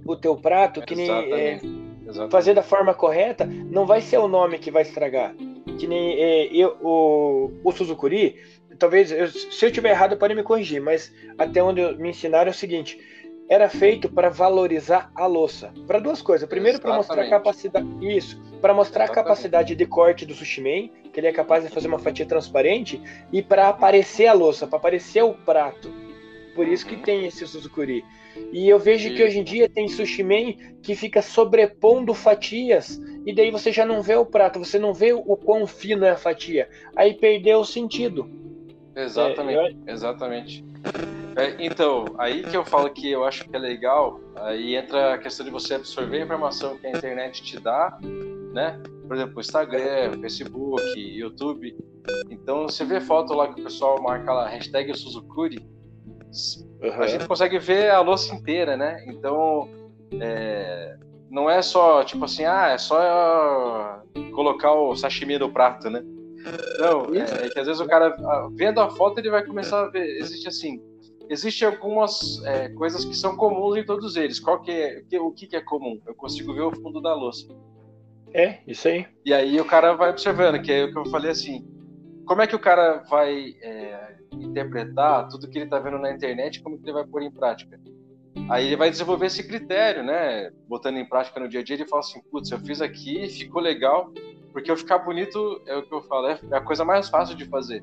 o 0.04 0.16
teu 0.16 0.36
prato, 0.36 0.82
que 0.82 0.94
nem 0.94 1.10
é, 1.10 1.60
fazer 2.30 2.54
da 2.54 2.62
forma 2.62 2.94
correta, 2.94 3.46
não 3.46 3.86
vai 3.86 4.00
ser 4.00 4.18
o 4.18 4.28
nome 4.28 4.58
que 4.58 4.70
vai 4.70 4.82
estragar. 4.82 5.34
Que 5.78 5.86
nem 5.86 6.20
é, 6.20 6.46
eu, 6.54 6.76
o, 6.80 7.50
o 7.64 7.72
Suzukuri, 7.72 8.36
talvez, 8.78 9.10
eu, 9.10 9.28
se 9.28 9.64
eu 9.64 9.72
tiver 9.72 9.90
errado, 9.90 10.16
pode 10.16 10.34
me 10.34 10.42
corrigir, 10.42 10.80
mas 10.80 11.12
até 11.38 11.62
onde 11.62 11.96
me 11.96 12.10
ensinaram 12.10 12.48
é 12.48 12.50
o 12.50 12.56
seguinte: 12.56 12.98
era 13.48 13.68
feito 13.68 14.08
para 14.08 14.28
valorizar 14.28 15.10
a 15.14 15.26
louça. 15.26 15.72
Para 15.86 15.98
duas 15.98 16.22
coisas. 16.22 16.48
Primeiro, 16.48 16.80
para 16.80 16.94
mostrar 16.94 17.22
a 17.22 17.28
capacidade. 17.28 17.86
Isso. 18.00 18.40
Para 18.60 18.72
mostrar 18.72 19.04
Exatamente. 19.04 19.20
a 19.20 19.22
capacidade 19.22 19.74
de 19.74 19.86
corte 19.86 20.24
do 20.24 20.34
sushi 20.34 20.60
man, 20.60 21.10
que 21.12 21.20
ele 21.20 21.26
é 21.26 21.32
capaz 21.32 21.64
de 21.64 21.70
fazer 21.70 21.88
uma 21.88 21.98
fatia 21.98 22.24
transparente, 22.24 23.00
e 23.32 23.42
para 23.42 23.68
aparecer 23.68 24.26
a 24.26 24.32
louça, 24.32 24.66
para 24.66 24.78
aparecer 24.78 25.22
o 25.22 25.34
prato. 25.34 26.03
Por 26.54 26.68
isso 26.68 26.86
que 26.86 26.94
uhum. 26.96 27.02
tem 27.02 27.26
esse 27.26 27.46
Suzukuri. 27.46 28.04
E 28.52 28.68
eu 28.68 28.78
vejo 28.78 29.14
que 29.14 29.22
hoje 29.22 29.38
em 29.38 29.44
dia 29.44 29.68
tem 29.68 29.88
sushi 29.88 30.22
man 30.22 30.54
que 30.82 30.94
fica 30.94 31.22
sobrepondo 31.22 32.12
fatias, 32.14 33.00
e 33.24 33.34
daí 33.34 33.50
você 33.50 33.72
já 33.72 33.84
não 33.84 34.02
vê 34.02 34.16
o 34.16 34.26
prato, 34.26 34.58
você 34.58 34.78
não 34.78 34.92
vê 34.92 35.12
o 35.12 35.36
quão 35.36 35.66
fino 35.66 36.04
é 36.04 36.10
a 36.10 36.16
fatia. 36.16 36.68
Aí 36.96 37.14
perdeu 37.14 37.60
o 37.60 37.64
sentido. 37.64 38.28
Exatamente, 38.94 39.76
é, 39.86 39.90
eu... 39.90 39.94
exatamente. 39.94 40.64
É, 41.36 41.56
então, 41.58 42.04
aí 42.18 42.44
que 42.44 42.56
eu 42.56 42.64
falo 42.64 42.90
que 42.90 43.10
eu 43.10 43.24
acho 43.24 43.48
que 43.48 43.56
é 43.56 43.58
legal, 43.58 44.20
aí 44.36 44.76
entra 44.76 45.14
a 45.14 45.18
questão 45.18 45.44
de 45.44 45.50
você 45.50 45.74
absorver 45.74 46.20
a 46.20 46.24
informação 46.24 46.76
que 46.76 46.86
a 46.86 46.90
internet 46.90 47.42
te 47.42 47.58
dá, 47.58 47.98
né? 48.52 48.80
Por 49.06 49.16
exemplo, 49.16 49.40
Instagram, 49.40 50.20
Facebook, 50.20 50.82
YouTube. 50.96 51.76
Então, 52.30 52.68
você 52.68 52.84
vê 52.84 53.00
foto 53.00 53.34
lá 53.34 53.52
que 53.52 53.60
o 53.60 53.64
pessoal 53.64 54.00
marca 54.00 54.32
lá, 54.32 54.48
hashtag 54.48 54.96
Suzukuri, 54.96 55.58
uhum. 56.82 57.02
a 57.02 57.06
gente 57.06 57.26
consegue 57.26 57.58
ver 57.58 57.90
a 57.90 58.00
louça 58.00 58.34
inteira, 58.34 58.76
né? 58.76 59.04
Então, 59.06 59.68
é, 60.20 60.96
não 61.30 61.48
é 61.48 61.62
só, 61.62 62.04
tipo 62.04 62.24
assim, 62.24 62.44
ah, 62.44 62.68
é 62.68 62.78
só 62.78 64.02
colocar 64.34 64.72
o 64.72 64.94
sashimi 64.94 65.38
no 65.38 65.52
prato, 65.52 65.88
né? 65.88 66.02
Não, 66.78 67.14
é, 67.14 67.46
é 67.46 67.48
que 67.48 67.58
às 67.58 67.66
vezes 67.66 67.80
o 67.80 67.86
cara, 67.86 68.16
vendo 68.52 68.80
a 68.80 68.90
foto, 68.90 69.18
ele 69.18 69.30
vai 69.30 69.44
começar 69.44 69.80
a 69.80 69.88
ver, 69.88 70.04
existe 70.18 70.46
assim, 70.46 70.80
Existem 71.28 71.66
algumas 71.66 72.42
é, 72.44 72.68
coisas 72.70 73.04
que 73.04 73.16
são 73.16 73.36
comuns 73.36 73.76
em 73.76 73.84
todos 73.84 74.16
eles. 74.16 74.38
Qual 74.38 74.60
que 74.60 74.70
é, 74.70 75.02
o 75.20 75.32
que, 75.32 75.46
que 75.46 75.56
é 75.56 75.60
comum? 75.60 76.00
Eu 76.06 76.14
consigo 76.14 76.54
ver 76.54 76.62
o 76.62 76.72
fundo 76.72 77.00
da 77.00 77.14
louça. 77.14 77.46
É, 78.32 78.58
isso 78.66 78.88
aí. 78.88 79.06
E 79.24 79.32
aí 79.32 79.60
o 79.60 79.64
cara 79.64 79.94
vai 79.94 80.10
observando, 80.10 80.60
que 80.60 80.72
é 80.72 80.84
o 80.84 80.92
que 80.92 80.98
eu 80.98 81.06
falei 81.06 81.30
assim. 81.30 81.66
Como 82.26 82.42
é 82.42 82.46
que 82.46 82.56
o 82.56 82.60
cara 82.60 83.04
vai 83.08 83.54
é, 83.62 84.03
interpretar 84.42 85.28
tudo 85.28 85.48
que 85.48 85.58
ele 85.58 85.64
está 85.64 85.78
vendo 85.78 85.98
na 85.98 86.12
internet, 86.12 86.62
como 86.62 86.78
que 86.78 86.84
ele 86.84 86.92
vai 86.92 87.04
pôr 87.04 87.22
em 87.22 87.30
prática? 87.30 87.80
Aí 88.48 88.66
ele 88.66 88.76
vai 88.76 88.90
desenvolver 88.90 89.26
esse 89.26 89.46
critério, 89.46 90.02
né? 90.02 90.50
Botando 90.68 90.96
em 90.96 91.08
prática 91.08 91.40
no 91.40 91.48
dia 91.48 91.60
a 91.60 91.62
dia, 91.62 91.76
ele 91.76 91.86
fala 91.86 92.00
assim, 92.00 92.20
putz, 92.30 92.50
eu 92.50 92.58
fiz 92.58 92.80
aqui, 92.80 93.28
ficou 93.28 93.62
legal, 93.62 94.12
porque 94.52 94.70
eu 94.70 94.76
ficar 94.76 94.98
bonito 94.98 95.62
é 95.66 95.76
o 95.76 95.82
que 95.82 95.92
eu 95.92 96.02
falo, 96.02 96.28
é 96.28 96.38
a 96.52 96.60
coisa 96.60 96.84
mais 96.84 97.08
fácil 97.08 97.36
de 97.36 97.46
fazer. 97.46 97.82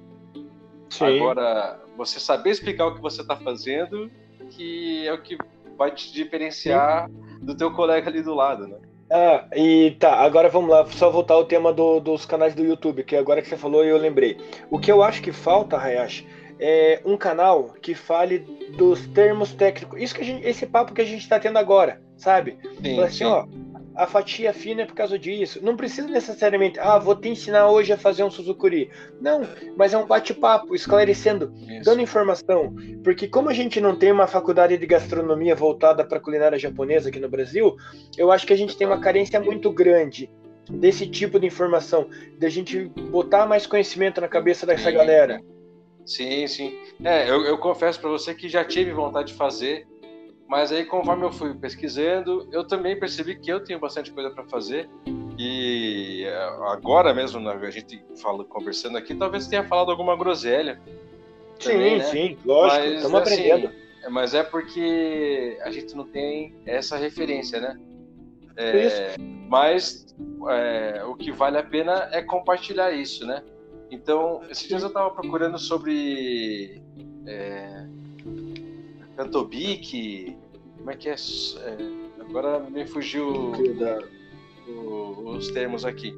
Sim. 0.89 1.17
Agora, 1.17 1.79
você 1.97 2.19
saber 2.19 2.51
explicar 2.51 2.87
o 2.87 2.95
que 2.95 3.01
você 3.01 3.21
está 3.21 3.35
fazendo, 3.35 4.11
que 4.49 5.07
é 5.07 5.13
o 5.13 5.21
que 5.21 5.37
vai 5.77 5.91
te 5.91 6.13
diferenciar 6.13 7.09
Sim. 7.09 7.45
do 7.45 7.55
teu 7.55 7.71
colega 7.71 8.09
ali 8.09 8.21
do 8.21 8.35
lado, 8.35 8.67
né? 8.67 8.77
Ah, 9.13 9.45
e 9.53 9.91
tá, 9.99 10.15
agora 10.15 10.47
vamos 10.47 10.69
lá, 10.69 10.85
só 10.85 11.09
voltar 11.09 11.33
ao 11.33 11.43
tema 11.43 11.73
do, 11.73 11.99
dos 11.99 12.25
canais 12.25 12.55
do 12.55 12.63
YouTube, 12.63 13.03
que 13.03 13.15
agora 13.15 13.41
que 13.41 13.49
você 13.49 13.57
falou 13.57 13.83
eu 13.83 13.97
lembrei. 13.97 14.37
O 14.69 14.79
que 14.79 14.89
eu 14.89 15.03
acho 15.03 15.21
que 15.21 15.33
falta, 15.33 15.77
Hayashi, 15.77 16.25
é 16.61 17.01
um 17.03 17.17
canal 17.17 17.73
que 17.81 17.95
fale 17.95 18.39
dos 18.77 19.07
termos 19.07 19.51
técnicos. 19.51 19.99
Isso 19.99 20.13
que 20.13 20.23
gente, 20.23 20.47
esse 20.47 20.67
papo 20.67 20.93
que 20.93 21.01
a 21.01 21.05
gente 21.05 21.21
está 21.21 21.39
tendo 21.39 21.57
agora, 21.57 21.99
sabe? 22.15 22.59
Sim, 22.83 23.01
assim, 23.01 23.17
sim. 23.17 23.23
ó, 23.25 23.47
a 23.95 24.05
fatia 24.05 24.53
fina 24.53 24.83
é 24.83 24.85
por 24.85 24.93
causa 24.93 25.17
disso. 25.17 25.59
Não 25.63 25.75
precisa 25.75 26.07
necessariamente, 26.07 26.79
ah, 26.79 26.99
vou 26.99 27.15
te 27.15 27.29
ensinar 27.29 27.67
hoje 27.67 27.91
a 27.91 27.97
fazer 27.97 28.23
um 28.23 28.29
Suzukuri. 28.29 28.91
Não, 29.19 29.41
mas 29.75 29.91
é 29.91 29.97
um 29.97 30.05
bate-papo, 30.05 30.75
esclarecendo, 30.75 31.51
Isso. 31.67 31.83
dando 31.83 32.01
informação. 32.01 32.75
Porque 33.03 33.27
como 33.27 33.49
a 33.49 33.53
gente 33.53 33.81
não 33.81 33.95
tem 33.95 34.11
uma 34.11 34.27
faculdade 34.27 34.77
de 34.77 34.85
gastronomia 34.85 35.55
voltada 35.55 36.05
para 36.05 36.19
culinária 36.19 36.59
japonesa 36.59 37.09
aqui 37.09 37.19
no 37.19 37.27
Brasil, 37.27 37.75
eu 38.15 38.31
acho 38.31 38.45
que 38.45 38.53
a 38.53 38.57
gente 38.57 38.77
tem 38.77 38.85
uma 38.85 38.99
carência 38.99 39.39
muito 39.39 39.71
grande 39.71 40.29
desse 40.69 41.07
tipo 41.07 41.39
de 41.39 41.47
informação, 41.47 42.07
da 42.39 42.47
gente 42.47 42.85
botar 43.09 43.47
mais 43.47 43.65
conhecimento 43.65 44.21
na 44.21 44.27
cabeça 44.27 44.65
dessa 44.65 44.91
galera. 44.91 45.41
Sim, 46.05 46.47
sim. 46.47 46.77
É, 47.03 47.29
eu, 47.29 47.43
eu 47.45 47.57
confesso 47.57 47.99
para 47.99 48.09
você 48.09 48.33
que 48.33 48.49
já 48.49 48.63
tive 48.63 48.91
vontade 48.91 49.29
de 49.29 49.33
fazer, 49.33 49.87
mas 50.47 50.71
aí, 50.71 50.85
conforme 50.85 51.23
eu 51.23 51.31
fui 51.31 51.53
pesquisando, 51.53 52.47
eu 52.51 52.67
também 52.67 52.99
percebi 52.99 53.35
que 53.35 53.49
eu 53.49 53.63
tenho 53.63 53.79
bastante 53.79 54.11
coisa 54.11 54.29
para 54.29 54.43
fazer. 54.45 54.89
E 55.37 56.25
é, 56.25 56.43
agora 56.73 57.13
mesmo, 57.13 57.39
né, 57.39 57.51
a 57.53 57.69
gente 57.69 58.03
fala, 58.21 58.43
conversando 58.43 58.97
aqui, 58.97 59.15
talvez 59.15 59.47
tenha 59.47 59.63
falado 59.63 59.91
alguma 59.91 60.15
groselha. 60.17 60.81
Também, 61.57 61.91
sim, 61.91 61.97
né? 61.97 62.03
sim, 62.03 62.37
lógico, 62.43 62.85
estamos 62.85 63.21
assim, 63.21 63.33
aprendendo. 63.33 63.73
Mas 64.09 64.33
é 64.33 64.43
porque 64.43 65.57
a 65.61 65.71
gente 65.71 65.95
não 65.95 66.05
tem 66.05 66.53
essa 66.65 66.97
referência, 66.97 67.61
né? 67.61 67.79
É, 68.57 69.15
mas 69.47 70.13
é, 70.49 71.03
o 71.05 71.15
que 71.15 71.31
vale 71.31 71.57
a 71.57 71.63
pena 71.63 72.09
é 72.11 72.21
compartilhar 72.21 72.91
isso, 72.91 73.25
né? 73.25 73.41
Então, 73.91 74.41
esses 74.49 74.67
dias 74.67 74.81
eu 74.81 74.87
estava 74.87 75.11
procurando 75.11 75.59
sobre 75.59 76.81
é, 77.27 77.85
Cantobique, 79.17 80.37
como 80.77 80.91
é 80.91 80.95
que 80.95 81.09
é? 81.09 81.13
é 81.13 82.01
agora 82.21 82.61
me 82.61 82.87
fugiu 82.87 83.53
o, 84.67 85.29
os 85.31 85.51
termos 85.51 85.83
aqui. 85.83 86.13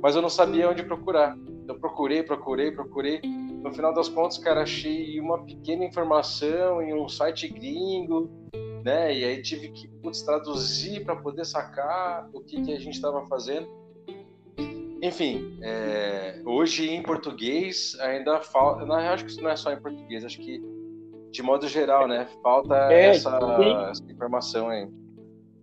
Mas 0.00 0.16
eu 0.16 0.22
não 0.22 0.30
sabia 0.30 0.70
onde 0.70 0.82
procurar. 0.82 1.36
Eu 1.68 1.78
procurei, 1.78 2.22
procurei, 2.22 2.72
procurei. 2.72 3.20
No 3.22 3.72
final 3.72 3.92
das 3.92 4.08
contas, 4.08 4.38
cara, 4.38 4.62
achei 4.62 5.20
uma 5.20 5.44
pequena 5.44 5.84
informação 5.84 6.82
em 6.82 6.94
um 6.94 7.08
site 7.08 7.48
gringo, 7.48 8.30
né? 8.82 9.14
E 9.14 9.24
aí 9.24 9.42
tive 9.42 9.68
que 9.68 9.88
putz, 10.02 10.22
traduzir 10.22 11.04
para 11.04 11.16
poder 11.16 11.44
sacar 11.44 12.28
o 12.32 12.40
que, 12.40 12.62
que 12.62 12.72
a 12.72 12.78
gente 12.78 12.94
estava 12.94 13.26
fazendo. 13.26 13.68
Enfim, 15.02 15.58
é, 15.62 16.40
hoje 16.44 16.90
em 16.90 17.02
português 17.02 17.96
ainda 18.00 18.40
falta. 18.40 18.86
Não, 18.86 18.96
acho 18.96 19.24
que 19.24 19.30
isso 19.30 19.42
não 19.42 19.50
é 19.50 19.56
só 19.56 19.72
em 19.72 19.80
português, 19.80 20.24
acho 20.24 20.38
que 20.38 20.62
de 21.34 21.42
modo 21.42 21.66
geral, 21.66 22.06
né? 22.06 22.28
Falta 22.42 22.92
é, 22.92 23.08
essa, 23.08 23.38
essa, 23.90 24.04
informação 24.10 24.68
aí. 24.68 24.88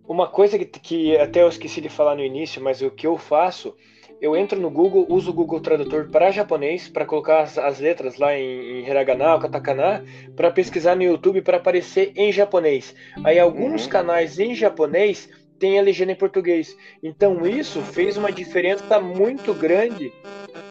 Uma 0.06 0.28
coisa 0.28 0.58
que, 0.58 0.66
que 0.66 1.16
até 1.16 1.42
eu 1.42 1.48
esqueci 1.48 1.80
de 1.80 1.88
falar 1.88 2.14
no 2.14 2.22
início, 2.22 2.62
mas 2.62 2.82
o 2.82 2.90
que 2.90 3.06
eu 3.06 3.16
faço, 3.16 3.74
eu 4.20 4.36
entro 4.36 4.60
no 4.60 4.70
Google, 4.70 5.06
uso 5.08 5.30
o 5.30 5.34
Google 5.34 5.60
Tradutor 5.60 6.10
para 6.10 6.30
japonês, 6.30 6.88
para 6.88 7.06
colocar 7.06 7.40
as, 7.40 7.56
as, 7.56 7.80
letras 7.80 8.18
lá 8.18 8.36
em, 8.36 8.82
em 8.82 8.86
hiragana 8.86 9.34
ou 9.34 9.40
katakana, 9.40 10.04
para 10.36 10.50
pesquisar 10.50 10.94
no 10.94 11.04
YouTube 11.04 11.40
para 11.40 11.56
aparecer 11.56 12.12
em 12.14 12.30
japonês. 12.30 12.94
Aí 13.24 13.38
alguns 13.38 13.84
uhum. 13.84 13.90
canais 13.90 14.38
em 14.38 14.54
japonês 14.54 15.30
têm 15.62 15.78
a 15.78 15.82
legenda 15.82 16.10
em 16.10 16.16
português. 16.16 16.76
Então 17.00 17.46
isso 17.46 17.80
fez 17.82 18.16
uma 18.16 18.32
diferença 18.32 18.98
muito 18.98 19.54
grande 19.54 20.12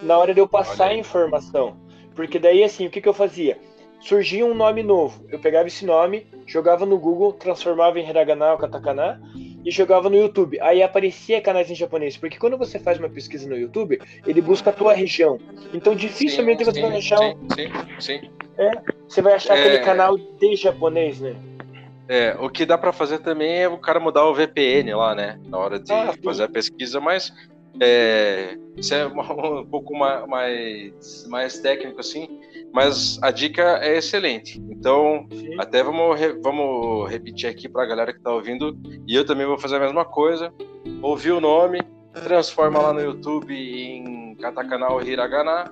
na 0.04 0.18
hora 0.18 0.34
de 0.34 0.42
eu 0.42 0.48
passar 0.50 0.90
a 0.90 0.94
informação. 0.94 1.78
Porque 2.14 2.38
daí 2.38 2.62
assim, 2.62 2.88
o 2.88 2.90
que, 2.90 3.00
que 3.00 3.08
eu 3.08 3.14
fazia? 3.14 3.58
surgia 4.02 4.44
um 4.44 4.54
nome 4.54 4.84
novo. 4.84 5.24
Eu 5.30 5.40
pegava 5.40 5.68
esse 5.68 5.86
nome, 5.86 6.26
jogava 6.46 6.86
no 6.88 6.98
Google, 6.98 7.34
transformava 7.34 8.00
em 8.00 8.10
hiragana 8.10 8.52
ou 8.52 8.58
katakana 8.58 9.22
e 9.64 9.70
jogava 9.70 10.10
no 10.10 10.18
YouTube. 10.18 10.60
Aí 10.60 10.82
aparecia 10.82 11.40
canais 11.40 11.70
em 11.70 11.76
japonês, 11.76 12.18
porque 12.18 12.40
quando 12.40 12.58
você 12.58 12.80
faz 12.80 12.98
uma 12.98 13.10
pesquisa 13.10 13.48
no 13.48 13.56
YouTube, 13.56 14.02
ele 14.26 14.42
busca 14.42 14.72
a 14.72 14.74
tua 14.74 14.94
região. 14.94 15.40
Então 15.72 15.96
dificilmente 15.96 16.66
sim, 16.66 16.72
você 16.72 16.82
sim, 16.82 16.88
vai 16.88 16.98
achar 16.98 17.20
sim, 17.20 17.38
sim, 17.56 17.72
sim. 18.00 18.32
É, 18.58 18.72
você 19.08 19.22
vai 19.22 19.34
achar 19.34 19.56
é... 19.56 19.62
aquele 19.62 19.80
canal 19.80 20.18
de 20.18 20.56
japonês, 20.56 21.22
né? 21.22 21.36
É, 22.12 22.36
o 22.42 22.50
que 22.50 22.66
dá 22.66 22.78
para 22.78 22.92
fazer 22.92 23.20
também 23.20 23.62
é 23.62 23.70
o 23.70 23.78
cara 23.78 23.98
mudar 23.98 24.26
o 24.26 24.34
VPN 24.34 24.94
lá, 24.94 25.16
né? 25.16 25.40
Na 25.48 25.58
hora 25.58 25.80
de 25.80 25.94
ah, 25.94 26.14
fazer 26.22 26.44
a 26.44 26.50
pesquisa, 26.50 27.00
mas 27.00 27.32
é, 27.80 28.58
isso 28.76 28.94
é 28.94 29.08
um 29.08 29.66
pouco 29.66 29.98
mais, 29.98 31.26
mais 31.30 31.60
técnico 31.60 32.02
assim, 32.02 32.28
mas 32.74 33.18
a 33.24 33.32
dica 33.32 33.80
é 33.82 33.98
excelente. 33.98 34.62
Então, 34.70 35.26
Sim. 35.32 35.56
até 35.58 35.82
vamos, 35.82 36.20
vamos 36.44 37.10
repetir 37.10 37.50
aqui 37.50 37.70
para 37.70 37.84
a 37.84 37.88
galera 37.88 38.12
que 38.12 38.20
está 38.20 38.34
ouvindo, 38.34 38.78
e 39.08 39.16
eu 39.16 39.26
também 39.26 39.48
vou 39.48 39.58
fazer 39.58 39.78
a 39.78 39.80
mesma 39.80 40.04
coisa. 40.04 40.54
Ouvir 41.02 41.32
o 41.32 41.40
nome, 41.40 41.82
transforma 42.12 42.82
lá 42.82 42.92
no 42.92 43.00
YouTube 43.00 43.56
em 43.56 44.36
katakana 44.36 44.90
ou 44.90 45.02
hiragana, 45.02 45.72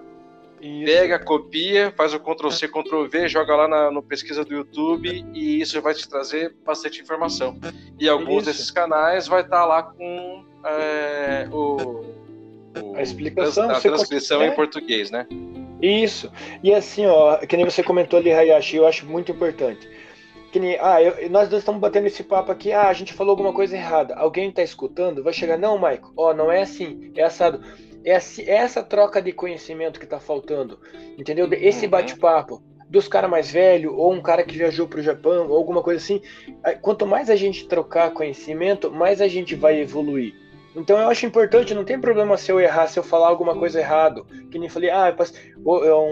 isso. 0.62 0.86
pega, 0.86 1.20
copia, 1.20 1.93
faz 1.95 2.14
o 2.14 2.20
Ctrl 2.20 2.49
C, 2.49 2.68
Ctrl 2.68 3.05
V, 3.05 3.28
joga 3.28 3.55
lá 3.55 3.68
na, 3.68 3.91
no 3.91 4.01
pesquisa 4.01 4.43
do 4.43 4.53
YouTube 4.53 5.26
e 5.34 5.62
isso 5.62 5.82
vai 5.82 5.93
te 5.93 6.07
trazer 6.07 6.55
bastante 6.66 7.01
informação. 7.01 7.57
E 7.99 8.07
alguns 8.07 8.43
isso. 8.43 8.45
desses 8.45 8.72
canais 8.72 9.28
vai 9.28 9.41
estar 9.41 9.60
tá 9.60 9.66
lá 9.66 9.84
com 9.84 10.45
é, 10.66 11.47
o, 11.51 12.03
o, 12.82 12.95
a 12.95 13.01
explicação, 13.01 13.70
a 13.70 13.80
transcrição 13.80 14.43
em 14.43 14.51
português, 14.51 15.10
né? 15.12 15.28
Isso. 15.82 16.32
E 16.64 16.74
assim, 16.74 17.05
ó, 17.05 17.38
que 17.38 17.55
nem 17.55 17.66
você 17.66 17.82
comentou 17.82 18.20
ali, 18.20 18.32
Hayashi, 18.32 18.76
eu 18.78 18.86
acho 18.86 19.05
muito 19.05 19.32
importante. 19.32 19.89
Que 20.51 20.60
nem, 20.60 20.78
ah, 20.82 21.01
eu, 21.01 21.30
nós 21.30 21.47
dois 21.47 21.62
estamos 21.62 21.80
batendo 21.80 22.07
esse 22.07 22.24
papo 22.24 22.51
aqui, 22.51 22.72
ah, 22.72 22.88
a 22.88 22.93
gente 22.93 23.14
falou 23.14 23.32
alguma 23.32 23.53
coisa 23.53 23.76
errada. 23.76 24.16
Alguém 24.16 24.49
está 24.49 24.64
escutando, 24.64 25.24
vai 25.24 25.32
chegar, 25.32 25.57
não, 25.57 25.78
Maico, 25.78 26.12
ó, 26.18 26.34
não 26.34 26.51
é 26.51 26.64
assim, 26.64 27.12
é 27.16 27.24
assado. 27.24 27.62
É, 28.04 28.14
é 28.14 28.56
essa 28.56 28.82
troca 28.84 29.22
de 29.22 29.32
conhecimento 29.32 30.00
que 30.00 30.06
está 30.06 30.20
faltando, 30.20 30.80
entendeu? 31.18 31.47
Esse 31.52 31.86
uhum. 31.86 31.91
bate-papo 31.91 32.62
dos 32.89 33.08
caras 33.08 33.30
mais 33.30 33.52
velhos, 33.52 33.93
ou 33.95 34.12
um 34.12 34.22
cara 34.22 34.43
que 34.43 34.58
viajou 34.58 34.88
para 34.88 35.00
o 35.00 35.04
Japão, 35.04 35.47
ou 35.47 35.58
alguma 35.58 35.84
coisa 35.84 36.02
assim. 36.04 36.22
Quanto 36.82 37.06
mais 37.06 37.30
a 37.30 37.36
gente 37.36 37.68
trocar 37.68 38.12
conhecimento, 38.12 38.91
mais 38.91 39.22
a 39.22 39.28
gente 39.28 39.54
vai 39.54 39.80
evoluir. 39.80 40.34
Então 40.76 40.97
eu 40.97 41.08
acho 41.08 41.26
importante, 41.26 41.74
não 41.74 41.84
tem 41.84 42.00
problema 42.00 42.38
se 42.38 42.52
eu 42.52 42.60
errar, 42.60 42.88
se 42.88 42.97
eu 42.97 43.04
falar 43.04 43.28
alguma 43.28 43.56
coisa 43.56 43.80
errado. 43.80 44.26
Que 44.52 44.58
nem 44.58 44.70
falei, 44.70 44.89
ah, 44.89 45.16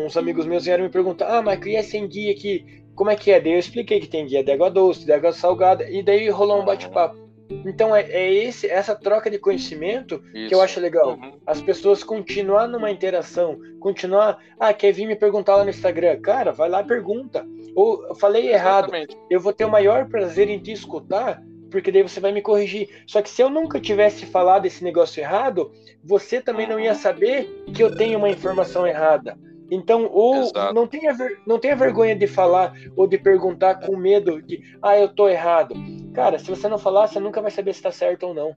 uns 0.06 0.16
amigos 0.18 0.46
meus 0.46 0.66
vieram 0.66 0.84
me 0.84 0.90
perguntar, 0.90 1.38
ah, 1.38 1.42
mas 1.42 1.64
e 1.66 1.76
esse 1.76 2.00
guia 2.08 2.32
aqui? 2.32 2.84
Como 2.94 3.10
é 3.10 3.16
que 3.16 3.32
é? 3.32 3.40
Daí 3.40 3.54
eu 3.54 3.60
expliquei 3.60 4.00
que 4.00 4.08
tem 4.08 4.26
guia 4.26 4.44
de 4.44 4.52
água 4.52 4.70
doce, 4.70 5.06
de 5.06 5.12
água 5.12 5.32
salgada, 5.32 5.90
e 5.90 6.04
daí 6.04 6.30
rolou 6.30 6.62
um 6.62 6.66
bate-papo. 6.66 7.27
Então 7.50 7.96
é, 7.96 8.02
é 8.02 8.34
esse, 8.34 8.68
essa 8.68 8.96
troca 8.96 9.30
de 9.30 9.40
conhecimento 9.40 10.22
Isso. 10.34 10.50
que 10.50 10.56
eu 10.56 10.62
acho 10.62 10.80
legal. 10.80 11.12
Uhum. 11.12 11.40
As 11.46 11.62
pessoas 11.62 12.04
continuar 12.04 12.68
numa 12.68 12.92
interação, 12.92 13.60
continuar. 13.80 14.38
Ah, 14.60 14.74
quer 14.74 14.92
vir 14.92 15.08
me 15.08 15.16
perguntar 15.16 15.56
lá 15.56 15.64
no 15.64 15.70
Instagram? 15.70 16.20
Cara, 16.20 16.52
vai 16.52 16.70
lá 16.70 16.82
e 16.82 16.88
pergunta. 16.88 17.46
Ou 17.76 18.16
falei 18.16 18.50
errado. 18.52 18.86
Exatamente. 18.86 19.18
Eu 19.30 19.40
vou 19.40 19.54
ter 19.54 19.66
o 19.66 19.72
maior 19.72 20.08
prazer 20.08 20.50
em 20.50 20.60
te 20.60 20.72
escutar, 20.72 21.42
porque 21.70 21.92
daí 21.92 22.04
você 22.04 22.20
vai 22.20 22.32
me 22.32 22.42
corrigir. 22.42 23.04
Só 23.06 23.22
que 23.22 23.30
se 23.30 23.42
eu 23.42 23.50
nunca 23.50 23.80
tivesse 23.80 24.26
falado 24.26 24.66
esse 24.66 24.84
negócio 24.84 25.22
errado, 25.22 25.72
você 26.04 26.42
também 26.42 26.68
não 26.68 26.80
ia 26.80 26.96
saber 26.96 27.64
que 27.74 27.84
eu 27.84 27.96
tenho 27.96 28.18
uma 28.18 28.30
informação 28.30 28.86
errada. 28.86 29.38
Então, 29.70 30.10
ou 30.12 30.52
não 30.74 30.88
tenha, 30.88 31.16
não 31.46 31.60
tenha 31.60 31.76
vergonha 31.76 32.16
de 32.16 32.28
falar 32.28 32.74
ou 32.96 33.08
de 33.08 33.18
perguntar 33.18 33.76
com 33.76 33.96
medo 33.98 34.42
de, 34.42 34.62
ah, 34.82 34.98
eu 34.98 35.10
tô 35.10 35.28
errado. 35.28 35.76
Cara, 36.14 36.40
se 36.40 36.50
você 36.50 36.68
não 36.68 36.78
falar, 36.78 37.08
você 37.08 37.20
nunca 37.20 37.42
vai 37.42 37.52
saber 37.52 37.74
se 37.74 37.82
tá 37.82 37.92
certo 37.92 38.28
ou 38.28 38.34
não. 38.34 38.56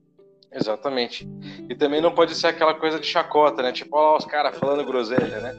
Exatamente. 0.52 1.28
E 1.68 1.74
também 1.74 2.00
não 2.00 2.12
pode 2.12 2.34
ser 2.34 2.48
aquela 2.48 2.74
coisa 2.74 2.98
de 2.98 3.06
chacota, 3.06 3.62
né? 3.62 3.72
Tipo, 3.72 3.96
ó, 3.96 4.16
os 4.16 4.24
caras 4.24 4.56
falando 4.58 4.84
groselha, 4.84 5.40
né? 5.40 5.56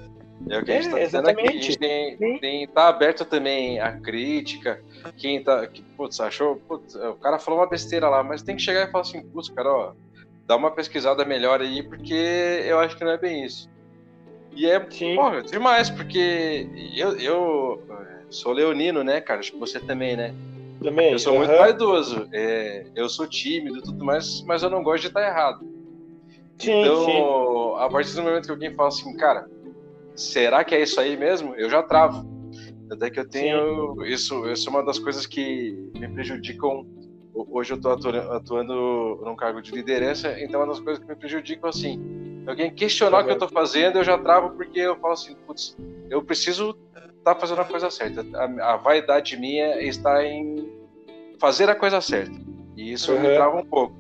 É 0.49 0.57
o 0.57 0.65
que 0.65 0.71
a 0.71 0.81
gente 0.81 0.87
é, 0.87 0.91
tá 0.91 1.05
dizendo 1.05 1.29
aqui. 1.29 1.47
A 1.47 1.51
gente 1.51 1.77
tem, 1.77 2.17
tem, 2.39 2.67
tá 2.67 2.87
aberto 2.87 3.23
também 3.23 3.79
a 3.79 3.93
crítica. 3.93 4.83
Quem 5.17 5.43
tá. 5.43 5.65
Que, 5.67 5.81
putz, 5.81 6.19
achou. 6.19 6.55
Putz, 6.55 6.95
o 6.95 7.13
cara 7.15 7.39
falou 7.39 7.59
uma 7.59 7.69
besteira 7.69 8.09
lá, 8.09 8.23
mas 8.23 8.41
tem 8.41 8.55
que 8.55 8.61
chegar 8.61 8.87
e 8.87 8.91
falar 8.91 9.03
assim, 9.03 9.21
putz, 9.21 9.49
cara, 9.49 9.71
ó, 9.71 9.93
dá 10.45 10.55
uma 10.55 10.71
pesquisada 10.71 11.23
melhor 11.23 11.61
aí, 11.61 11.83
porque 11.83 12.63
eu 12.65 12.79
acho 12.79 12.97
que 12.97 13.03
não 13.03 13.11
é 13.11 13.17
bem 13.17 13.45
isso. 13.45 13.69
E 14.53 14.65
é 14.65 14.85
Sim. 14.89 15.15
Porra, 15.15 15.41
demais, 15.41 15.89
porque 15.89 16.67
eu, 16.95 17.17
eu 17.17 17.83
sou 18.29 18.51
leonino, 18.51 19.03
né, 19.03 19.21
cara? 19.21 19.39
Acho 19.39 19.51
que 19.53 19.59
você 19.59 19.79
também, 19.79 20.15
né? 20.15 20.33
Também. 20.81 21.11
Eu 21.11 21.19
sou 21.19 21.33
uhum. 21.33 21.39
muito 21.39 21.57
vaidoso. 21.57 22.27
É, 22.33 22.85
eu 22.95 23.07
sou 23.07 23.27
tímido 23.27 23.77
e 23.77 23.81
tudo 23.81 24.03
mais, 24.03 24.43
mas 24.45 24.63
eu 24.63 24.69
não 24.69 24.83
gosto 24.83 25.01
de 25.01 25.07
estar 25.07 25.25
errado. 25.25 25.59
Sim, 26.57 26.81
então, 26.81 27.05
sim. 27.05 27.83
a 27.83 27.89
partir 27.89 28.13
do 28.13 28.23
momento 28.23 28.45
que 28.45 28.51
alguém 28.51 28.73
fala 28.75 28.89
assim, 28.89 29.15
cara, 29.17 29.47
será 30.15 30.63
que 30.63 30.75
é 30.75 30.81
isso 30.81 30.99
aí 30.99 31.17
mesmo? 31.17 31.55
Eu 31.55 31.69
já 31.69 31.81
travo. 31.81 32.29
Até 32.91 33.09
que 33.09 33.19
eu 33.19 33.27
tenho. 33.27 34.05
Isso, 34.05 34.45
isso 34.51 34.67
é 34.67 34.71
uma 34.71 34.83
das 34.83 34.99
coisas 34.99 35.25
que 35.25 35.71
me 35.97 36.07
prejudicam. 36.09 36.85
Hoje 37.33 37.73
eu 37.73 37.77
estou 37.77 37.93
atuando, 37.93 38.31
atuando 38.33 39.21
num 39.23 39.35
cargo 39.35 39.61
de 39.61 39.71
liderança, 39.71 40.37
então 40.41 40.59
é 40.59 40.63
uma 40.65 40.73
das 40.73 40.81
coisas 40.81 41.01
que 41.01 41.09
me 41.09 41.15
prejudicam 41.15 41.69
assim. 41.69 42.30
Alguém 42.47 42.73
questionar 42.73 43.19
o 43.19 43.23
que 43.23 43.29
eu 43.29 43.33
estou 43.33 43.49
fazendo, 43.49 43.97
eu 43.97 44.03
já 44.03 44.17
travo 44.17 44.51
porque 44.51 44.79
eu 44.79 44.95
falo 44.97 45.13
assim, 45.13 45.35
putz, 45.45 45.77
eu 46.09 46.21
preciso 46.23 46.75
estar 47.17 47.35
tá 47.35 47.35
fazendo 47.35 47.61
a 47.61 47.65
coisa 47.65 47.89
certa. 47.89 48.25
A, 48.33 48.73
a, 48.73 48.77
vaidade 48.77 49.37
minha 49.37 49.81
está 49.81 50.25
em 50.25 50.69
fazer 51.39 51.69
a 51.69 51.75
coisa 51.75 52.01
certa. 52.01 52.33
E 52.75 52.91
isso 52.91 53.11
uhum. 53.11 53.19
me 53.19 53.27
trava 53.29 53.57
um 53.57 53.65
pouco. 53.65 53.95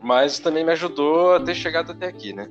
Mas 0.00 0.38
também 0.38 0.64
me 0.64 0.72
ajudou 0.72 1.34
a 1.34 1.40
ter 1.40 1.54
chegado 1.54 1.92
até 1.92 2.06
aqui, 2.06 2.32
né? 2.32 2.48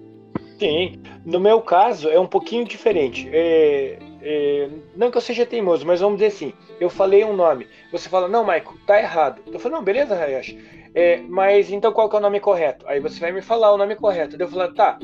Sim. 0.60 1.02
No 1.26 1.40
meu 1.40 1.62
caso, 1.62 2.10
é 2.10 2.20
um 2.20 2.28
pouquinho 2.28 2.66
diferente. 2.66 3.30
É, 3.32 4.00
é, 4.22 4.70
não 4.96 5.12
que 5.12 5.18
eu 5.18 5.22
seja 5.22 5.46
teimoso, 5.46 5.86
mas 5.86 6.02
vamos 6.02 6.18
dizer 6.18 6.28
assim: 6.28 6.54
eu 6.80 6.90
falei 6.90 7.24
um 7.24 7.36
nome. 7.36 7.68
Você 7.92 8.10
fala, 8.10 8.28
não, 8.28 8.44
Michael, 8.44 8.74
tá 8.86 9.00
errado. 9.00 9.42
Eu 9.52 9.60
falo, 9.60 9.76
não, 9.76 9.84
beleza, 9.84 10.16
Hayashi. 10.16 10.58
É, 10.98 11.22
mas 11.30 11.70
então 11.70 11.94
qual 11.94 12.10
que 12.10 12.16
é 12.16 12.20
o 12.20 12.22
nome 12.24 12.40
correto? 12.40 12.84
Aí 12.88 13.00
você 13.00 13.20
vai 13.20 13.32
me 13.32 13.40
falar 13.40 13.72
o 13.72 13.78
nome 13.78 13.96
correto. 13.96 14.36
Eu 14.36 14.48
falo, 14.48 14.74
tá, 14.74 14.98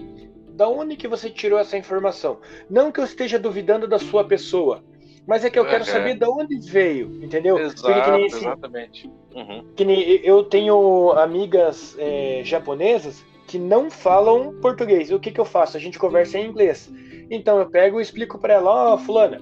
da 0.50 0.68
onde 0.68 0.96
que 0.96 1.08
você 1.08 1.30
tirou 1.30 1.60
essa 1.60 1.78
informação? 1.78 2.40
Não 2.68 2.92
que 2.92 3.00
eu 3.00 3.04
esteja 3.04 3.38
duvidando 3.38 3.88
da 3.88 4.00
sua 4.00 4.24
pessoa, 4.24 4.84
mas 5.28 5.46
é 5.46 5.52
que 5.52 5.60
eu 5.60 5.68
quero 5.68 5.86
saber 5.86 6.18
de 6.18 6.26
onde 6.26 6.60
veio, 6.68 7.24
entendeu? 7.24 7.60
Exato, 7.60 7.84
que 7.84 8.12
nem, 8.12 8.26
assim, 8.26 8.38
exatamente. 8.38 9.12
Uhum. 9.36 9.72
Que 9.76 9.86
nem, 9.86 10.02
eu 10.26 10.44
tenho 10.44 11.12
amigas 11.12 11.96
é, 12.00 12.42
japonesas 12.44 13.24
que 13.48 13.60
não 13.60 13.92
falam 13.92 14.60
português. 14.62 15.12
O 15.12 15.20
que, 15.20 15.30
que 15.30 15.40
eu 15.40 15.46
faço? 15.46 15.78
A 15.78 15.80
gente 15.80 16.00
conversa 16.00 16.40
em 16.40 16.50
inglês. 16.50 16.92
Então 17.30 17.60
eu 17.60 17.70
pego 17.70 18.00
e 18.00 18.02
explico 18.02 18.40
para 18.40 18.56
ela, 18.56 18.72
ó, 18.72 18.96
oh, 18.96 18.98
fulana, 18.98 19.40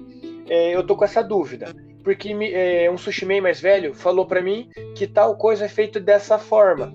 é, 0.50 0.76
eu 0.76 0.86
tô 0.86 0.94
com 0.94 1.04
essa 1.06 1.22
dúvida. 1.22 1.74
Porque 2.02 2.34
me, 2.34 2.52
é, 2.52 2.90
um 2.90 2.98
sushi 2.98 3.24
mais 3.24 3.60
velho 3.60 3.94
falou 3.94 4.26
para 4.26 4.42
mim 4.42 4.68
que 4.96 5.06
tal 5.06 5.36
coisa 5.36 5.66
é 5.66 5.68
feito 5.68 6.00
dessa 6.00 6.38
forma. 6.38 6.92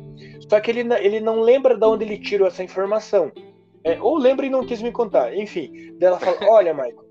Só 0.49 0.59
que 0.59 0.71
ele, 0.71 0.81
ele 0.95 1.19
não 1.19 1.41
lembra 1.41 1.77
de 1.77 1.85
onde 1.85 2.05
ele 2.05 2.17
tirou 2.17 2.47
essa 2.47 2.63
informação. 2.63 3.31
É, 3.83 3.99
ou 4.01 4.17
lembra 4.17 4.45
e 4.45 4.49
não 4.49 4.65
quis 4.65 4.81
me 4.81 4.91
contar. 4.91 5.35
Enfim, 5.35 5.93
dela 5.97 6.19
fala: 6.19 6.37
Olha, 6.49 6.73
Michael, 6.73 7.05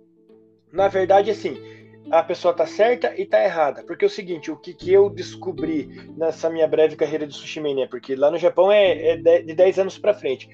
na 0.72 0.88
verdade, 0.88 1.30
assim, 1.30 1.56
a 2.10 2.22
pessoa 2.22 2.54
tá 2.54 2.66
certa 2.66 3.14
e 3.18 3.24
tá 3.24 3.42
errada. 3.42 3.82
Porque 3.82 4.04
é 4.04 4.08
o 4.08 4.10
seguinte, 4.10 4.50
o 4.50 4.56
que, 4.56 4.74
que 4.74 4.92
eu 4.92 5.08
descobri 5.08 5.88
nessa 6.16 6.50
minha 6.50 6.66
breve 6.68 6.96
carreira 6.96 7.26
de 7.26 7.34
sushi 7.34 7.60
man, 7.60 7.74
né? 7.74 7.86
Porque 7.86 8.14
lá 8.14 8.30
no 8.30 8.38
Japão 8.38 8.70
é, 8.70 9.12
é 9.12 9.16
de 9.16 9.54
10 9.54 9.78
anos 9.78 9.98
para 9.98 10.14
frente. 10.14 10.48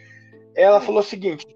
Ela 0.54 0.80
falou 0.80 1.00
o 1.00 1.04
seguinte: 1.04 1.46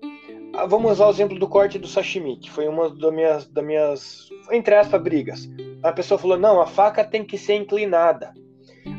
vamos 0.66 0.92
usar 0.92 1.06
o 1.06 1.10
exemplo 1.10 1.38
do 1.38 1.48
corte 1.48 1.78
do 1.78 1.86
sashimi, 1.86 2.38
que 2.38 2.50
foi 2.50 2.66
uma 2.68 2.88
das 2.88 3.12
minhas, 3.12 3.46
das 3.46 3.64
minhas 3.64 4.28
entre 4.50 4.74
aspas, 4.74 5.02
brigas. 5.02 5.48
A 5.82 5.92
pessoa 5.92 6.18
falou: 6.18 6.38
não, 6.38 6.60
a 6.60 6.66
faca 6.66 7.04
tem 7.04 7.24
que 7.24 7.38
ser 7.38 7.54
inclinada. 7.54 8.32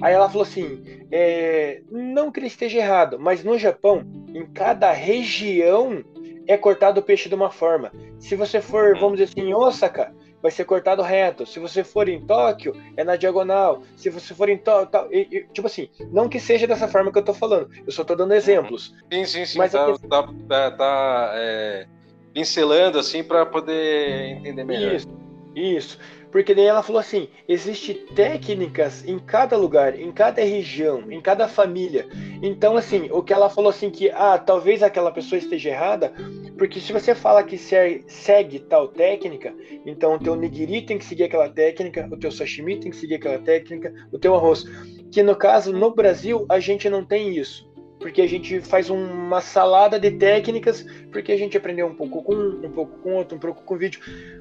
Aí 0.01 0.13
ela 0.13 0.29
falou 0.29 0.43
assim: 0.43 0.83
é, 1.11 1.81
não 1.89 2.31
que 2.31 2.39
ele 2.39 2.47
esteja 2.47 2.79
errado, 2.79 3.17
mas 3.19 3.43
no 3.43 3.57
Japão, 3.57 4.03
em 4.33 4.45
cada 4.45 4.91
região 4.91 6.03
é 6.45 6.57
cortado 6.57 6.99
o 6.99 7.03
peixe 7.03 7.27
de 7.27 7.35
uma 7.35 7.49
forma. 7.49 7.91
Se 8.19 8.35
você 8.35 8.61
for, 8.61 8.93
uhum. 8.93 8.99
vamos 8.99 9.19
dizer 9.19 9.31
assim, 9.31 9.49
em 9.49 9.53
Osaka, 9.53 10.13
vai 10.47 10.51
ser 10.51 10.63
cortado 10.63 11.01
reto. 11.01 11.45
Se 11.45 11.59
você 11.59 11.83
for 11.83 12.07
em 12.07 12.21
Tóquio, 12.21 12.73
é 12.95 13.03
na 13.03 13.17
diagonal. 13.17 13.83
Se 13.97 14.09
você 14.09 14.33
for 14.33 14.47
em 14.47 14.57
Tóquio, 14.57 15.09
tipo 15.53 15.67
assim, 15.67 15.89
não 16.11 16.29
que 16.29 16.39
seja 16.39 16.65
dessa 16.65 16.87
forma 16.87 17.11
que 17.11 17.19
eu 17.19 17.23
tô 17.23 17.33
falando. 17.33 17.69
Eu 17.85 17.91
só 17.91 18.03
tô 18.03 18.15
dando 18.15 18.33
exemplos. 18.33 18.95
Sim, 19.11 19.25
sim, 19.25 19.45
sim. 19.45 19.57
Mas 19.57 19.73
tá, 19.73 19.85
tá, 20.09 20.29
tá, 20.47 20.71
tá 20.71 21.31
é, 21.33 21.85
pincelando 22.33 22.97
assim 22.97 23.23
para 23.23 23.45
poder 23.45 24.37
entender 24.37 24.63
melhor. 24.63 24.95
Isso, 24.95 25.07
isso. 25.53 25.99
Porque 26.37 26.53
daí 26.53 26.65
ela 26.65 26.83
falou 26.83 26.99
assim: 26.99 27.29
existe 27.49 27.95
técnicas 28.13 29.03
em 29.07 29.17
cada 29.17 29.57
lugar, 29.57 29.99
em 29.99 30.11
cada 30.11 30.39
região, 30.43 31.11
em 31.11 31.19
cada 31.19 31.47
família. 31.47 32.07
Então, 32.43 32.77
assim, 32.77 33.09
o 33.11 33.23
que 33.23 33.33
ela 33.33 33.49
falou 33.49 33.71
assim 33.71 33.89
que 33.89 34.11
ah, 34.11 34.37
talvez 34.37 34.83
aquela 34.83 35.11
pessoa 35.11 35.39
esteja 35.39 35.71
errada, 35.71 36.13
porque 36.55 36.79
se 36.79 36.93
você 36.93 37.15
fala 37.15 37.41
que 37.41 37.57
segue 37.57 38.59
tal 38.59 38.87
técnica, 38.87 39.51
então 39.83 40.13
o 40.13 40.19
teu 40.19 40.35
nigiri 40.35 40.83
tem 40.83 40.99
que 40.99 41.05
seguir 41.05 41.23
aquela 41.23 41.49
técnica, 41.49 42.07
o 42.11 42.15
teu 42.15 42.31
sashimi 42.31 42.79
tem 42.79 42.91
que 42.91 42.97
seguir 42.97 43.15
aquela 43.15 43.39
técnica, 43.39 43.91
o 44.11 44.19
teu 44.19 44.35
arroz. 44.35 44.63
Que 45.11 45.23
no 45.23 45.35
caso, 45.35 45.73
no 45.73 45.89
Brasil, 45.89 46.45
a 46.49 46.59
gente 46.59 46.87
não 46.87 47.03
tem 47.03 47.35
isso 47.35 47.66
porque 48.07 48.21
a 48.21 48.27
gente 48.27 48.61
faz 48.61 48.89
uma 48.89 49.41
salada 49.41 49.99
de 49.99 50.11
técnicas, 50.11 50.81
porque 51.11 51.33
a 51.33 51.37
gente 51.37 51.57
aprendeu 51.57 51.85
um 51.87 51.93
pouco 51.93 52.23
com 52.23 52.33
um, 52.33 52.65
um 52.65 52.71
pouco 52.71 52.97
com 52.99 53.15
outro, 53.15 53.35
um 53.35 53.39
pouco 53.39 53.61
com 53.63 53.77
vídeo. 53.77 53.99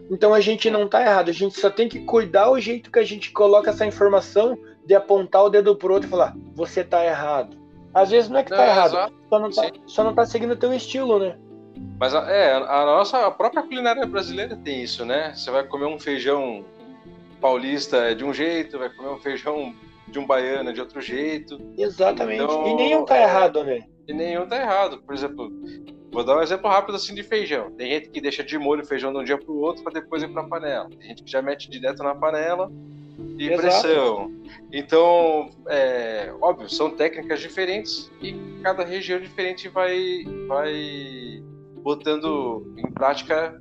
Então 0.09 0.33
a 0.33 0.39
gente 0.39 0.71
não 0.71 0.85
está 0.85 1.03
errado, 1.03 1.31
a 1.31 1.33
gente 1.33 1.59
só 1.59 1.69
tem 1.69 1.89
que 1.89 1.99
cuidar 2.05 2.49
o 2.49 2.61
jeito 2.61 2.93
que 2.93 2.99
a 3.01 3.05
gente 3.05 3.33
coloca 3.33 3.71
essa 3.71 3.85
informação 3.85 4.57
de 4.87 4.95
apontar 4.95 5.43
o 5.43 5.49
dedo 5.51 5.75
pro 5.75 5.95
outro 5.95 6.07
e 6.07 6.11
falar, 6.11 6.37
você 6.55 6.83
está 6.83 7.05
errado. 7.05 7.57
Às 7.93 8.11
vezes 8.13 8.31
não 8.31 8.39
é 8.39 8.45
que 8.45 8.53
está 8.53 8.69
errado, 8.69 9.13
só 9.29 9.41
não 9.41 9.49
está 9.49 9.73
só 9.85 10.05
não 10.05 10.15
tá 10.15 10.25
seguindo 10.25 10.53
o 10.53 10.57
teu 10.57 10.73
estilo, 10.73 11.19
né? 11.19 11.37
Mas 11.99 12.15
é, 12.15 12.53
a 12.55 12.85
nossa 12.87 13.27
a 13.27 13.33
própria 13.33 13.65
culinária 13.65 14.07
brasileira 14.07 14.55
tem 14.55 14.81
isso, 14.81 15.05
né? 15.05 15.33
Você 15.35 15.51
vai 15.51 15.65
comer 15.65 15.87
um 15.87 15.99
feijão 15.99 16.65
paulista 17.41 18.15
de 18.15 18.25
um 18.25 18.33
jeito, 18.33 18.79
vai 18.79 18.91
comer 18.91 19.09
um 19.09 19.19
feijão 19.19 19.75
de 20.09 20.19
um 20.19 20.27
baiano 20.27 20.73
de 20.73 20.81
outro 20.81 21.01
jeito. 21.01 21.59
Exatamente. 21.77 22.43
Então, 22.43 22.67
e 22.67 22.75
nenhum 22.75 23.05
tá 23.05 23.21
errado, 23.21 23.65
né? 23.65 23.85
E 24.07 24.13
nenhum 24.13 24.47
tá 24.47 24.61
errado. 24.61 25.03
Por 25.03 25.15
exemplo, 25.15 25.51
vou 26.13 26.25
dar 26.25 26.39
um 26.39 26.43
exemplo 26.43 26.71
rápido 26.71 26.97
assim 26.97 27.15
de 27.15 27.23
feijão. 27.23 27.71
Tem 27.73 27.91
gente 27.91 28.11
que 28.11 28.21
deixa 28.21 28.45
de 28.45 28.59
molho 28.59 28.83
o 28.83 28.87
feijão 28.87 29.13
de 29.13 29.19
um 29.19 29.25
dia 29.25 29.39
pro 29.39 29.57
outro 29.57 29.83
para 29.83 30.01
depois 30.01 30.23
ir 30.23 30.29
pra 30.29 30.45
panela. 30.45 30.89
Tem 30.91 31.09
gente 31.09 31.25
que 31.25 31.31
já 31.31 31.43
mete 31.43 31.69
direto 31.69 32.03
na 32.03 32.15
panela 32.15 32.71
e 33.39 33.49
Exato. 33.49 33.63
pressão. 33.63 34.33
Então, 34.73 35.51
é, 35.69 36.33
óbvio, 36.41 36.69
são 36.69 36.91
técnicas 36.91 37.41
diferentes 37.41 38.11
e 38.23 38.35
cada 38.63 38.85
região 38.85 39.19
diferente 39.19 39.69
vai, 39.69 40.25
vai 40.47 41.43
botando 41.83 42.75
em 42.77 42.91
prática 42.93 43.61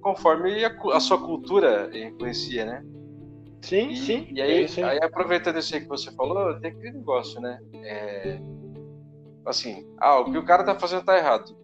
conforme 0.00 0.64
a, 0.64 0.76
a 0.92 1.00
sua 1.00 1.18
cultura 1.18 1.90
influencia, 1.92 2.64
né? 2.64 2.84
Sim, 3.66 3.90
e, 3.90 3.96
sim. 3.96 4.28
E 4.30 4.40
aí, 4.40 4.64
é 4.64 4.84
aí, 4.84 4.98
aproveitando 5.02 5.58
isso 5.58 5.74
aí 5.74 5.80
que 5.80 5.88
você 5.88 6.12
falou, 6.12 6.54
tem 6.60 6.70
aquele 6.70 6.92
negócio, 6.92 7.40
né? 7.40 7.58
É, 7.82 8.38
assim, 9.44 9.84
ah, 9.98 10.20
o 10.20 10.30
que 10.30 10.38
o 10.38 10.44
cara 10.44 10.62
tá 10.62 10.76
fazendo 10.76 11.04
tá 11.04 11.18
errado. 11.18 11.56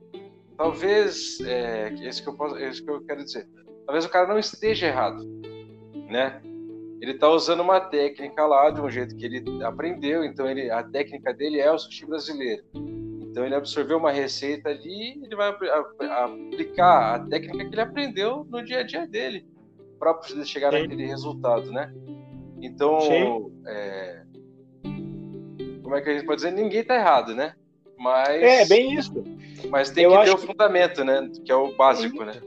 Talvez, 0.57 1.41
é, 1.43 1.95
esse, 2.03 2.21
que 2.21 2.29
eu 2.29 2.37
posso, 2.37 2.59
esse 2.59 2.83
que 2.83 2.91
eu 2.91 3.05
quero 3.05 3.23
dizer, 3.23 3.47
talvez 3.87 4.05
o 4.05 4.09
cara 4.09 4.27
não 4.27 4.37
esteja 4.37 4.89
errado, 4.89 5.25
né? 6.09 6.43
Ele 7.01 7.15
tá 7.15 7.29
usando 7.29 7.61
uma 7.61 7.79
técnica 7.79 8.45
lá 8.47 8.71
de 8.71 8.81
um 8.81 8.91
jeito 8.91 9.17
que 9.17 9.25
ele 9.25 9.63
aprendeu, 9.63 10.25
então 10.25 10.49
ele, 10.49 10.73
a 10.73 10.83
técnica 10.83 11.33
dele 11.33 11.61
é 11.61 11.71
o 11.71 11.79
sushi 11.79 12.05
brasileiro. 12.05 12.65
Então 12.75 13.47
ele 13.47 13.55
absorveu 13.55 13.99
uma 13.99 14.11
receita 14.11 14.71
ali, 14.71 15.23
ele 15.23 15.37
vai 15.37 15.55
aplicar 16.25 17.15
a 17.15 17.19
técnica 17.21 17.65
que 17.65 17.75
ele 17.75 17.81
aprendeu 17.81 18.45
no 18.51 18.61
dia 18.65 18.81
a 18.81 18.83
dia 18.83 19.07
dele 19.07 19.52
para 20.03 20.15
poder 20.15 20.45
chegar 20.45 20.73
Sim. 20.73 20.81
naquele 20.83 21.07
resultado, 21.07 21.71
né? 21.71 21.93
Então, 22.61 23.53
é, 23.65 24.23
como 25.81 25.95
é 25.95 26.01
que 26.01 26.11
a 26.11 26.13
gente 26.15 26.27
pode 26.27 26.43
dizer? 26.43 26.51
Ninguém 26.51 26.81
está 26.81 26.97
errado, 26.97 27.37
né? 27.37 27.55
Mas 27.97 28.43
é 28.43 28.65
bem 28.67 28.95
isso. 28.95 29.13
Mas 29.71 29.91
tem 29.91 30.03
Eu 30.03 30.11
que 30.11 30.25
ter 30.25 30.31
o 30.33 30.39
fundamento, 30.39 31.05
né? 31.05 31.31
Que 31.45 31.53
é 31.53 31.55
o 31.55 31.77
básico, 31.77 32.25
né? 32.25 32.41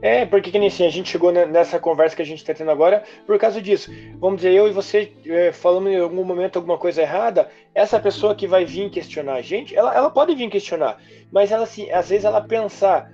É, 0.00 0.24
porque 0.24 0.50
que 0.50 0.58
nem 0.58 0.68
assim, 0.68 0.86
a 0.86 0.90
gente 0.90 1.10
chegou 1.10 1.30
nessa 1.30 1.78
conversa 1.78 2.16
que 2.16 2.22
a 2.22 2.24
gente 2.24 2.38
está 2.38 2.54
tendo 2.54 2.70
agora 2.70 3.04
por 3.26 3.38
causa 3.38 3.60
disso. 3.60 3.90
Vamos 4.18 4.38
dizer, 4.38 4.54
eu 4.54 4.66
e 4.66 4.72
você 4.72 5.12
é, 5.26 5.52
falando 5.52 5.90
em 5.90 6.00
algum 6.00 6.24
momento 6.24 6.56
alguma 6.56 6.78
coisa 6.78 7.02
errada, 7.02 7.50
essa 7.74 8.00
pessoa 8.00 8.34
que 8.34 8.46
vai 8.46 8.64
vir 8.64 8.88
questionar 8.88 9.34
a 9.34 9.42
gente, 9.42 9.76
ela, 9.76 9.94
ela 9.94 10.08
pode 10.08 10.34
vir 10.34 10.48
questionar, 10.48 10.98
mas 11.30 11.52
ela 11.52 11.64
assim, 11.64 11.90
às 11.90 12.08
vezes 12.08 12.24
ela 12.24 12.40
pensar, 12.40 13.12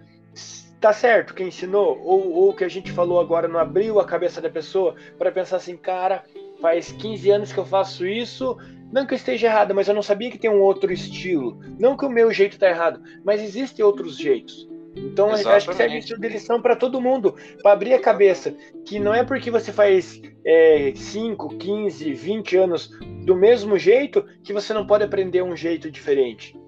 tá 0.83 0.93
certo 0.93 1.33
quem 1.33 1.47
ensinou, 1.47 2.03
ou 2.05 2.51
o 2.51 2.55
que 2.55 2.65
a 2.65 2.69
gente 2.69 2.91
falou 2.91 3.21
agora 3.21 3.47
não 3.47 3.61
abriu 3.61 4.01
a 4.01 4.05
cabeça 4.05 4.41
da 4.41 4.51
pessoa 4.51 4.97
para 5.17 5.31
pensar 5.31 5.57
assim, 5.57 5.77
cara, 5.77 6.25
faz 6.61 6.91
15 6.91 7.31
anos 7.31 7.53
que 7.53 7.59
eu 7.59 7.65
faço 7.65 8.05
isso, 8.05 8.59
não 8.93 9.07
que 9.07 9.15
eu 9.15 9.17
esteja 9.17 9.47
errado, 9.47 9.73
mas 9.77 9.87
eu 9.87 9.95
não 9.95 10.03
sabia 10.03 10.29
que 10.29 10.37
tem 10.37 10.51
um 10.51 10.61
outro 10.61 10.93
estilo. 10.93 11.61
Não 11.79 11.97
que 11.97 12.05
o 12.05 12.11
meu 12.11 12.33
jeito 12.33 12.59
tá 12.59 12.69
errado, 12.69 13.01
mas 13.25 13.41
existem 13.41 13.85
outros 13.85 14.19
jeitos. 14.19 14.69
Então 14.97 15.31
Exatamente. 15.31 15.57
acho 15.57 15.69
que 15.69 15.75
serve 15.77 15.99
isso 15.99 16.21
de 16.21 16.29
lição 16.29 16.61
para 16.61 16.75
todo 16.75 17.01
mundo, 17.01 17.37
para 17.63 17.73
abrir 17.73 17.95
a 17.95 18.01
cabeça, 18.01 18.53
que 18.85 18.99
não 18.99 19.15
é 19.15 19.23
porque 19.23 19.53
você 19.53 19.73
faz 19.73 20.21
é, 20.45 20.93
5, 20.97 21.59
15, 21.59 22.13
20 22.13 22.57
anos 22.57 22.91
do 23.25 23.37
mesmo 23.37 23.79
jeito 23.79 24.27
que 24.43 24.53
você 24.53 24.75
não 24.75 24.85
pode 24.85 25.05
aprender 25.05 25.43
um 25.43 25.57
jeito 25.57 25.89
diferente. 25.89 26.59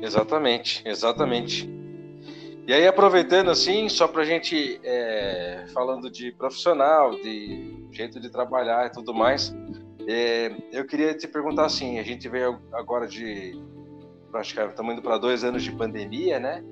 Exatamente, 0.00 0.82
exatamente. 0.86 1.77
E 2.68 2.72
aí, 2.74 2.86
aproveitando 2.86 3.50
assim, 3.50 3.88
só 3.88 4.06
para 4.06 4.20
a 4.20 4.24
gente, 4.26 4.78
é, 4.84 5.64
falando 5.72 6.10
de 6.10 6.30
profissional, 6.32 7.12
de 7.12 7.74
jeito 7.90 8.20
de 8.20 8.28
trabalhar 8.28 8.86
e 8.88 8.90
tudo 8.90 9.14
mais, 9.14 9.56
é, 10.06 10.54
eu 10.70 10.84
queria 10.84 11.14
te 11.14 11.26
perguntar 11.26 11.64
assim: 11.64 11.98
a 11.98 12.02
gente 12.02 12.28
veio 12.28 12.60
agora 12.74 13.08
de. 13.08 13.58
Praticamente, 14.30 14.72
estamos 14.72 14.92
indo 14.92 15.00
para 15.00 15.16
dois 15.16 15.44
anos 15.44 15.62
de 15.62 15.72
pandemia, 15.72 16.38
né? 16.38 16.62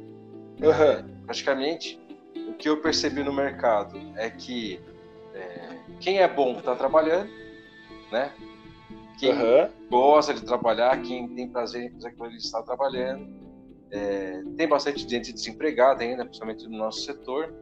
Uhum. 0.60 1.24
praticamente, 1.24 1.98
o 2.46 2.52
que 2.52 2.68
eu 2.68 2.76
percebi 2.82 3.22
no 3.22 3.32
mercado 3.32 3.98
é 4.16 4.28
que 4.28 4.78
é, 5.34 5.78
quem 5.98 6.18
é 6.18 6.28
bom 6.28 6.58
está 6.58 6.76
trabalhando, 6.76 7.30
né? 8.12 8.32
Quem 9.18 9.32
uhum. 9.32 9.70
gosta 9.88 10.34
de 10.34 10.44
trabalhar, 10.44 11.00
quem 11.00 11.26
tem 11.26 11.48
prazer 11.48 11.84
em 11.84 11.90
fazer 11.90 12.08
aquilo, 12.08 12.28
está 12.32 12.62
trabalhando 12.62 13.45
é, 13.90 14.42
tem 14.56 14.68
bastante 14.68 15.08
gente 15.08 15.32
desempregada 15.32 16.02
ainda, 16.02 16.24
principalmente 16.24 16.66
no 16.68 16.76
nosso 16.76 17.00
setor. 17.00 17.52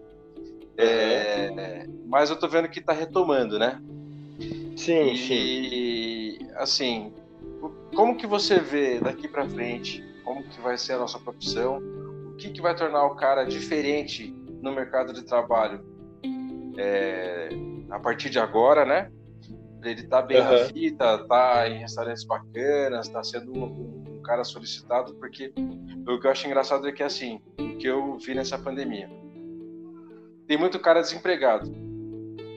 É, 0.77 1.87
mas 2.07 2.31
eu 2.31 2.35
estou 2.35 2.49
vendo 2.49 2.69
que 2.69 2.81
está 2.81 2.93
retomando, 2.93 3.59
né? 3.59 3.81
Sim, 4.77 5.13
e, 5.13 6.39
sim. 6.39 6.49
assim, 6.57 7.13
como 7.95 8.17
que 8.17 8.27
você 8.27 8.59
vê 8.59 8.99
daqui 8.99 9.29
para 9.29 9.49
frente? 9.49 10.05
Como 10.25 10.43
que 10.43 10.61
vai 10.61 10.77
ser 10.77 10.95
a 10.95 10.99
nossa 10.99 11.19
profissão? 11.19 11.79
O 12.33 12.37
que, 12.37 12.51
que 12.51 12.61
vai 12.61 12.75
tornar 12.75 13.05
o 13.05 13.15
cara 13.15 13.45
diferente 13.45 14.35
no 14.61 14.73
mercado 14.73 15.13
de 15.13 15.23
trabalho 15.23 15.85
é, 16.77 17.51
a 17.91 18.01
partir 18.01 18.31
de 18.31 18.39
agora, 18.39 18.85
né? 18.85 19.11
Ele 19.85 20.03
tá 20.05 20.23
bem 20.23 20.41
uhum. 20.41 20.51
na 20.51 20.59
fita, 20.65 21.19
tá 21.27 21.69
em 21.69 21.79
restaurantes 21.79 22.25
bacanas, 22.25 23.09
tá 23.09 23.23
sendo 23.23 23.53
um, 23.53 24.04
cara 24.25 24.43
solicitado, 24.43 25.15
porque 25.15 25.53
o 26.09 26.19
que 26.19 26.27
eu 26.27 26.31
acho 26.31 26.47
engraçado 26.47 26.89
é 26.89 26.93
que 26.93 27.03
assim, 27.03 27.41
o 27.61 27.77
que 27.77 27.87
eu 27.87 28.19
vi 28.19 28.35
nessa 28.35 28.59
pandemia, 28.59 29.09
tem 30.49 30.59
muito 30.59 30.81
cara 30.81 31.01
desempregado, 31.01 31.71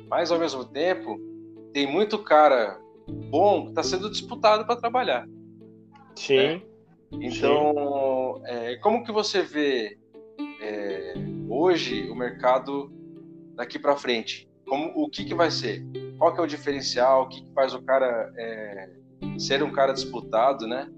mas 0.10 0.32
ao 0.32 0.40
mesmo 0.40 0.66
tempo 0.66 1.20
tem 1.72 1.86
muito 1.86 2.18
cara 2.18 2.80
bom 3.30 3.64
que 3.64 3.70
está 3.70 3.84
sendo 3.84 4.10
disputado 4.10 4.66
para 4.66 4.76
trabalhar. 4.76 5.28
Sim. 6.16 6.36
Né? 6.36 6.62
Então, 7.12 8.36
Sim. 8.38 8.42
É, 8.46 8.76
como 8.78 9.04
que 9.04 9.12
você 9.12 9.42
vê 9.42 9.98
é, 10.62 11.14
hoje 11.50 12.10
o 12.10 12.16
mercado 12.16 12.92
daqui 13.56 13.80
para 13.80 13.96
frente? 13.96 14.50
Como, 14.68 14.92
o 14.96 15.10
que, 15.10 15.24
que 15.24 15.34
vai 15.34 15.50
ser? 15.50 15.86
Qual 16.18 16.34
que 16.34 16.40
é 16.40 16.44
o 16.44 16.48
diferencial? 16.48 17.24
O 17.24 17.30
que, 17.30 17.42
que 17.42 17.54
faz 17.54 17.74
o 17.74 17.82
cara 17.82 18.34
é, 18.38 18.90
ser 19.38 19.64
um 19.64 19.72
cara 19.72 19.94
disputado, 19.94 20.68
né? 20.68 20.92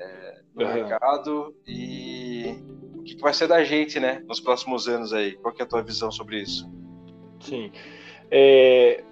É, 0.00 0.40
no 0.54 0.66
uhum. 0.66 0.74
mercado 0.74 1.54
e 1.66 2.56
o 2.96 3.02
que, 3.02 3.14
que 3.14 3.22
vai 3.22 3.34
ser 3.34 3.46
da 3.46 3.62
gente, 3.62 4.00
né? 4.00 4.22
Nos 4.26 4.40
próximos 4.40 4.88
anos 4.88 5.12
aí? 5.12 5.32
Qual 5.32 5.54
que 5.54 5.62
é 5.62 5.64
a 5.64 5.68
tua 5.68 5.82
visão 5.82 6.10
sobre 6.10 6.40
isso? 6.40 6.70
Sim. 7.40 7.70
É, 8.30 9.02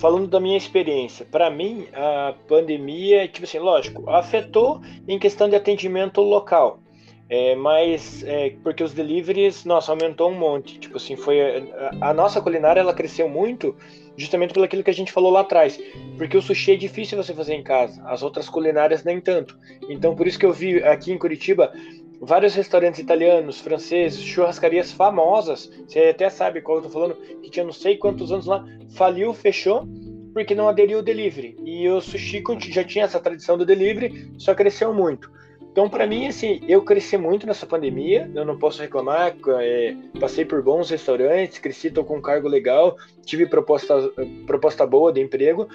falando 0.00 0.26
da 0.26 0.38
minha 0.38 0.56
experiência, 0.56 1.26
para 1.26 1.50
mim 1.50 1.88
a 1.92 2.34
pandemia, 2.46 3.26
tipo 3.26 3.44
assim, 3.44 3.58
lógico, 3.58 4.08
afetou 4.10 4.80
em 5.08 5.18
questão 5.18 5.48
de 5.48 5.56
atendimento 5.56 6.20
local. 6.20 6.80
É, 7.28 7.56
mas 7.56 8.22
é, 8.24 8.50
porque 8.62 8.84
os 8.84 8.92
deliveries, 8.92 9.64
nossa, 9.64 9.90
aumentou 9.90 10.30
um 10.30 10.38
monte. 10.38 10.78
Tipo 10.78 10.96
assim, 10.96 11.16
foi 11.16 11.40
a, 11.40 12.10
a, 12.10 12.14
nossa 12.14 12.40
culinária 12.40 12.80
ela 12.80 12.94
cresceu 12.94 13.28
muito 13.28 13.74
justamente 14.16 14.52
pelo 14.52 14.64
aquilo 14.64 14.82
que 14.82 14.90
a 14.90 14.94
gente 14.94 15.12
falou 15.12 15.30
lá 15.30 15.40
atrás. 15.40 15.78
Porque 16.16 16.36
o 16.36 16.42
sushi 16.42 16.72
é 16.72 16.76
difícil 16.76 17.16
você 17.16 17.34
fazer 17.34 17.54
em 17.54 17.62
casa, 17.62 18.02
as 18.06 18.22
outras 18.22 18.48
culinárias 18.48 19.04
nem 19.04 19.20
tanto. 19.20 19.58
Então 19.88 20.14
por 20.14 20.26
isso 20.26 20.38
que 20.38 20.46
eu 20.46 20.52
vi 20.52 20.82
aqui 20.82 21.12
em 21.12 21.18
Curitiba 21.18 21.72
vários 22.20 22.54
restaurantes 22.54 23.00
italianos, 23.00 23.60
franceses, 23.60 24.22
churrascarias 24.22 24.92
famosas. 24.92 25.70
Você 25.86 26.00
até 26.00 26.28
sabe 26.30 26.60
qual 26.60 26.78
eu 26.78 26.84
tô 26.84 26.90
falando, 26.90 27.14
que 27.42 27.50
tinha 27.50 27.64
não 27.64 27.72
sei 27.72 27.96
quantos 27.96 28.32
anos 28.32 28.46
lá, 28.46 28.64
faliu, 28.90 29.34
fechou, 29.34 29.86
porque 30.32 30.54
não 30.54 30.68
aderiu 30.68 30.98
ao 30.98 31.04
delivery. 31.04 31.56
E 31.64 31.88
o 31.88 32.00
sushi 32.00 32.42
já 32.70 32.84
tinha 32.84 33.04
essa 33.04 33.20
tradição 33.20 33.56
do 33.56 33.66
delivery, 33.66 34.32
só 34.38 34.54
cresceu 34.54 34.92
muito. 34.92 35.30
Então, 35.76 35.90
para 35.90 36.06
mim, 36.06 36.26
assim, 36.26 36.58
eu 36.66 36.80
cresci 36.80 37.18
muito 37.18 37.46
nessa 37.46 37.66
pandemia, 37.66 38.30
eu 38.34 38.46
não 38.46 38.58
posso 38.58 38.80
reclamar. 38.80 39.36
É, 39.60 39.94
passei 40.18 40.42
por 40.42 40.62
bons 40.62 40.88
restaurantes, 40.88 41.58
cresci, 41.58 41.90
com 41.90 42.16
um 42.16 42.22
cargo 42.22 42.48
legal, 42.48 42.96
tive 43.26 43.44
proposta, 43.44 44.10
proposta 44.46 44.86
boa 44.86 45.12
de 45.12 45.20
emprego. 45.20 45.68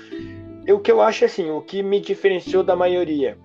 E 0.66 0.74
o 0.74 0.80
que 0.80 0.91
eu 0.91 1.02
acho, 1.02 1.24
assim, 1.24 1.52
o 1.52 1.62
que 1.62 1.84
me 1.84 1.99
diferenciou 1.99 2.64
da 2.64 2.76
maioria 2.76 3.38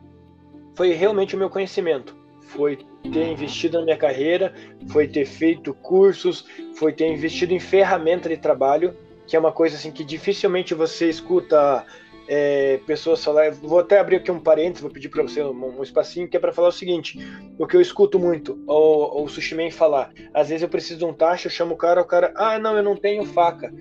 foi 0.74 0.94
realmente 0.94 1.36
o 1.36 1.38
meu 1.38 1.50
conhecimento 1.50 2.16
foi 2.40 2.78
ter 3.12 3.28
investido 3.28 3.78
na 3.78 3.84
minha 3.84 3.96
carreira, 3.98 4.54
foi 4.88 5.06
ter 5.06 5.26
feito 5.26 5.74
cursos, 5.74 6.46
foi 6.76 6.90
ter 6.90 7.06
investido 7.12 7.52
em 7.52 7.60
ferramenta 7.60 8.30
de 8.30 8.36
trabalho, 8.38 8.96
que 9.26 9.36
é 9.36 9.38
uma 9.38 9.52
coisa 9.52 9.76
assim 9.76 9.90
que 9.90 10.04
dificilmente 10.04 10.72
você 10.72 11.10
escuta 11.10 11.84
é, 12.28 12.80
pessoas 12.86 13.22
falar. 13.24 13.50
Vou 13.52 13.78
até 13.78 13.98
abrir 13.98 14.16
aqui 14.16 14.30
um 14.30 14.40
parênteses, 14.40 14.80
vou 14.80 14.90
pedir 14.90 15.08
para 15.08 15.22
você 15.22 15.42
um, 15.42 15.78
um, 15.78 15.82
espacinho, 15.82 16.28
que 16.28 16.36
é 16.36 16.40
para 16.40 16.52
falar 16.52 16.68
o 16.68 16.72
seguinte: 16.72 17.18
o 17.58 17.66
que 17.66 17.76
eu 17.76 17.80
escuto 17.80 18.18
muito, 18.18 18.62
o, 18.66 19.22
o 19.22 19.28
Sushi 19.28 19.54
Man 19.54 19.70
falar, 19.70 20.10
às 20.34 20.48
vezes 20.48 20.62
eu 20.62 20.68
preciso 20.68 20.98
de 20.98 21.04
um 21.04 21.12
taxa, 21.12 21.46
eu 21.46 21.50
chamo 21.50 21.74
o 21.74 21.78
cara, 21.78 22.00
o 22.00 22.04
cara, 22.04 22.32
ah, 22.36 22.58
não, 22.58 22.76
eu 22.76 22.82
não 22.82 22.96
tenho 22.96 23.24
faca. 23.24 23.72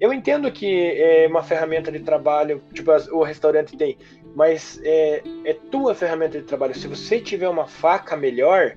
Eu 0.00 0.12
entendo 0.12 0.50
que 0.50 0.92
é 0.96 1.26
uma 1.28 1.42
ferramenta 1.42 1.90
de 1.90 2.00
trabalho, 2.00 2.62
tipo, 2.72 2.90
o 3.12 3.22
restaurante 3.22 3.76
tem, 3.76 3.96
mas 4.34 4.80
é, 4.82 5.22
é 5.44 5.54
tua 5.54 5.94
ferramenta 5.94 6.38
de 6.38 6.44
trabalho. 6.44 6.74
Se 6.74 6.88
você 6.88 7.20
tiver 7.20 7.48
uma 7.48 7.66
faca 7.66 8.16
melhor, 8.16 8.74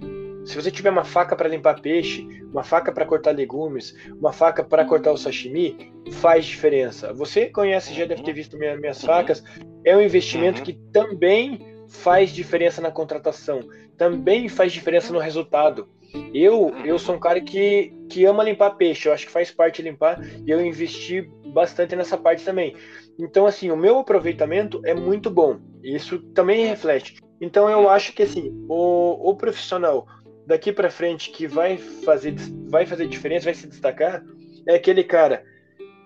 se 0.47 0.55
você 0.55 0.71
tiver 0.71 0.89
uma 0.89 1.03
faca 1.03 1.35
para 1.35 1.49
limpar 1.49 1.81
peixe, 1.81 2.25
uma 2.49 2.63
faca 2.63 2.89
para 2.89 3.05
cortar 3.05 3.31
legumes, 3.31 3.93
uma 4.17 4.31
faca 4.31 4.63
para 4.63 4.85
cortar 4.85 5.11
o 5.11 5.17
sashimi, 5.17 5.91
faz 6.13 6.45
diferença. 6.45 7.11
Você 7.13 7.47
conhece, 7.47 7.93
já 7.93 8.05
deve 8.05 8.23
ter 8.23 8.31
visto 8.31 8.57
minha, 8.57 8.77
minhas 8.77 9.03
facas, 9.03 9.43
é 9.83 9.95
um 9.95 10.01
investimento 10.01 10.63
que 10.63 10.73
também 10.93 11.59
faz 11.89 12.31
diferença 12.31 12.81
na 12.81 12.89
contratação, 12.89 13.59
também 13.97 14.47
faz 14.47 14.71
diferença 14.71 15.11
no 15.11 15.19
resultado. 15.19 15.89
Eu, 16.33 16.73
eu 16.85 16.97
sou 16.97 17.15
um 17.15 17.19
cara 17.19 17.41
que, 17.41 17.93
que 18.09 18.23
ama 18.23 18.41
limpar 18.41 18.71
peixe, 18.71 19.09
eu 19.09 19.13
acho 19.13 19.25
que 19.25 19.31
faz 19.31 19.51
parte 19.51 19.81
limpar, 19.81 20.17
e 20.45 20.49
eu 20.49 20.65
investi 20.65 21.29
bastante 21.53 21.93
nessa 21.93 22.17
parte 22.17 22.45
também. 22.45 22.73
Então, 23.19 23.45
assim, 23.45 23.69
o 23.69 23.75
meu 23.75 23.99
aproveitamento 23.99 24.79
é 24.85 24.93
muito 24.93 25.29
bom, 25.29 25.59
isso 25.83 26.19
também 26.33 26.65
reflete. 26.65 27.17
Então, 27.41 27.69
eu 27.69 27.89
acho 27.89 28.13
que, 28.13 28.23
assim, 28.23 28.51
o, 28.67 29.29
o 29.29 29.35
profissional 29.35 30.07
daqui 30.47 30.71
para 30.71 30.89
frente 30.89 31.29
que 31.29 31.45
vai 31.45 31.77
fazer, 31.77 32.33
vai 32.69 32.85
fazer 32.85 33.07
diferença, 33.07 33.45
vai 33.45 33.53
se 33.53 33.67
destacar, 33.67 34.23
é 34.65 34.75
aquele 34.75 35.03
cara 35.03 35.43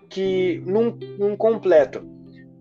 que, 0.09 0.61
num, 0.65 0.97
num 1.17 1.37
completo, 1.37 2.03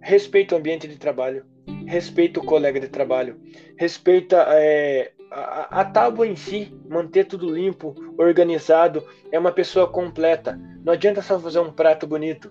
respeita 0.00 0.54
o 0.54 0.58
ambiente 0.58 0.86
de 0.86 0.98
trabalho, 0.98 1.44
respeita 1.86 2.38
o 2.38 2.44
colega 2.44 2.78
de 2.78 2.88
trabalho, 2.88 3.40
respeita 3.76 4.46
é, 4.50 5.12
a, 5.30 5.80
a 5.80 5.84
tábua 5.84 6.26
em 6.26 6.36
si, 6.36 6.72
manter 6.88 7.24
tudo 7.24 7.52
limpo, 7.52 7.94
organizado, 8.18 9.02
é 9.32 9.38
uma 9.38 9.52
pessoa 9.52 9.88
completa. 9.88 10.60
Não 10.84 10.92
adianta 10.92 11.22
só 11.22 11.40
fazer 11.40 11.60
um 11.60 11.72
prato 11.72 12.06
bonito. 12.06 12.50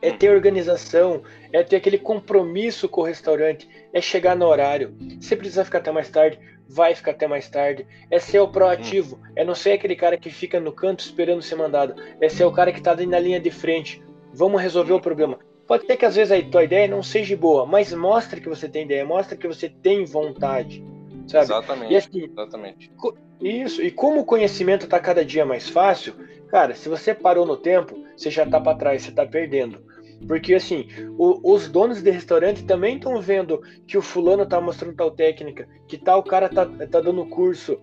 É 0.00 0.10
ter 0.10 0.30
organização, 0.30 1.22
é 1.50 1.62
ter 1.62 1.76
aquele 1.76 1.96
compromisso 1.96 2.88
com 2.88 3.00
o 3.00 3.04
restaurante, 3.04 3.66
é 3.92 4.00
chegar 4.00 4.36
no 4.36 4.46
horário. 4.46 4.94
Se 5.18 5.34
precisar 5.34 5.64
ficar 5.64 5.78
até 5.78 5.90
mais 5.90 6.10
tarde, 6.10 6.38
vai 6.68 6.94
ficar 6.94 7.12
até 7.12 7.26
mais 7.26 7.48
tarde. 7.48 7.86
É 8.10 8.18
ser 8.18 8.40
o 8.40 8.48
proativo, 8.48 9.20
é 9.36 9.44
não 9.44 9.54
ser 9.54 9.72
aquele 9.72 9.96
cara 9.96 10.16
que 10.16 10.30
fica 10.30 10.58
no 10.60 10.72
canto 10.72 11.00
esperando 11.00 11.42
ser 11.42 11.56
mandado. 11.56 11.94
É 12.20 12.28
ser 12.28 12.44
o 12.44 12.52
cara 12.52 12.72
que 12.72 12.78
está 12.78 12.94
na 12.94 13.18
linha 13.18 13.40
de 13.40 13.50
frente. 13.50 14.02
Vamos 14.32 14.60
resolver 14.60 14.92
o 14.92 15.00
problema. 15.00 15.38
Pode 15.66 15.86
ter 15.86 15.96
que 15.96 16.04
às 16.04 16.16
vezes 16.16 16.32
a 16.32 16.50
tua 16.50 16.64
ideia 16.64 16.88
não 16.88 17.02
seja 17.02 17.36
boa, 17.36 17.64
mas 17.64 17.92
mostre 17.92 18.40
que 18.40 18.48
você 18.48 18.68
tem 18.68 18.84
ideia, 18.84 19.04
mostre 19.04 19.38
que 19.38 19.48
você 19.48 19.68
tem 19.68 20.04
vontade. 20.04 20.84
Sabe? 21.26 21.44
Exatamente. 21.44 21.92
E 21.92 21.96
assim, 21.96 22.24
exatamente. 22.24 22.92
Isso, 23.40 23.82
e 23.82 23.90
como 23.90 24.20
o 24.20 24.24
conhecimento 24.24 24.84
está 24.84 24.98
cada 25.00 25.24
dia 25.24 25.44
mais 25.44 25.68
fácil, 25.68 26.14
cara, 26.48 26.74
se 26.74 26.88
você 26.88 27.14
parou 27.14 27.46
no 27.46 27.56
tempo, 27.56 27.96
você 28.16 28.30
já 28.30 28.44
está 28.44 28.60
para 28.60 28.76
trás, 28.76 29.02
você 29.02 29.10
está 29.10 29.24
perdendo. 29.24 29.82
Porque 30.26 30.54
assim, 30.54 30.86
o, 31.18 31.52
os 31.54 31.68
donos 31.68 32.02
de 32.02 32.10
restaurante 32.10 32.64
também 32.64 32.96
estão 32.96 33.20
vendo 33.20 33.60
que 33.86 33.98
o 33.98 34.02
fulano 34.02 34.46
tá 34.46 34.60
mostrando 34.60 34.96
tal 34.96 35.10
técnica, 35.10 35.68
que 35.86 35.98
tal 35.98 36.22
cara 36.22 36.48
tá, 36.48 36.66
tá 36.66 37.00
dando 37.00 37.26
curso. 37.26 37.78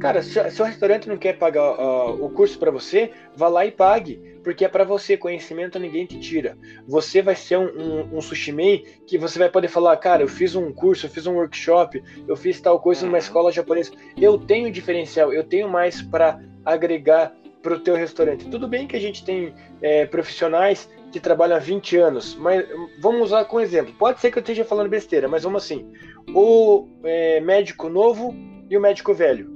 Cara, 0.00 0.22
se, 0.22 0.50
se 0.50 0.62
o 0.62 0.64
restaurante 0.64 1.06
não 1.06 1.18
quer 1.18 1.34
pagar 1.34 1.78
uh, 1.78 2.24
o 2.24 2.30
curso 2.30 2.58
para 2.58 2.70
você, 2.70 3.10
vá 3.34 3.48
lá 3.48 3.66
e 3.66 3.70
pague, 3.70 4.38
porque 4.42 4.64
é 4.64 4.68
para 4.68 4.84
você. 4.84 5.18
Conhecimento 5.18 5.78
ninguém 5.78 6.06
te 6.06 6.18
tira. 6.18 6.56
Você 6.88 7.20
vai 7.20 7.36
ser 7.36 7.58
um, 7.58 7.66
um, 7.66 8.16
um 8.16 8.20
sushi 8.22 8.52
man 8.52 8.78
que 9.06 9.18
você 9.18 9.38
vai 9.38 9.50
poder 9.50 9.68
falar, 9.68 9.94
cara, 9.98 10.22
eu 10.22 10.28
fiz 10.28 10.54
um 10.56 10.72
curso, 10.72 11.04
eu 11.04 11.10
fiz 11.10 11.26
um 11.26 11.34
workshop, 11.34 12.02
eu 12.26 12.36
fiz 12.36 12.58
tal 12.58 12.80
coisa 12.80 13.04
numa 13.04 13.18
escola 13.18 13.52
japonesa. 13.52 13.92
Eu 14.16 14.38
tenho 14.38 14.70
diferencial, 14.70 15.30
eu 15.30 15.44
tenho 15.44 15.68
mais 15.68 16.00
para 16.00 16.40
agregar 16.64 17.34
para 17.66 17.74
o 17.74 17.80
teu 17.80 17.96
restaurante. 17.96 18.48
Tudo 18.48 18.68
bem 18.68 18.86
que 18.86 18.94
a 18.94 19.00
gente 19.00 19.24
tem 19.24 19.52
é, 19.82 20.06
profissionais 20.06 20.88
que 21.20 21.54
há 21.54 21.58
20 21.58 21.96
anos, 21.96 22.34
mas 22.34 22.64
vamos 22.98 23.22
usar 23.22 23.44
como 23.44 23.60
exemplo. 23.60 23.94
Pode 23.98 24.20
ser 24.20 24.30
que 24.30 24.38
eu 24.38 24.40
esteja 24.40 24.64
falando 24.64 24.88
besteira, 24.88 25.28
mas 25.28 25.42
vamos 25.42 25.62
assim: 25.62 25.90
o 26.34 26.88
é, 27.04 27.40
médico 27.40 27.88
novo 27.88 28.34
e 28.68 28.76
o 28.76 28.80
médico 28.80 29.14
velho. 29.14 29.50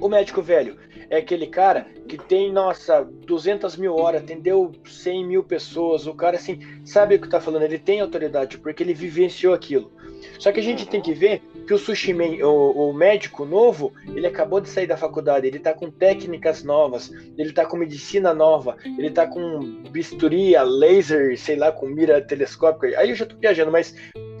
O 0.00 0.08
médico 0.08 0.40
velho 0.40 0.78
é 1.10 1.18
aquele 1.18 1.46
cara 1.46 1.86
que 2.08 2.16
tem, 2.16 2.52
nossa, 2.52 3.02
200 3.26 3.76
mil 3.76 3.96
horas, 3.96 4.22
atendeu 4.22 4.72
100 4.84 5.26
mil 5.26 5.44
pessoas. 5.44 6.06
O 6.06 6.14
cara, 6.14 6.36
assim, 6.36 6.60
sabe 6.84 7.16
o 7.16 7.20
que 7.20 7.26
está 7.26 7.40
falando, 7.40 7.62
ele 7.62 7.78
tem 7.78 8.00
autoridade, 8.00 8.58
porque 8.58 8.82
ele 8.82 8.94
vivenciou 8.94 9.52
aquilo. 9.52 9.92
Só 10.38 10.52
que 10.52 10.60
a 10.60 10.62
gente 10.62 10.86
tem 10.86 11.00
que 11.00 11.12
ver 11.12 11.42
que 11.66 11.74
o 11.74 11.78
sushi 11.78 12.12
man, 12.12 12.44
o, 12.44 12.90
o, 12.90 12.92
médico 12.92 13.44
novo, 13.44 13.92
ele 14.14 14.26
acabou 14.26 14.60
de 14.60 14.68
sair 14.68 14.86
da 14.86 14.96
faculdade, 14.96 15.46
ele 15.46 15.58
tá 15.58 15.72
com 15.72 15.90
técnicas 15.90 16.62
novas, 16.62 17.10
ele 17.36 17.52
tá 17.52 17.64
com 17.64 17.76
medicina 17.76 18.34
nova, 18.34 18.76
ele 18.84 19.10
tá 19.10 19.26
com 19.26 19.82
bisturi, 19.90 20.54
laser, 20.62 21.38
sei 21.38 21.56
lá, 21.56 21.72
com 21.72 21.86
mira 21.86 22.20
telescópica. 22.20 22.98
Aí 22.98 23.10
eu 23.10 23.16
já 23.16 23.26
tô 23.26 23.36
viajando, 23.36 23.70
mas 23.70 23.94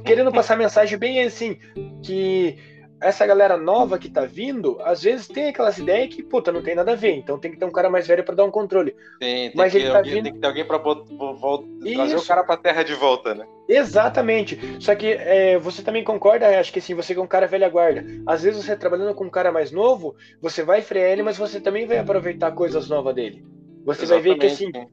querendo 0.04 0.32
passar 0.32 0.56
mensagem 0.56 0.98
bem 0.98 1.22
assim, 1.22 1.58
que 2.02 2.58
essa 3.00 3.26
galera 3.26 3.56
nova 3.56 3.98
que 3.98 4.10
tá 4.10 4.26
vindo, 4.26 4.78
às 4.82 5.02
vezes 5.02 5.26
tem 5.26 5.48
aquelas 5.48 5.78
ideias 5.78 6.14
que, 6.14 6.22
puta, 6.22 6.52
não 6.52 6.62
tem 6.62 6.74
nada 6.74 6.92
a 6.92 6.96
ver. 6.96 7.14
Então 7.14 7.38
tem 7.38 7.50
que 7.50 7.56
ter 7.56 7.64
um 7.64 7.70
cara 7.70 7.88
mais 7.88 8.06
velho 8.06 8.22
para 8.22 8.34
dar 8.34 8.44
um 8.44 8.50
controle. 8.50 8.94
Tem, 9.18 9.48
tem, 9.48 9.52
Mas 9.54 9.72
que, 9.72 9.78
ele 9.78 9.90
tá 9.90 9.98
alguém, 9.98 10.12
vindo... 10.14 10.24
tem 10.24 10.32
que 10.34 10.38
ter 10.38 10.46
alguém 10.46 10.64
pra 10.66 10.78
trazer 10.78 12.16
o 12.16 12.26
cara 12.26 12.44
pra 12.44 12.56
terra 12.58 12.82
de 12.82 12.94
volta, 12.94 13.34
né? 13.34 13.46
Exatamente. 13.66 14.58
Só 14.80 14.94
que 14.94 15.06
é, 15.12 15.58
você 15.58 15.82
também 15.82 16.04
concorda, 16.04 16.60
acho 16.60 16.72
que 16.72 16.78
assim, 16.78 16.94
você 16.94 17.14
que 17.14 17.20
é 17.20 17.22
um 17.22 17.26
cara 17.26 17.46
velha 17.46 17.68
guarda. 17.68 18.04
Às 18.26 18.42
vezes 18.42 18.64
você 18.64 18.76
trabalhando 18.76 19.14
com 19.14 19.24
um 19.24 19.30
cara 19.30 19.50
mais 19.50 19.70
novo, 19.70 20.14
você 20.40 20.62
vai 20.62 20.82
frear 20.82 21.10
ele, 21.10 21.22
mas 21.22 21.38
você 21.38 21.58
também 21.58 21.86
vai 21.86 21.98
aproveitar 21.98 22.52
coisas 22.52 22.88
novas 22.88 23.14
dele. 23.14 23.44
Você 23.86 24.04
Exatamente. 24.04 24.28
vai 24.28 24.34
ver 24.34 24.40
que 24.40 24.46
assim, 24.46 24.88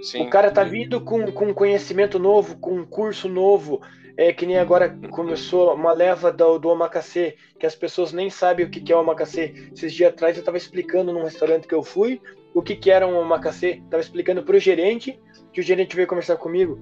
Sim. 0.00 0.26
o 0.26 0.30
cara 0.30 0.50
tá 0.50 0.64
vindo 0.64 1.00
com, 1.00 1.30
com 1.30 1.54
conhecimento 1.54 2.18
novo, 2.18 2.56
com 2.58 2.72
um 2.74 2.84
curso 2.84 3.28
novo, 3.28 3.80
é 4.16 4.32
que 4.32 4.46
nem 4.46 4.58
agora 4.58 4.96
começou 5.10 5.74
uma 5.74 5.92
leva 5.92 6.32
do, 6.32 6.58
do 6.58 6.68
omakase, 6.68 7.34
que 7.58 7.66
as 7.66 7.74
pessoas 7.74 8.12
nem 8.12 8.30
sabem 8.30 8.66
o 8.66 8.70
que, 8.70 8.80
que 8.80 8.92
é 8.92 8.96
o 8.96 9.00
omakase. 9.00 9.70
Esses 9.74 9.92
dias 9.92 10.12
atrás 10.12 10.36
eu 10.36 10.40
estava 10.40 10.56
explicando 10.56 11.12
num 11.12 11.24
restaurante 11.24 11.66
que 11.66 11.74
eu 11.74 11.82
fui 11.82 12.20
o 12.54 12.62
que, 12.62 12.76
que 12.76 12.90
era 12.90 13.06
um 13.06 13.18
omakase. 13.18 13.82
Estava 13.84 14.00
explicando 14.00 14.42
para 14.42 14.56
o 14.56 14.60
gerente, 14.60 15.18
que 15.52 15.60
o 15.60 15.64
gerente 15.64 15.96
veio 15.96 16.06
conversar 16.06 16.36
comigo. 16.36 16.78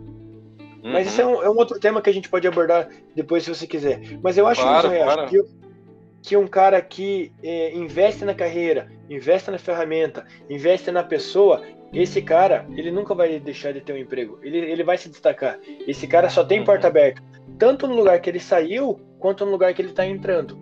Uhum. 0.82 0.92
Mas 0.92 1.06
isso 1.06 1.20
é 1.20 1.26
um, 1.26 1.42
é 1.42 1.48
um, 1.48 1.56
outro 1.56 1.78
tema 1.78 2.02
que 2.02 2.10
a 2.10 2.14
gente 2.14 2.28
pode 2.28 2.46
abordar 2.46 2.88
depois, 3.14 3.44
se 3.44 3.54
você 3.54 3.66
quiser. 3.66 4.00
Mas 4.22 4.36
eu 4.36 4.46
acho 4.46 4.60
claro, 4.60 4.92
isso, 4.92 5.02
claro. 5.04 5.28
que, 5.28 5.42
que 6.22 6.36
um 6.36 6.46
cara 6.46 6.80
que 6.80 7.32
é, 7.42 7.74
investe 7.74 8.24
na 8.24 8.32
carreira, 8.32 8.90
investe 9.10 9.50
na 9.50 9.58
ferramenta, 9.58 10.24
investe 10.48 10.90
na 10.90 11.02
pessoa, 11.02 11.62
esse 11.92 12.22
cara, 12.22 12.66
ele 12.76 12.90
nunca 12.90 13.14
vai 13.14 13.40
deixar 13.40 13.72
de 13.72 13.80
ter 13.80 13.92
um 13.92 13.98
emprego. 13.98 14.38
Ele, 14.42 14.58
ele 14.58 14.84
vai 14.84 14.96
se 14.96 15.08
destacar. 15.08 15.58
Esse 15.86 16.06
cara 16.06 16.30
só 16.30 16.44
tem 16.44 16.64
porta 16.64 16.86
aberta, 16.86 17.22
tanto 17.58 17.86
no 17.86 17.94
lugar 17.94 18.20
que 18.20 18.30
ele 18.30 18.40
saiu, 18.40 19.00
quanto 19.18 19.44
no 19.44 19.50
lugar 19.50 19.74
que 19.74 19.82
ele 19.82 19.90
está 19.90 20.06
entrando. 20.06 20.56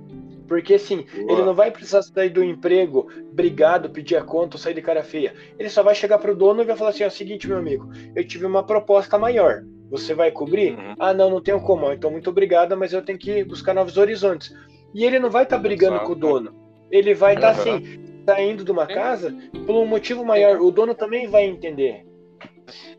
Porque 0.48 0.74
assim, 0.74 1.06
Boa. 1.14 1.32
ele 1.32 1.42
não 1.42 1.54
vai 1.54 1.70
precisar 1.70 2.02
sair 2.02 2.30
do 2.30 2.42
emprego, 2.42 3.06
brigado, 3.32 3.88
pedir 3.88 4.16
a 4.16 4.24
conta, 4.24 4.58
sair 4.58 4.74
de 4.74 4.82
cara 4.82 5.04
feia. 5.04 5.32
Ele 5.56 5.68
só 5.68 5.80
vai 5.80 5.94
chegar 5.94 6.18
pro 6.18 6.34
dono 6.34 6.62
e 6.62 6.64
vai 6.64 6.76
falar 6.76 6.90
assim: 6.90 7.04
é 7.04 7.06
o 7.06 7.10
seguinte, 7.10 7.46
meu 7.46 7.56
amigo, 7.56 7.88
eu 8.16 8.26
tive 8.26 8.46
uma 8.46 8.64
proposta 8.64 9.16
maior. 9.16 9.62
Você 9.90 10.12
vai 10.12 10.32
cobrir? 10.32 10.72
Uhum. 10.72 10.94
Ah, 10.98 11.14
não, 11.14 11.30
não 11.30 11.40
tenho 11.40 11.60
como. 11.60 11.92
Então, 11.92 12.10
muito 12.10 12.30
obrigada, 12.30 12.74
mas 12.74 12.92
eu 12.92 13.00
tenho 13.00 13.18
que 13.18 13.44
buscar 13.44 13.72
novos 13.74 13.96
horizontes. 13.96 14.52
E 14.94 15.04
ele 15.04 15.18
não 15.18 15.30
vai 15.30 15.44
estar 15.44 15.56
tá 15.56 15.62
brigando 15.62 15.96
Exato. 15.96 16.06
com 16.06 16.12
o 16.12 16.16
dono. 16.16 16.54
Ele 16.90 17.14
vai 17.14 17.34
estar 17.34 17.54
tá, 17.54 17.60
assim, 17.60 18.22
saindo 18.26 18.64
de 18.64 18.70
uma 18.70 18.86
casa 18.86 19.34
por 19.66 19.76
um 19.76 19.86
motivo 19.86 20.24
maior. 20.24 20.60
O 20.60 20.70
dono 20.70 20.94
também 20.94 21.28
vai 21.28 21.44
entender. 21.44 22.04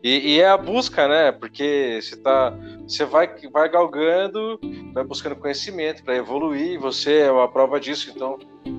E, 0.02 0.34
e, 0.34 0.40
é 0.40 0.48
a 0.48 0.56
busca, 0.56 1.08
né? 1.08 1.32
Porque 1.32 2.00
você 2.02 2.16
tá, 2.16 2.52
você 2.86 3.04
vai, 3.04 3.28
vai 3.50 3.68
galgando, 3.68 4.60
vai 4.92 5.04
buscando 5.04 5.36
conhecimento 5.36 6.02
para 6.04 6.16
evoluir. 6.16 6.78
Você 6.80 7.20
é 7.20 7.32
uma 7.32 7.48
prova 7.48 7.80
disso. 7.80 8.12
Então, 8.14 8.38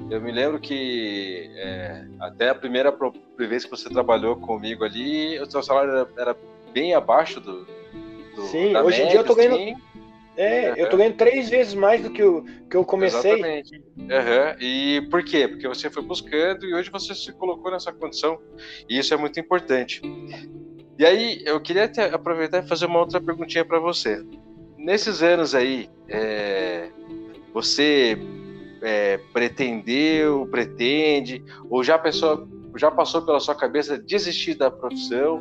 eu 0.10 0.22
me 0.22 0.32
lembro 0.32 0.60
que 0.60 1.50
é, 1.56 2.06
até 2.20 2.50
a 2.50 2.56
primeira 2.56 2.96
vez 3.38 3.66
que 3.66 3.72
você 3.72 3.90
trabalhou 3.90 4.36
comigo 4.36 4.84
ali, 4.84 5.40
o 5.40 5.50
seu 5.50 5.64
salário 5.64 5.92
era, 5.92 6.08
era 6.18 6.38
bem 6.72 6.94
abaixo 6.94 7.40
do. 7.40 7.66
do 8.36 8.42
Sim, 8.44 8.76
hoje 8.76 8.98
média, 9.00 9.04
em 9.04 9.10
dia 9.10 9.20
eu 9.20 9.24
tô 9.24 9.36
ganhando. 9.36 9.56
Assim. 9.56 9.76
É, 10.36 10.72
uhum. 10.72 10.78
eu 10.78 10.90
tô 10.90 10.98
ganhando 10.98 11.16
três 11.16 11.50
vezes 11.50 11.74
mais 11.74 12.02
do 12.02 12.10
que 12.10 12.22
eu, 12.22 12.44
que 12.70 12.76
eu 12.76 12.84
comecei. 12.84 13.34
Exatamente. 13.34 13.78
Uhum. 13.98 14.60
E 14.60 15.08
por 15.12 15.24
quê? 15.24 15.48
Porque 15.48 15.68
você 15.68 15.90
foi 15.90 16.02
buscando 16.02 16.66
e 16.66 16.74
hoje 16.74 16.90
você 16.90 17.14
se 17.14 17.32
colocou 17.34 17.72
nessa 17.72 17.92
condição. 17.92 18.40
E 18.90 18.98
isso 18.98 19.14
é 19.14 19.18
muito 19.18 19.40
importante. 19.40 20.02
E 20.98 21.06
aí, 21.06 21.42
eu 21.46 21.60
queria 21.60 21.88
te 21.88 22.00
aproveitar 22.00 22.64
e 22.64 22.68
fazer 22.68 22.86
uma 22.86 23.00
outra 23.00 23.22
perguntinha 23.22 23.66
para 23.66 23.80
você. 23.80 24.24
Nesses 24.78 25.22
anos 25.24 25.56
aí, 25.56 25.90
é, 26.08 26.90
você 27.54 28.18
é, 28.82 29.20
pretendeu, 29.32 30.48
pretende, 30.52 31.44
ou 31.70 31.84
já, 31.84 31.98
pensou, 31.98 32.48
já 32.76 32.92
passou 32.92 33.24
pela 33.24 33.40
sua 33.40 33.56
cabeça 33.56 33.98
desistir 33.98 34.56
da 34.56 34.70
profissão? 34.70 35.40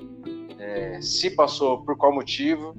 É, 0.59 1.01
se 1.01 1.31
passou, 1.31 1.83
por 1.85 1.97
qual 1.97 2.15
motivo? 2.15 2.75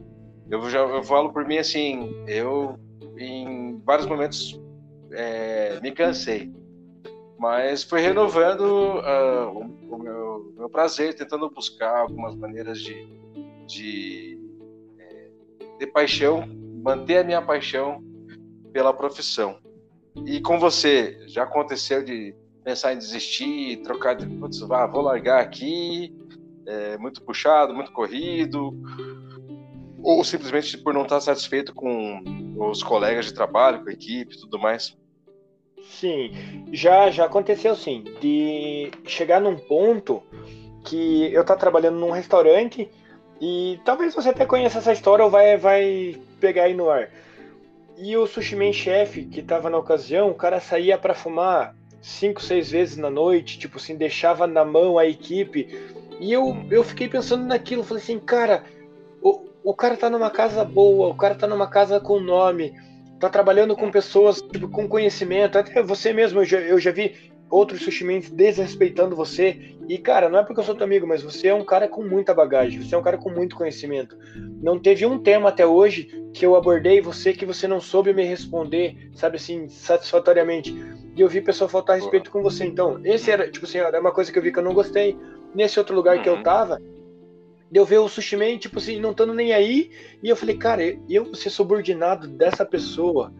Eu 0.49 0.69
já 0.69 0.79
eu 0.79 1.03
falo 1.03 1.31
por 1.31 1.45
mim 1.45 1.57
assim, 1.57 2.13
eu 2.27 2.77
em 3.17 3.81
vários 3.85 4.07
momentos 4.07 4.59
é, 5.11 5.79
me 5.81 5.91
cansei, 5.91 6.51
mas 7.37 7.83
fui 7.83 8.01
renovando 8.01 8.61
uh, 8.61 9.49
o, 9.49 9.95
o 9.95 9.97
meu, 9.97 10.53
meu, 10.57 10.69
prazer, 10.69 11.15
tentando 11.15 11.49
buscar 11.49 11.99
algumas 11.99 12.35
maneiras 12.35 12.81
de, 12.81 13.07
de 13.67 14.39
é, 14.97 15.29
ter 15.79 15.87
paixão, 15.87 16.47
manter 16.83 17.17
a 17.17 17.23
minha 17.23 17.41
paixão 17.41 18.03
pela 18.71 18.93
profissão. 18.93 19.57
E 20.25 20.39
com 20.41 20.59
você, 20.59 21.19
já 21.27 21.43
aconteceu 21.43 22.03
de 22.03 22.35
pensar 22.63 22.93
em 22.93 22.97
desistir, 22.97 23.81
trocar 23.83 24.15
de, 24.15 24.25
putz, 24.25 24.61
ah, 24.71 24.87
vou 24.87 25.01
largar 25.01 25.41
aqui, 25.41 26.15
é 26.65 26.97
muito 26.97 27.21
puxado, 27.23 27.73
muito 27.73 27.91
corrido, 27.91 28.71
ou 30.03 30.23
simplesmente 30.23 30.77
por 30.77 30.93
não 30.93 31.03
estar 31.03 31.21
satisfeito 31.21 31.73
com 31.73 32.21
os 32.57 32.83
colegas 32.83 33.25
de 33.25 33.33
trabalho, 33.33 33.81
com 33.81 33.89
a 33.89 33.93
equipe 33.93 34.37
tudo 34.37 34.59
mais? 34.59 34.95
Sim, 35.89 36.31
já, 36.71 37.09
já 37.09 37.25
aconteceu 37.25 37.75
sim, 37.75 38.03
de 38.19 38.91
chegar 39.05 39.39
num 39.39 39.57
ponto 39.57 40.21
que 40.83 41.33
eu 41.33 41.41
estou 41.41 41.55
trabalhando 41.55 41.99
num 41.99 42.11
restaurante 42.11 42.89
e 43.39 43.79
talvez 43.85 44.13
você 44.13 44.29
até 44.29 44.45
conheça 44.45 44.79
essa 44.79 44.93
história 44.93 45.23
ou 45.23 45.31
vai, 45.31 45.57
vai 45.57 46.21
pegar 46.39 46.63
aí 46.63 46.73
no 46.73 46.89
ar. 46.89 47.09
E 47.97 48.17
o 48.17 48.25
sushi 48.25 48.55
man 48.55 48.73
chefe 48.73 49.25
que 49.25 49.39
estava 49.39 49.69
na 49.69 49.77
ocasião, 49.77 50.29
o 50.29 50.35
cara 50.35 50.59
saía 50.59 50.97
para 50.97 51.13
fumar 51.13 51.75
cinco, 52.01 52.41
seis 52.41 52.71
vezes 52.71 52.97
na 52.97 53.09
noite, 53.09 53.57
tipo 53.57 53.77
assim, 53.77 53.95
deixava 53.95 54.45
na 54.47 54.65
mão 54.65 54.97
a 54.97 55.05
equipe. 55.05 55.67
E 56.19 56.31
eu, 56.31 56.55
eu 56.69 56.83
fiquei 56.83 57.07
pensando 57.07 57.45
naquilo, 57.45 57.83
falei 57.83 58.03
assim, 58.03 58.19
cara, 58.19 58.63
o, 59.63 59.73
cara 59.73 59.95
tá 59.95 60.09
numa 60.09 60.29
casa 60.29 60.63
boa, 60.63 61.09
o 61.09 61.15
cara 61.15 61.35
tá 61.35 61.47
numa 61.47 61.67
casa 61.67 61.99
com 61.99 62.19
nome, 62.19 62.73
tá 63.19 63.29
trabalhando 63.29 63.75
com 63.75 63.91
pessoas 63.91 64.41
tipo, 64.41 64.69
com 64.69 64.87
conhecimento, 64.87 65.57
até 65.57 65.81
você 65.81 66.11
mesmo, 66.11 66.41
eu 66.41 66.45
já, 66.45 66.59
eu 66.59 66.79
já 66.79 66.91
vi 66.91 67.15
outros 67.53 67.83
sushimens 67.83 68.31
desrespeitando 68.31 69.15
você. 69.15 69.75
E, 69.87 69.97
cara, 69.97 70.27
não 70.27 70.39
é 70.39 70.43
porque 70.43 70.59
eu 70.59 70.63
sou 70.63 70.75
teu 70.75 70.85
amigo, 70.85 71.05
mas 71.05 71.21
você 71.21 71.49
é 71.49 71.53
um 71.53 71.63
cara 71.63 71.87
com 71.87 72.03
muita 72.03 72.33
bagagem, 72.33 72.81
você 72.81 72.95
é 72.95 72.97
um 72.97 73.03
cara 73.03 73.17
com 73.17 73.29
muito 73.29 73.55
conhecimento. 73.55 74.17
Não 74.61 74.79
teve 74.79 75.05
um 75.05 75.19
tema 75.19 75.49
até 75.49 75.65
hoje 75.65 76.09
que 76.33 76.45
eu 76.45 76.55
abordei 76.55 76.99
você 76.99 77.31
que 77.31 77.45
você 77.45 77.67
não 77.67 77.79
soube 77.79 78.11
me 78.11 78.23
responder, 78.23 79.11
sabe 79.13 79.35
assim, 79.35 79.69
satisfatoriamente. 79.69 80.75
E 81.15 81.21
eu 81.21 81.29
vi 81.29 81.41
pessoa 81.41 81.69
faltar 81.69 81.97
respeito 81.97 82.31
com 82.31 82.41
você. 82.41 82.65
Então, 82.65 82.99
esse 83.03 83.29
era, 83.29 83.49
tipo 83.51 83.65
assim, 83.65 83.77
era 83.77 83.99
uma 83.99 84.11
coisa 84.11 84.31
que 84.31 84.39
eu 84.39 84.43
vi 84.43 84.51
que 84.51 84.57
eu 84.57 84.63
não 84.63 84.73
gostei. 84.73 85.15
Nesse 85.53 85.77
outro 85.77 85.95
lugar 85.95 86.19
que 86.23 86.27
eu 86.29 86.35
uhum. 86.35 86.43
tava, 86.43 86.81
eu 87.79 87.85
ver 87.85 87.99
o 87.99 88.09
Sushi 88.09 88.35
Man, 88.35 88.57
tipo 88.57 88.79
assim, 88.79 88.99
não 88.99 89.11
estando 89.11 89.33
nem 89.33 89.53
aí, 89.53 89.91
e 90.21 90.29
eu 90.29 90.35
falei, 90.35 90.57
cara, 90.57 90.83
eu 91.09 91.33
ser 91.33 91.49
subordinado 91.49 92.27
dessa 92.27 92.65
pessoa, 92.65 93.33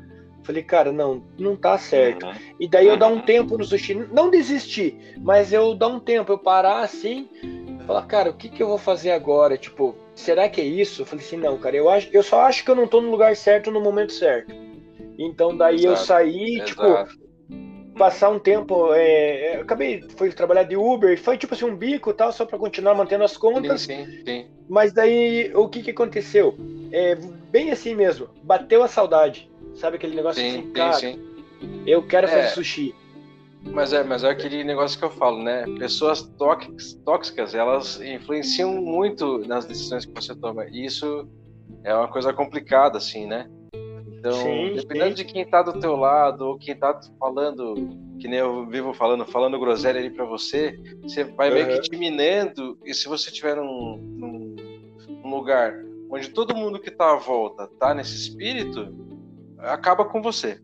falei, 0.44 0.64
cara, 0.64 0.92
não, 0.92 1.24
não 1.38 1.56
tá 1.56 1.78
certo. 1.78 2.26
Uhum. 2.26 2.34
E 2.60 2.68
daí 2.68 2.88
eu 2.88 2.98
dar 2.98 3.08
um 3.08 3.22
tempo 3.22 3.58
no 3.58 3.64
sushi, 3.64 3.94
não 4.12 4.30
desistir, 4.30 5.16
mas 5.20 5.54
eu 5.54 5.74
dar 5.74 5.88
um 5.88 6.00
tempo, 6.00 6.32
eu 6.32 6.38
parar 6.38 6.82
assim, 6.82 7.28
falar, 7.86 8.04
cara, 8.04 8.30
o 8.30 8.34
que 8.34 8.50
que 8.50 8.62
eu 8.62 8.68
vou 8.68 8.78
fazer 8.78 9.12
agora? 9.12 9.58
Tipo, 9.58 9.96
será 10.16 10.50
que 10.50 10.62
é 10.62 10.66
isso? 10.66 11.02
Eu 11.02 11.06
falei 11.06 11.26
assim, 11.26 11.38
não, 11.38 11.58
cara, 11.58 11.76
eu, 11.76 11.90
acho, 11.90 12.10
eu 12.12 12.24
só 12.24 12.42
acho 12.42 12.64
que 12.64 12.72
eu 12.72 12.76
não 12.76 12.88
tô 12.88 13.02
no 13.02 13.12
lugar 13.12 13.36
certo 13.36 13.72
no 13.72 13.82
momento 13.82 14.14
certo. 14.14 14.54
Então 15.18 15.56
daí 15.56 15.76
Exato. 15.76 15.94
eu 15.94 15.98
saí, 15.98 16.56
Exato. 16.56 16.70
tipo, 16.70 17.23
passar 17.98 18.30
um 18.30 18.40
tempo. 18.40 18.94
É, 18.94 19.54
é 19.54 19.62
acabei, 19.62 20.04
fui 20.18 20.32
trabalhar 20.32 20.64
de 20.64 20.76
Uber, 20.76 21.20
foi 21.20 21.38
tipo 21.38 21.54
assim 21.54 21.66
um 21.66 21.76
bico 21.76 22.14
tal, 22.14 22.32
só 22.32 22.46
para 22.46 22.58
continuar 22.58 22.96
mantendo 22.96 23.24
as 23.24 23.38
contas. 23.38 23.82
Sim, 23.82 24.06
sim, 24.06 24.24
sim. 24.26 24.48
Mas 24.68 24.94
daí 24.94 25.52
o 25.56 25.68
que 25.68 25.84
que 25.84 25.92
aconteceu? 25.92 26.56
É, 26.92 27.16
bem 27.52 27.72
assim 27.72 27.96
mesmo, 27.96 28.30
bateu 28.44 28.84
a 28.84 28.88
saudade. 28.88 29.50
Sabe 29.76 29.96
aquele 29.96 30.16
negócio 30.16 30.42
sim, 30.42 30.50
assim, 30.50 30.72
cara, 30.72 30.94
sim, 30.94 31.20
eu 31.86 32.04
quero 32.04 32.28
fazer 32.28 32.42
é, 32.42 32.48
sushi. 32.48 32.96
Mas 33.66 33.94
é, 33.94 34.04
mas 34.04 34.24
é 34.24 34.30
aquele 34.30 34.64
negócio 34.64 35.00
que 35.00 35.06
eu 35.06 35.10
falo, 35.10 35.42
né? 35.42 35.66
Pessoas 35.80 36.22
tóxicas, 36.22 36.94
tóxicas, 37.06 37.56
elas 37.56 38.00
influenciam 38.02 38.74
muito 38.74 39.40
nas 39.48 39.66
decisões 39.66 40.06
que 40.06 40.14
você 40.14 40.36
toma. 40.36 40.66
E 40.66 40.86
isso 40.86 41.28
é 41.84 41.96
uma 41.96 42.08
coisa 42.08 42.34
complicada, 42.34 42.98
assim, 42.98 43.26
né? 43.26 43.50
Então, 44.24 44.42
sim, 44.42 44.76
dependendo 44.76 45.18
sim. 45.18 45.26
de 45.26 45.26
quem 45.26 45.46
tá 45.46 45.62
do 45.62 45.78
teu 45.82 45.98
lado, 45.98 46.48
ou 46.48 46.58
quem 46.58 46.74
tá 46.74 46.98
falando, 47.20 47.76
que 48.18 48.26
nem 48.26 48.40
eu 48.40 48.66
vivo 48.68 48.94
falando, 48.94 49.26
falando 49.26 49.60
groselha 49.60 50.00
ali 50.00 50.10
para 50.10 50.24
você, 50.24 50.80
você 51.02 51.26
vai 51.26 51.50
uhum. 51.50 51.56
meio 51.56 51.82
que 51.82 51.90
te 51.90 51.98
minando, 51.98 52.80
e 52.86 52.94
se 52.94 53.10
você 53.10 53.30
tiver 53.30 53.58
num, 53.58 53.98
num, 53.98 54.56
num, 55.22 55.30
lugar 55.30 55.74
onde 56.10 56.30
todo 56.30 56.56
mundo 56.56 56.80
que 56.80 56.90
tá 56.90 57.12
à 57.12 57.18
volta 57.18 57.68
tá 57.78 57.94
nesse 57.94 58.16
espírito, 58.16 58.96
acaba 59.58 60.06
com 60.06 60.22
você. 60.22 60.58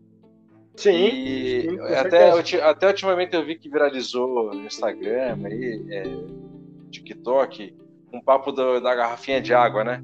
Sim. 0.74 1.08
E 1.08 1.60
sim, 1.68 1.80
até, 1.80 2.30
até 2.62 2.86
ultimamente 2.86 3.36
eu 3.36 3.44
vi 3.44 3.56
que 3.56 3.68
viralizou 3.68 4.54
no 4.54 4.64
Instagram, 4.64 5.36
aí, 5.44 5.84
é, 5.90 6.04
TikTok, 6.90 7.76
um 8.10 8.22
papo 8.22 8.52
do, 8.52 8.80
da 8.80 8.94
garrafinha 8.94 9.38
de 9.38 9.52
água, 9.52 9.84
né? 9.84 10.02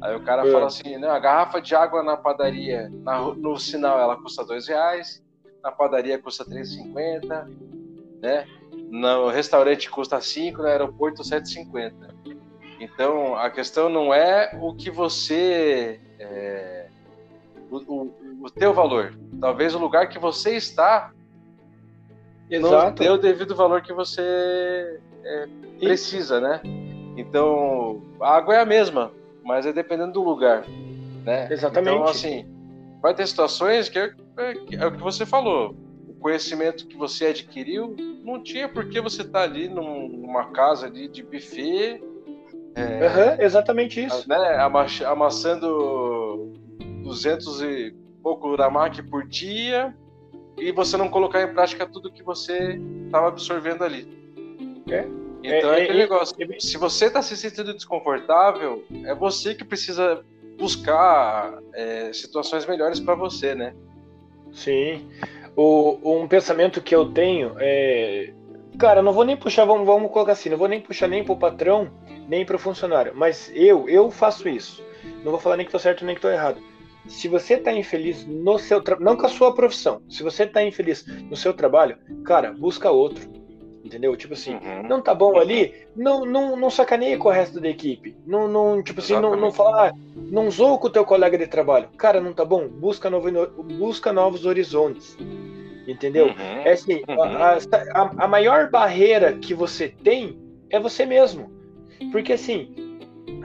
Aí 0.00 0.14
o 0.14 0.20
cara 0.22 0.46
é. 0.46 0.52
fala 0.52 0.66
assim, 0.66 0.96
não, 0.96 1.10
a 1.10 1.18
garrafa 1.18 1.60
de 1.60 1.74
água 1.74 2.02
na 2.02 2.16
padaria, 2.16 2.90
na, 3.02 3.20
no 3.20 3.58
sinal 3.58 3.98
ela 3.98 4.16
custa 4.16 4.44
dois 4.44 4.68
reais, 4.68 5.22
na 5.62 5.72
padaria 5.72 6.18
custa 6.18 6.44
3,50, 6.44 7.48
né? 8.22 8.46
No 8.90 9.28
restaurante 9.28 9.90
custa 9.90 10.20
5, 10.20 10.62
no 10.62 10.68
aeroporto 10.68 11.22
7,50. 11.22 11.92
Então 12.80 13.36
a 13.36 13.50
questão 13.50 13.88
não 13.88 14.14
é 14.14 14.56
o 14.60 14.74
que 14.74 14.90
você. 14.90 16.00
É, 16.18 16.88
o, 17.70 17.76
o, 17.76 18.14
o 18.42 18.50
teu 18.50 18.72
valor. 18.72 19.18
Talvez 19.40 19.74
o 19.74 19.78
lugar 19.78 20.08
que 20.08 20.18
você 20.18 20.56
está 20.56 21.12
Exato. 22.50 22.86
não 22.86 22.92
dê 22.92 23.10
o 23.10 23.18
devido 23.18 23.54
valor 23.54 23.82
que 23.82 23.92
você 23.92 25.00
é, 25.24 25.48
precisa, 25.78 26.40
né? 26.40 26.60
Então, 27.16 28.00
a 28.20 28.36
água 28.36 28.54
é 28.54 28.60
a 28.60 28.64
mesma, 28.64 29.12
mas 29.48 29.64
é 29.64 29.72
dependendo 29.72 30.12
do 30.12 30.22
lugar, 30.22 30.62
né? 31.24 31.48
Exatamente. 31.50 31.94
Então, 31.94 32.04
assim, 32.04 32.46
vai 33.00 33.14
ter 33.14 33.26
situações 33.26 33.88
que 33.88 33.98
é, 33.98 34.12
é, 34.36 34.54
é 34.74 34.86
o 34.86 34.92
que 34.92 35.02
você 35.02 35.24
falou. 35.24 35.74
O 36.06 36.12
conhecimento 36.20 36.86
que 36.86 36.98
você 36.98 37.28
adquiriu 37.28 37.96
não 38.22 38.42
tinha 38.42 38.68
por 38.68 38.90
que 38.90 39.00
você 39.00 39.22
estar 39.22 39.38
tá 39.38 39.44
ali 39.44 39.66
numa 39.66 40.50
casa 40.50 40.86
ali 40.86 41.08
de 41.08 41.22
buffet. 41.22 42.02
É, 42.74 42.82
uhum, 42.82 43.42
exatamente 43.42 44.04
isso. 44.04 44.28
Né, 44.28 44.58
amassando 45.06 46.52
200 47.02 47.62
e 47.62 47.96
pouco 48.22 48.48
Uramac 48.48 49.02
por 49.04 49.26
dia 49.26 49.96
e 50.58 50.70
você 50.72 50.98
não 50.98 51.08
colocar 51.08 51.40
em 51.42 51.54
prática 51.54 51.86
tudo 51.86 52.12
que 52.12 52.22
você 52.22 52.78
estava 53.06 53.28
absorvendo 53.28 53.82
ali. 53.82 54.06
É. 54.90 55.08
Então 55.42 55.72
é, 55.72 55.80
é 55.80 55.82
aquele 55.84 55.98
é, 55.98 56.02
negócio. 56.02 56.34
É, 56.40 56.60
se 56.60 56.76
você 56.76 57.06
está 57.06 57.22
se 57.22 57.36
sentindo 57.36 57.72
desconfortável, 57.72 58.84
é 59.04 59.14
você 59.14 59.54
que 59.54 59.64
precisa 59.64 60.24
buscar 60.58 61.58
é, 61.74 62.12
situações 62.12 62.66
melhores 62.66 62.98
para 62.98 63.14
você, 63.14 63.54
né? 63.54 63.74
Sim. 64.52 65.08
O, 65.56 65.98
um 66.04 66.28
pensamento 66.28 66.80
que 66.80 66.94
eu 66.94 67.10
tenho 67.12 67.54
é. 67.58 68.32
Cara, 68.78 69.02
não 69.02 69.12
vou 69.12 69.24
nem 69.24 69.36
puxar, 69.36 69.64
vamos, 69.64 69.86
vamos 69.86 70.10
colocar 70.12 70.32
assim, 70.32 70.48
não 70.48 70.56
vou 70.56 70.68
nem 70.68 70.80
puxar 70.80 71.08
nem 71.08 71.24
pro 71.24 71.36
patrão, 71.36 71.90
nem 72.28 72.44
pro 72.44 72.58
funcionário. 72.58 73.12
Mas 73.14 73.50
eu, 73.54 73.88
eu 73.88 74.08
faço 74.10 74.48
isso. 74.48 74.84
Não 75.24 75.32
vou 75.32 75.40
falar 75.40 75.56
nem 75.56 75.66
que 75.66 75.72
tô 75.72 75.78
certo 75.80 76.04
nem 76.04 76.14
que 76.14 76.20
tô 76.20 76.30
errado. 76.30 76.60
Se 77.08 77.26
você 77.26 77.56
tá 77.56 77.72
infeliz 77.72 78.24
no 78.24 78.58
seu 78.58 78.80
trabalho, 78.80 79.04
não 79.04 79.16
com 79.16 79.26
a 79.26 79.30
sua 79.30 79.52
profissão, 79.52 80.02
se 80.08 80.22
você 80.22 80.46
tá 80.46 80.62
infeliz 80.62 81.04
no 81.06 81.36
seu 81.36 81.54
trabalho, 81.54 81.96
cara, 82.24 82.52
busca 82.52 82.90
outro 82.90 83.37
Entendeu? 83.88 84.14
Tipo 84.18 84.34
assim, 84.34 84.52
uhum. 84.52 84.86
não 84.86 85.00
tá 85.00 85.14
bom 85.14 85.38
ali, 85.38 85.74
não, 85.96 86.26
não, 86.26 86.54
não 86.54 86.68
sacaneia 86.68 87.16
com 87.16 87.28
o 87.28 87.32
resto 87.32 87.58
da 87.58 87.70
equipe. 87.70 88.14
Não, 88.26 88.46
não 88.46 88.82
tipo 88.82 89.00
assim, 89.00 89.14
não, 89.14 89.34
não 89.34 89.50
fala, 89.50 89.88
ah, 89.88 89.94
não 90.14 90.50
zoa 90.50 90.76
com 90.76 90.88
o 90.88 90.90
teu 90.90 91.06
colega 91.06 91.38
de 91.38 91.46
trabalho. 91.46 91.88
Cara, 91.96 92.20
não 92.20 92.34
tá 92.34 92.44
bom? 92.44 92.68
Busca, 92.68 93.08
novo, 93.08 93.30
busca 93.78 94.12
novos 94.12 94.44
horizontes. 94.44 95.16
Entendeu? 95.86 96.26
Uhum. 96.26 96.62
É 96.66 96.72
assim, 96.72 97.02
uhum. 97.08 97.22
a, 97.22 97.58
a, 97.94 98.24
a 98.24 98.28
maior 98.28 98.68
barreira 98.70 99.32
que 99.32 99.54
você 99.54 99.88
tem 99.88 100.38
é 100.68 100.78
você 100.78 101.06
mesmo. 101.06 101.50
Porque 102.12 102.34
assim, 102.34 102.74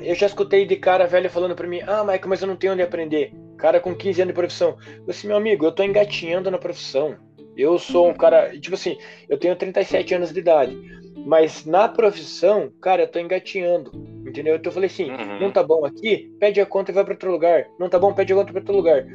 eu 0.02 0.14
já 0.14 0.26
escutei 0.26 0.66
de 0.66 0.76
cara 0.76 1.08
velho 1.08 1.30
falando 1.30 1.56
para 1.56 1.68
mim: 1.68 1.80
Ah, 1.88 2.04
Michael, 2.04 2.28
mas 2.28 2.42
eu 2.42 2.50
não 2.50 2.58
tenho 2.58 2.74
onde 2.74 2.82
aprender. 2.82 3.34
Cara 3.58 3.80
com 3.80 3.96
15 3.96 4.24
anos 4.24 4.34
de 4.34 4.36
profissão. 4.36 4.78
Eu 4.98 5.06
disse, 5.06 5.26
meu 5.26 5.38
amigo, 5.38 5.66
eu 5.66 5.72
tô 5.72 5.84
engatinhando 5.84 6.52
na 6.52 6.58
profissão. 6.58 7.16
Eu 7.56 7.78
sou 7.78 8.10
um 8.10 8.14
cara, 8.14 8.58
tipo 8.60 8.76
assim, 8.76 8.98
eu 9.30 9.38
tenho 9.38 9.56
37 9.56 10.16
anos 10.16 10.34
de 10.34 10.40
idade, 10.40 10.78
mas 11.26 11.66
na 11.66 11.88
profissão, 11.88 12.72
cara, 12.82 13.04
eu 13.04 13.08
tô 13.08 13.20
engatinhando, 13.20 13.92
entendeu? 14.28 14.56
Então 14.56 14.70
eu 14.70 14.74
falei 14.74 14.88
assim, 14.88 15.10
uhum. 15.10 15.40
não 15.40 15.52
tá 15.52 15.64
bom 15.64 15.86
aqui, 15.86 16.32
pede 16.40 16.60
a 16.60 16.66
conta 16.66 16.92
e 16.92 16.94
vai 16.94 17.04
para 17.04 17.14
outro 17.14 17.32
lugar. 17.32 17.68
Não 17.80 17.90
tá 17.90 18.00
bom, 18.00 18.14
pede 18.14 18.34
a 18.34 18.36
conta 18.36 18.52
para 18.52 18.62
outro 18.62 18.76
lugar. 18.76 19.06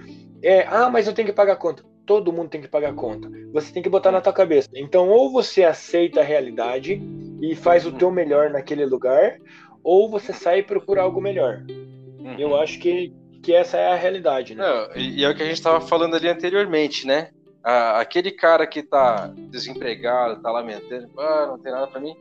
É, 0.43 0.63
ah, 0.69 0.89
mas 0.89 1.07
eu 1.07 1.13
tenho 1.13 1.27
que 1.27 1.35
pagar 1.35 1.55
a 1.55 1.57
conta. 1.57 1.83
Todo 2.07 2.33
mundo 2.33 2.49
tem 2.49 2.63
que 2.63 2.69
pagar 2.69 2.91
a 2.91 2.95
conta. 2.95 3.29
Você 3.53 3.73
tem 3.73 3.83
que 3.83 3.89
botar 3.89 4.11
na 4.11 4.21
tua 4.21 4.33
cabeça. 4.33 4.69
Então, 4.75 5.09
ou 5.09 5.31
você 5.31 5.65
aceita 5.65 6.21
a 6.21 6.25
realidade 6.25 7.03
e 7.43 7.55
faz 7.55 7.85
o 7.85 7.93
teu 7.93 8.11
melhor 8.11 8.51
naquele 8.51 8.87
lugar, 8.87 9.39
ou 9.83 10.09
você 10.09 10.33
sai 10.33 10.61
e 10.61 10.63
procura 10.63 11.03
algo 11.03 11.21
melhor. 11.21 11.65
Uhum. 12.19 12.39
Eu 12.39 12.57
acho 12.57 12.79
que, 12.79 13.13
que 13.43 13.53
essa 13.53 13.77
é 13.77 13.93
a 13.93 13.97
realidade, 13.97 14.55
né? 14.55 14.65
Não, 14.65 14.97
e, 14.97 15.21
e 15.21 15.25
é 15.25 15.29
o 15.29 15.35
que 15.35 15.43
a 15.43 15.47
gente 15.47 15.57
estava 15.57 15.81
falando 15.81 16.17
ali 16.17 16.29
anteriormente, 16.29 17.07
né? 17.07 17.31
Ah, 17.63 18.01
aquele 18.01 18.31
cara 18.31 18.67
que 18.67 18.83
tá 18.83 19.33
desempregado, 19.51 20.41
tá 20.41 20.51
lamentando, 20.51 21.09
ah, 21.19 21.47
não 21.49 21.59
tem 21.59 21.73
nada 21.73 21.87
para 21.87 22.01
mim, 22.01 22.17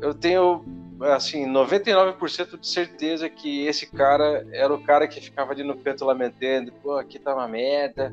eu 0.00 0.14
tenho 0.14 0.64
assim 1.00 1.46
99% 1.46 2.58
de 2.58 2.66
certeza 2.66 3.28
que 3.28 3.66
esse 3.66 3.86
cara 3.86 4.46
era 4.52 4.72
o 4.72 4.82
cara 4.82 5.06
que 5.06 5.20
ficava 5.20 5.52
ali 5.52 5.62
no 5.62 5.76
canto 5.76 6.04
lamentando, 6.04 6.72
pô, 6.82 6.94
aqui 6.96 7.18
tá 7.18 7.34
uma 7.34 7.46
merda, 7.46 8.12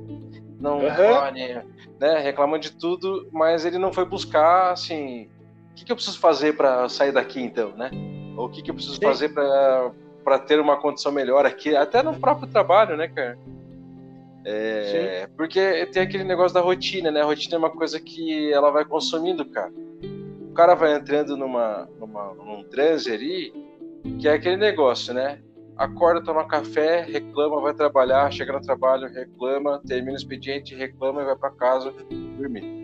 não 0.59 0.79
uhum. 0.79 0.95
pode, 0.95 1.61
né, 1.99 2.19
reclamando 2.19 2.63
de 2.63 2.71
tudo, 2.71 3.27
mas 3.31 3.65
ele 3.65 3.77
não 3.77 3.93
foi 3.93 4.05
buscar 4.05 4.71
assim, 4.71 5.29
o 5.71 5.75
que, 5.75 5.85
que 5.85 5.91
eu 5.91 5.95
preciso 5.95 6.19
fazer 6.19 6.55
para 6.55 6.87
sair 6.89 7.11
daqui 7.11 7.41
então, 7.41 7.71
né? 7.71 7.89
Ou 8.35 8.45
o 8.45 8.49
que, 8.49 8.61
que 8.61 8.69
eu 8.69 8.75
preciso 8.75 8.95
Sim. 8.95 9.01
fazer 9.01 9.29
para 9.29 10.39
ter 10.39 10.59
uma 10.59 10.77
condição 10.77 11.11
melhor 11.11 11.45
aqui, 11.45 11.75
até 11.75 12.01
no 12.03 12.19
próprio 12.19 12.47
trabalho, 12.47 12.97
né, 12.97 13.07
cara? 13.07 13.37
É, 14.45 15.27
porque 15.37 15.85
tem 15.87 16.03
aquele 16.03 16.23
negócio 16.23 16.53
da 16.53 16.61
rotina, 16.61 17.11
né? 17.11 17.21
A 17.21 17.25
rotina 17.25 17.55
é 17.55 17.57
uma 17.57 17.69
coisa 17.69 17.99
que 17.99 18.51
ela 18.51 18.71
vai 18.71 18.85
consumindo, 18.85 19.45
cara. 19.45 19.71
O 20.49 20.53
cara 20.53 20.75
vai 20.75 20.95
entrando 20.95 21.35
numa, 21.37 21.89
numa, 21.99 22.33
num 22.33 22.63
transe 22.63 23.11
ali, 23.11 23.53
que 24.19 24.27
é 24.27 24.33
aquele 24.33 24.57
negócio, 24.57 25.13
né? 25.13 25.39
Acorda, 25.75 26.23
toma 26.23 26.45
café, 26.45 27.01
reclama, 27.01 27.59
vai 27.59 27.73
trabalhar, 27.73 28.31
chega 28.31 28.53
no 28.53 28.61
trabalho, 28.61 29.07
reclama, 29.07 29.81
termina 29.87 30.13
o 30.13 30.17
expediente, 30.17 30.75
reclama 30.75 31.21
e 31.21 31.25
vai 31.25 31.35
para 31.35 31.49
casa 31.49 31.91
dormir. 32.37 32.83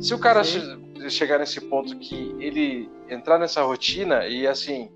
Se 0.00 0.12
o 0.12 0.18
cara 0.18 0.42
chegar 1.08 1.38
nesse 1.38 1.60
ponto 1.60 1.96
que 1.98 2.34
ele 2.40 2.90
entrar 3.08 3.38
nessa 3.38 3.62
rotina 3.62 4.26
e 4.26 4.46
assim, 4.46 4.90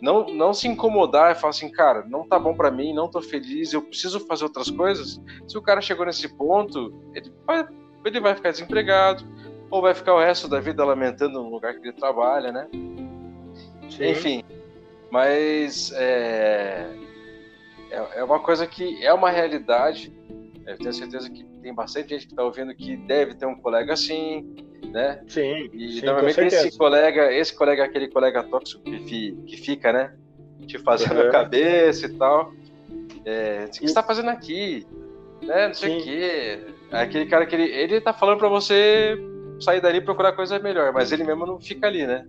não, 0.00 0.26
não 0.26 0.54
se 0.54 0.68
incomodar 0.68 1.32
e 1.32 1.34
falar 1.34 1.50
assim, 1.50 1.70
cara, 1.70 2.04
não 2.08 2.26
tá 2.26 2.38
bom 2.38 2.54
para 2.54 2.70
mim, 2.70 2.94
não 2.94 3.08
tô 3.08 3.20
feliz, 3.20 3.72
eu 3.72 3.82
preciso 3.82 4.20
fazer 4.20 4.44
outras 4.44 4.70
coisas. 4.70 5.20
Se 5.46 5.56
o 5.56 5.62
cara 5.62 5.80
chegou 5.80 6.06
nesse 6.06 6.28
ponto, 6.28 6.92
ele 7.14 7.32
vai, 7.46 7.66
ele 8.04 8.20
vai 8.20 8.34
ficar 8.34 8.50
desempregado, 8.50 9.24
ou 9.70 9.82
vai 9.82 9.94
ficar 9.94 10.14
o 10.14 10.20
resto 10.20 10.48
da 10.48 10.60
vida 10.60 10.84
lamentando 10.84 11.42
no 11.42 11.50
lugar 11.50 11.74
que 11.74 11.80
ele 11.80 11.92
trabalha, 11.92 12.52
né? 12.52 12.68
Sim. 13.90 14.10
Enfim, 14.10 14.44
mas 15.10 15.92
é, 15.92 16.86
é, 17.90 18.18
é, 18.20 18.24
uma 18.24 18.40
coisa 18.40 18.66
que 18.66 19.04
é 19.04 19.12
uma 19.12 19.30
realidade. 19.30 20.12
Eu 20.66 20.76
tenho 20.76 20.92
certeza 20.92 21.30
que 21.30 21.44
tem 21.62 21.74
bastante 21.74 22.10
gente 22.10 22.26
que 22.26 22.32
está 22.32 22.42
ouvindo 22.42 22.74
que 22.74 22.96
deve 22.96 23.34
ter 23.34 23.46
um 23.46 23.54
colega 23.54 23.94
assim, 23.94 24.54
né? 24.90 25.20
Sim. 25.26 25.70
E 25.72 26.00
sim, 26.00 26.06
normalmente 26.06 26.40
esse 26.40 26.76
colega, 26.76 27.32
esse 27.32 27.54
colega 27.54 27.84
aquele 27.84 28.08
colega 28.08 28.42
tóxico 28.42 28.82
que, 28.82 28.98
fi, 29.00 29.32
que 29.46 29.56
fica, 29.56 29.92
né? 29.92 30.12
Te 30.66 30.78
fazendo 30.78 31.20
uhum. 31.20 31.28
a 31.28 31.30
cabeça 31.30 32.06
e 32.06 32.10
tal. 32.10 32.52
É, 33.24 33.64
o 33.66 33.70
que 33.70 33.78
você 33.78 33.84
está 33.84 34.02
fazendo 34.02 34.30
aqui? 34.30 34.86
Né? 35.42 35.68
Não 35.68 35.74
sei 35.74 35.98
o 35.98 36.02
quê. 36.02 36.60
É 36.90 37.02
aquele 37.02 37.26
cara 37.26 37.46
que 37.46 37.54
ele, 37.54 37.64
ele 37.64 38.00
tá 38.00 38.12
falando 38.12 38.38
para 38.38 38.48
você 38.48 39.18
sair 39.60 39.80
dali 39.80 39.98
e 39.98 40.02
procurar 40.02 40.32
coisa 40.32 40.58
melhor, 40.58 40.92
mas 40.92 41.12
ele 41.12 41.24
mesmo 41.24 41.44
não 41.44 41.60
fica 41.60 41.86
ali, 41.86 42.06
né? 42.06 42.24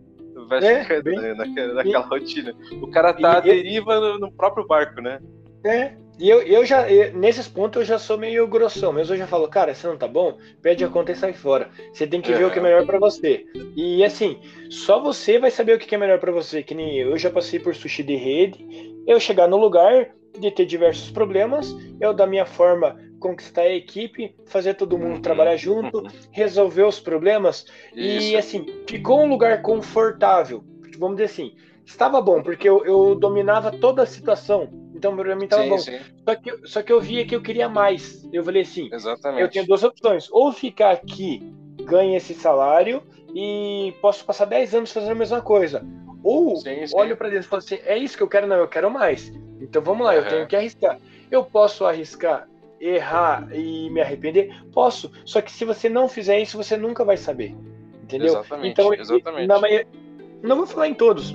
Vai 0.47 0.64
é, 0.64 0.84
ficando 0.84 1.03
bem, 1.03 1.36
naquela, 1.36 1.74
naquela 1.74 2.05
rotina. 2.05 2.55
O 2.82 2.89
cara 2.89 3.14
tá 3.14 3.38
à 3.38 3.39
deriva 3.39 3.99
no, 3.99 4.20
no 4.20 4.32
próprio 4.32 4.66
barco, 4.66 5.01
né? 5.01 5.20
É, 5.64 5.93
e 6.20 6.30
eu, 6.30 6.42
eu 6.42 6.66
já, 6.66 6.90
eu, 6.92 7.14
nesses 7.14 7.48
pontos 7.48 7.80
eu 7.80 7.86
já 7.86 7.98
sou 7.98 8.18
meio 8.18 8.46
grossão, 8.46 8.92
mas 8.92 9.10
eu 9.10 9.16
já 9.16 9.26
falo, 9.26 9.48
cara, 9.48 9.74
você 9.74 9.88
não 9.88 9.98
tá 9.98 10.08
bom? 10.08 10.38
Pede 10.62 10.84
a 10.84 10.90
conta 10.90 11.14
e 11.14 11.16
sai 11.16 11.34
fora. 11.34 11.70
Você 11.94 12.06
tem 12.06 12.22
que 12.22 12.34
ver 12.34 12.46
o 12.46 12.52
que 12.52 12.60
é 12.60 12.62
melhor 12.62 12.86
para 12.86 13.00
você. 13.00 13.46
E 13.76 14.04
assim, 14.04 14.38
só 14.70 15.02
você 15.02 15.40
vai 15.40 15.50
saber 15.50 15.76
o 15.76 15.80
que 15.80 15.96
é 15.96 15.98
melhor 15.98 16.20
para 16.20 16.32
você. 16.32 16.62
Que 16.62 16.76
nem 16.76 16.98
eu, 16.98 17.12
eu 17.12 17.18
já 17.18 17.30
passei 17.30 17.60
por 17.60 17.74
sushi 17.74 18.04
de 18.04 18.16
rede, 18.16 18.94
eu 19.08 19.20
chegar 19.20 19.48
no 19.48 19.58
lugar 19.58 20.10
de 20.38 20.52
ter 20.52 20.66
diversos 20.66 21.10
problemas, 21.10 21.74
eu 22.00 22.14
da 22.14 22.28
minha 22.28 22.46
forma 22.46 23.00
conquistar 23.20 23.64
a 23.64 23.74
equipe, 23.74 24.36
fazer 24.46 24.74
todo 24.74 24.98
mundo 24.98 25.16
uhum. 25.16 25.22
trabalhar 25.22 25.56
junto, 25.58 26.04
resolver 26.32 26.84
os 26.84 27.00
problemas 27.00 27.66
Isso. 27.96 28.32
e 28.32 28.38
assim, 28.38 28.66
ficou 28.88 29.22
um 29.22 29.30
lugar 29.30 29.62
confortável. 29.62 30.64
Vamos 30.98 31.18
dizer 31.18 31.32
assim, 31.32 31.56
estava 31.86 32.22
bom, 32.22 32.42
porque 32.42 32.68
eu, 32.68 32.86
eu 32.86 33.16
dominava 33.16 33.72
toda 33.72 34.04
a 34.04 34.06
situação. 34.06 34.70
Então, 35.00 35.16
para 35.16 35.34
mim 35.34 35.45
estava 35.45 35.66
bom. 35.66 35.78
Sim. 35.78 35.97
Só, 36.28 36.36
que, 36.36 36.68
só 36.68 36.84
que 36.84 36.91
eu 36.91 37.00
via 37.00 37.26
que 37.26 37.34
eu 37.34 37.41
queria 37.41 37.70
mais. 37.70 38.28
Eu 38.34 38.43
falei 38.43 38.64
assim: 38.64 38.89
Exatamente. 38.91 39.41
eu 39.41 39.50
tenho 39.50 39.66
duas 39.66 39.82
opções. 39.82 40.28
Ou 40.30 40.52
ficar 40.52 40.91
aqui, 40.91 41.41
ganho 41.86 42.18
esse 42.18 42.34
salário 42.34 43.02
e 43.34 43.93
posso 44.02 44.26
passar 44.26 44.43
10 44.43 44.76
anos 44.76 44.91
fazendo 44.91 45.14
a 45.14 45.16
mesma 45.16 45.41
coisa. 45.41 45.82
Ou 46.22 46.58
sim, 46.58 46.86
sim. 46.86 46.93
olho 46.97 47.16
para 47.16 47.30
dentro 47.30 47.45
e 47.45 47.50
falo 47.50 47.62
assim: 47.62 47.80
é 47.86 47.97
isso 47.97 48.18
que 48.18 48.24
eu 48.24 48.28
quero? 48.28 48.45
Não, 48.45 48.58
eu 48.58 48.68
quero 48.68 48.91
mais. 48.91 49.32
Então 49.62 49.82
vamos 49.82 50.06
lá, 50.06 50.12
uhum. 50.12 50.18
eu 50.18 50.28
tenho 50.28 50.47
que 50.47 50.56
arriscar. 50.58 51.00
Eu 51.32 51.45
posso 51.45 51.86
arriscar, 51.86 52.45
errar 52.78 53.47
e 53.56 53.89
me 53.89 54.02
arrepender? 54.02 54.54
Posso. 54.74 55.10
Só 55.24 55.41
que 55.41 55.52
se 55.52 55.64
você 55.64 55.88
não 55.88 56.10
fizer 56.10 56.41
isso, 56.41 56.58
você 56.58 56.76
nunca 56.76 57.06
vai 57.06 57.16
saber. 57.16 57.56
Entendeu? 58.04 58.28
Exatamente. 58.28 58.72
Então, 58.72 58.93
exatamente. 58.93 59.47
Na, 59.47 59.60
não 60.43 60.58
vou 60.58 60.68
falar 60.68 60.89
em 60.89 60.93
todos, 60.93 61.34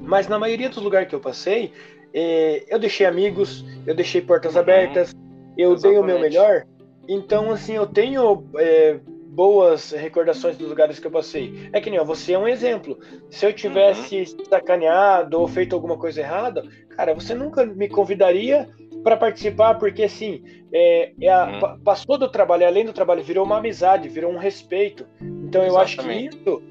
mas 0.00 0.26
na 0.26 0.38
maioria 0.38 0.70
dos 0.70 0.82
lugares 0.82 1.08
que 1.08 1.14
eu 1.14 1.20
passei, 1.20 1.72
eu 2.14 2.78
deixei 2.78 3.06
amigos, 3.06 3.64
eu 3.86 3.94
deixei 3.94 4.20
portas 4.20 4.54
uhum. 4.54 4.60
abertas, 4.60 5.12
eu 5.58 5.72
Exatamente. 5.72 5.82
dei 5.82 5.98
o 5.98 6.04
meu 6.04 6.20
melhor. 6.20 6.64
Então, 7.08 7.50
assim, 7.50 7.74
eu 7.74 7.86
tenho 7.86 8.44
é, 8.56 8.98
boas 9.34 9.90
recordações 9.90 10.56
dos 10.56 10.68
lugares 10.68 10.98
que 10.98 11.06
eu 11.06 11.10
passei. 11.10 11.68
É 11.72 11.80
que 11.80 11.90
nem 11.90 11.98
ó, 11.98 12.04
você 12.04 12.34
é 12.34 12.38
um 12.38 12.46
exemplo. 12.46 12.98
Se 13.28 13.44
eu 13.44 13.52
tivesse 13.52 14.20
uhum. 14.20 14.44
sacaneado 14.48 15.40
ou 15.40 15.48
feito 15.48 15.74
alguma 15.74 15.98
coisa 15.98 16.20
errada, 16.20 16.62
cara, 16.90 17.14
você 17.14 17.34
nunca 17.34 17.66
me 17.66 17.88
convidaria 17.88 18.68
para 19.02 19.16
participar, 19.16 19.74
porque 19.74 20.04
assim, 20.04 20.42
é, 20.72 21.12
é 21.20 21.28
a, 21.28 21.46
uhum. 21.46 21.80
passou 21.80 22.16
do 22.16 22.28
trabalho, 22.28 22.66
além 22.66 22.84
do 22.84 22.92
trabalho, 22.92 23.22
virou 23.22 23.44
uma 23.44 23.58
amizade, 23.58 24.08
virou 24.08 24.32
um 24.32 24.38
respeito. 24.38 25.04
Então 25.20 25.62
eu 25.62 25.76
acho 25.76 25.98
que 25.98 26.10
isso 26.12 26.62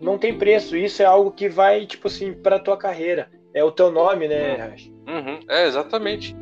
não 0.00 0.18
tem 0.18 0.36
preço. 0.36 0.76
Isso 0.76 1.02
é 1.02 1.04
algo 1.04 1.30
que 1.30 1.48
vai, 1.48 1.86
tipo 1.86 2.08
assim, 2.08 2.32
para 2.32 2.58
tua 2.58 2.76
carreira. 2.76 3.28
É 3.56 3.64
o 3.64 3.72
teu 3.72 3.90
nome, 3.90 4.28
né, 4.28 4.76
uhum. 5.08 5.40
É, 5.48 5.66
exatamente. 5.66 6.36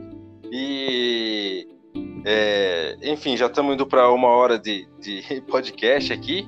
E 0.51 1.65
é, 2.25 2.97
enfim, 3.03 3.37
já 3.37 3.47
estamos 3.47 3.75
indo 3.75 3.87
para 3.87 4.11
uma 4.11 4.27
hora 4.31 4.59
de, 4.59 4.89
de, 4.99 5.41
podcast 5.49 6.13
aqui, 6.13 6.45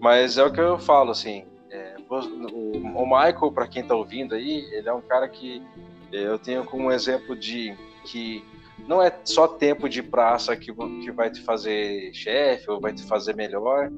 mas 0.00 0.38
é 0.38 0.44
o 0.44 0.52
que 0.52 0.60
eu 0.60 0.76
falo, 0.76 1.12
assim, 1.12 1.44
é, 1.70 1.94
o, 2.10 3.00
o, 3.00 3.06
Michael, 3.06 3.52
para 3.52 3.68
quem 3.68 3.82
está 3.82 3.94
ouvindo 3.94 4.34
aí, 4.34 4.64
ele 4.72 4.88
é 4.88 4.92
um 4.92 5.00
cara 5.00 5.28
que 5.28 5.62
eu 6.10 6.36
tenho 6.36 6.64
como 6.64 6.90
exemplo 6.90 7.36
de 7.36 7.72
que 8.06 8.44
não 8.88 9.00
é 9.00 9.16
só 9.22 9.46
tempo 9.46 9.88
de 9.88 10.02
praça 10.02 10.56
que, 10.56 10.72
que 10.72 11.12
vai 11.12 11.30
te 11.30 11.42
fazer 11.42 12.12
chefe 12.12 12.68
ou 12.68 12.80
vai 12.80 12.92
te 12.92 13.04
fazer 13.04 13.36
melhor, 13.36 13.88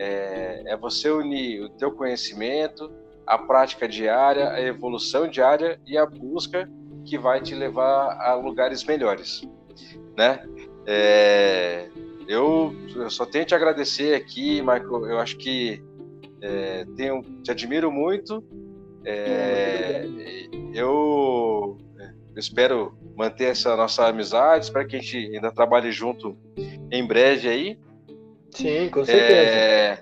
é, 0.00 0.64
é 0.66 0.76
você 0.76 1.08
unir 1.08 1.62
o 1.62 1.68
teu 1.68 1.92
conhecimento, 1.92 2.90
a 3.28 3.38
prática 3.38 3.88
diária, 3.88 4.50
a 4.50 4.60
evolução 4.60 5.28
diária 5.28 5.80
e 5.86 5.96
a 5.96 6.06
busca 6.06 6.68
que 7.04 7.18
vai 7.18 7.40
te 7.40 7.54
levar 7.54 8.20
a 8.20 8.34
lugares 8.34 8.84
melhores 8.84 9.46
né? 10.18 10.40
É, 10.84 11.88
eu, 12.26 12.74
eu, 12.96 13.08
só 13.08 13.24
tenho 13.24 13.44
te 13.44 13.54
agradecer 13.54 14.16
aqui, 14.16 14.60
Michael. 14.60 15.06
Eu 15.06 15.18
acho 15.18 15.36
que 15.38 15.80
é, 16.42 16.84
tenho, 16.96 17.22
te 17.44 17.52
admiro 17.52 17.92
muito. 17.92 18.42
É, 19.04 20.04
eu, 20.74 21.78
eu, 22.34 22.36
espero 22.36 22.98
manter 23.16 23.44
essa 23.44 23.76
nossa 23.76 24.08
amizade. 24.08 24.64
Espero 24.64 24.88
que 24.88 24.96
a 24.96 24.98
gente 24.98 25.16
ainda 25.16 25.52
trabalhe 25.52 25.92
junto 25.92 26.36
em 26.90 27.06
breve 27.06 27.48
aí. 27.48 27.78
Sim, 28.50 28.88
com 28.90 29.04
certeza. 29.04 29.30
É, 29.32 29.98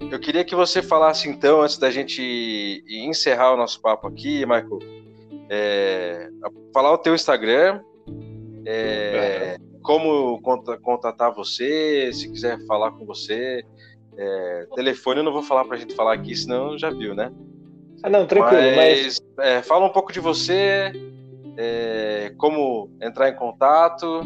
eu 0.00 0.18
queria 0.18 0.44
que 0.44 0.54
você 0.54 0.82
falasse 0.82 1.28
então, 1.28 1.62
antes 1.62 1.78
da 1.78 1.90
gente 1.90 2.84
encerrar 2.88 3.52
o 3.52 3.56
nosso 3.56 3.80
papo 3.80 4.06
aqui, 4.06 4.40
Michael, 4.46 4.78
é, 5.50 6.28
falar 6.72 6.92
o 6.92 6.98
teu 6.98 7.14
Instagram, 7.14 7.80
é, 8.64 9.56
como 9.82 10.40
contatar 10.82 11.32
você, 11.32 12.10
se 12.12 12.28
quiser 12.30 12.58
falar 12.66 12.92
com 12.92 13.04
você. 13.04 13.64
É, 14.16 14.66
telefone 14.74 15.20
eu 15.20 15.24
não 15.24 15.32
vou 15.32 15.42
falar 15.42 15.64
para 15.64 15.76
a 15.76 15.78
gente 15.78 15.94
falar 15.94 16.14
aqui, 16.14 16.34
senão 16.34 16.76
já 16.76 16.90
viu, 16.90 17.14
né? 17.14 17.32
Ah, 18.02 18.10
não, 18.10 18.26
tranquilo. 18.26 18.76
Mas, 18.76 19.20
mas... 19.36 19.46
É, 19.46 19.62
fala 19.62 19.86
um 19.86 19.90
pouco 19.90 20.12
de 20.12 20.20
você, 20.20 20.92
é, 21.56 22.32
como 22.36 22.90
entrar 23.00 23.28
em 23.28 23.34
contato 23.34 24.22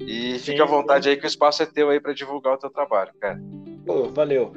e 0.00 0.38
Sim, 0.38 0.52
fica 0.52 0.64
à 0.64 0.66
vontade 0.66 1.08
aí 1.08 1.16
que 1.16 1.24
o 1.24 1.26
espaço 1.26 1.62
é 1.62 1.66
teu 1.66 1.90
aí 1.90 2.00
para 2.00 2.12
divulgar 2.12 2.54
o 2.54 2.58
teu 2.58 2.70
trabalho, 2.70 3.12
cara. 3.20 3.40
Pô, 3.86 4.08
valeu. 4.10 4.52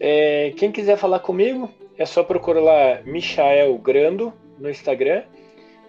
É, 0.00 0.54
quem 0.56 0.72
quiser 0.72 0.96
falar 0.96 1.18
comigo, 1.18 1.70
é 1.98 2.06
só 2.06 2.24
procurar 2.24 2.60
lá 2.60 3.00
Michael 3.04 3.76
Grando 3.78 4.32
no 4.58 4.70
Instagram. 4.70 5.22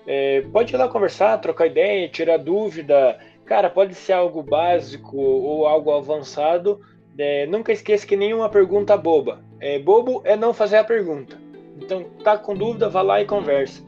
É, 0.05 0.41
pode 0.51 0.73
ir 0.73 0.77
lá 0.77 0.89
conversar, 0.89 1.37
trocar 1.37 1.67
ideia, 1.67 2.09
tirar 2.09 2.37
dúvida. 2.37 3.17
Cara, 3.45 3.69
pode 3.69 3.95
ser 3.95 4.11
algo 4.11 4.43
básico 4.43 5.17
ou 5.17 5.65
algo 5.65 5.91
avançado. 5.93 6.81
É, 7.17 7.45
nunca 7.45 7.71
esqueça 7.71 8.05
que 8.05 8.17
nenhuma 8.17 8.49
pergunta 8.49 8.97
boba. 8.97 9.41
É, 9.59 9.79
bobo 9.79 10.21
é 10.25 10.35
não 10.35 10.53
fazer 10.53 10.77
a 10.77 10.83
pergunta. 10.83 11.37
Então, 11.81 12.03
tá 12.23 12.37
com 12.37 12.53
dúvida, 12.53 12.89
vá 12.89 13.01
lá 13.01 13.21
e 13.21 13.25
conversa. 13.25 13.81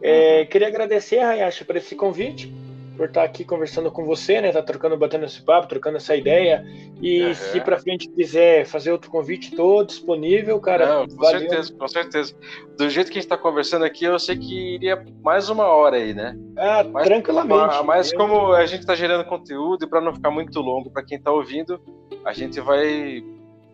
É, 0.00 0.44
queria 0.44 0.68
agradecer, 0.68 1.18
Hayashi, 1.18 1.64
por 1.64 1.76
esse 1.76 1.96
convite 1.96 2.52
por 2.96 3.06
estar 3.06 3.24
aqui 3.24 3.44
conversando 3.44 3.90
com 3.90 4.04
você, 4.04 4.40
né? 4.40 4.52
Tá 4.52 4.62
trocando, 4.62 4.96
batendo 4.96 5.24
esse 5.24 5.42
papo, 5.42 5.68
trocando 5.68 5.96
essa 5.96 6.16
ideia. 6.16 6.64
E 7.00 7.22
uhum. 7.22 7.34
se 7.34 7.60
para 7.60 7.78
frente 7.78 8.08
quiser 8.08 8.64
fazer 8.64 8.92
outro 8.92 9.10
convite, 9.10 9.50
estou 9.50 9.84
disponível, 9.84 10.58
cara. 10.60 10.86
Não, 10.86 11.08
com 11.08 11.16
valeu. 11.16 11.40
certeza, 11.40 11.72
com 11.72 11.88
certeza. 11.88 12.34
Do 12.76 12.88
jeito 12.88 13.08
que 13.08 13.18
a 13.18 13.20
gente 13.20 13.26
está 13.26 13.36
conversando 13.36 13.84
aqui, 13.84 14.04
eu 14.04 14.18
sei 14.18 14.36
que 14.36 14.74
iria 14.74 15.04
mais 15.22 15.48
uma 15.48 15.66
hora 15.66 15.96
aí, 15.96 16.14
né? 16.14 16.36
Ah, 16.56 16.84
mas, 16.84 17.04
tranquilamente. 17.04 17.84
Mas 17.84 18.12
como 18.12 18.52
a 18.52 18.66
gente 18.66 18.80
está 18.80 18.94
gerando 18.94 19.24
conteúdo 19.24 19.84
e 19.84 19.88
para 19.88 20.00
não 20.00 20.14
ficar 20.14 20.30
muito 20.30 20.60
longo 20.60 20.90
para 20.90 21.04
quem 21.04 21.18
está 21.18 21.30
ouvindo, 21.30 21.80
a 22.24 22.32
gente 22.32 22.60
vai 22.60 23.22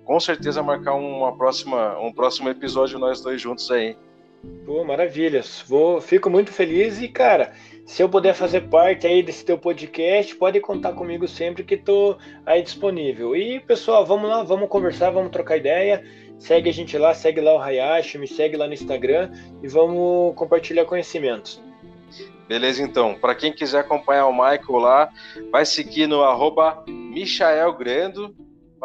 com 0.04 0.18
certeza 0.18 0.62
marcar 0.62 0.94
uma 0.94 1.36
próxima, 1.36 1.98
um 2.00 2.12
próximo 2.12 2.48
episódio 2.48 2.98
nós 2.98 3.20
dois 3.20 3.40
juntos 3.40 3.70
aí. 3.70 3.96
Pô, 4.64 4.82
maravilhas. 4.84 5.62
Vou, 5.66 6.00
fico 6.00 6.30
muito 6.30 6.50
feliz 6.50 7.00
e, 7.00 7.08
cara, 7.08 7.52
se 7.90 8.04
eu 8.04 8.08
puder 8.08 8.34
fazer 8.34 8.68
parte 8.68 9.04
aí 9.04 9.20
desse 9.20 9.44
teu 9.44 9.58
podcast, 9.58 10.36
pode 10.36 10.60
contar 10.60 10.92
comigo 10.92 11.26
sempre 11.26 11.64
que 11.64 11.76
tô 11.76 12.16
aí 12.46 12.62
disponível. 12.62 13.34
E 13.34 13.58
pessoal, 13.58 14.06
vamos 14.06 14.30
lá, 14.30 14.44
vamos 14.44 14.68
conversar, 14.68 15.10
vamos 15.10 15.32
trocar 15.32 15.56
ideia. 15.56 16.04
Segue 16.38 16.70
a 16.70 16.72
gente 16.72 16.96
lá, 16.96 17.12
segue 17.12 17.40
lá 17.40 17.52
o 17.52 17.58
Hayashi, 17.58 18.16
me 18.16 18.28
segue 18.28 18.56
lá 18.56 18.68
no 18.68 18.74
Instagram 18.74 19.32
e 19.60 19.66
vamos 19.66 20.36
compartilhar 20.36 20.84
conhecimentos. 20.84 21.60
Beleza, 22.46 22.80
então. 22.80 23.16
Para 23.16 23.34
quem 23.34 23.52
quiser 23.52 23.80
acompanhar 23.80 24.28
o 24.28 24.32
Michael 24.32 24.78
lá, 24.78 25.10
vai 25.50 25.66
seguir 25.66 26.06
no 26.06 26.22
arroba 26.22 26.84
Michael 26.86 27.72
Grando. 27.72 28.36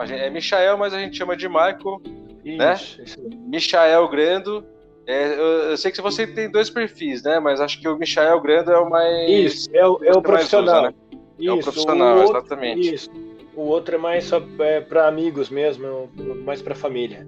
É 0.10 0.32
Michael, 0.32 0.80
mas 0.80 0.96
a 0.96 1.00
gente 1.00 1.16
chama 1.16 1.38
de 1.38 1.48
Michael. 1.48 2.02
Isso, 2.44 2.58
né? 2.58 2.74
Isso. 2.74 3.22
Michael 3.22 4.08
Grando. 4.08 4.66
É, 5.08 5.34
eu, 5.34 5.70
eu, 5.70 5.78
sei 5.78 5.92
que 5.92 6.02
você 6.02 6.26
tem 6.26 6.50
dois 6.50 6.70
perfis, 6.70 7.22
né? 7.24 7.40
Mas 7.40 7.62
acho 7.62 7.80
que 7.80 7.88
o 7.88 7.98
Michael 7.98 8.42
Grando 8.42 8.72
é 8.72 8.80
o 8.80 8.90
mais. 8.90 9.30
Isso, 9.30 9.70
é 9.74 9.88
o, 9.88 10.04
é 10.04 10.12
o 10.12 10.22
profissional. 10.22 10.84
Usa, 10.84 10.90
né? 10.90 10.96
Isso, 11.38 11.50
é 11.50 11.54
o 11.54 11.60
profissional, 11.60 12.16
o 12.16 12.20
outro, 12.22 12.38
exatamente. 12.38 12.94
Isso. 12.94 13.12
O 13.56 13.62
outro 13.62 13.96
é 13.96 13.98
mais 13.98 14.26
só 14.26 14.42
é, 14.60 14.82
para 14.82 15.08
amigos 15.08 15.50
mesmo, 15.50 16.10
mais 16.44 16.62
para 16.62 16.76
família. 16.76 17.26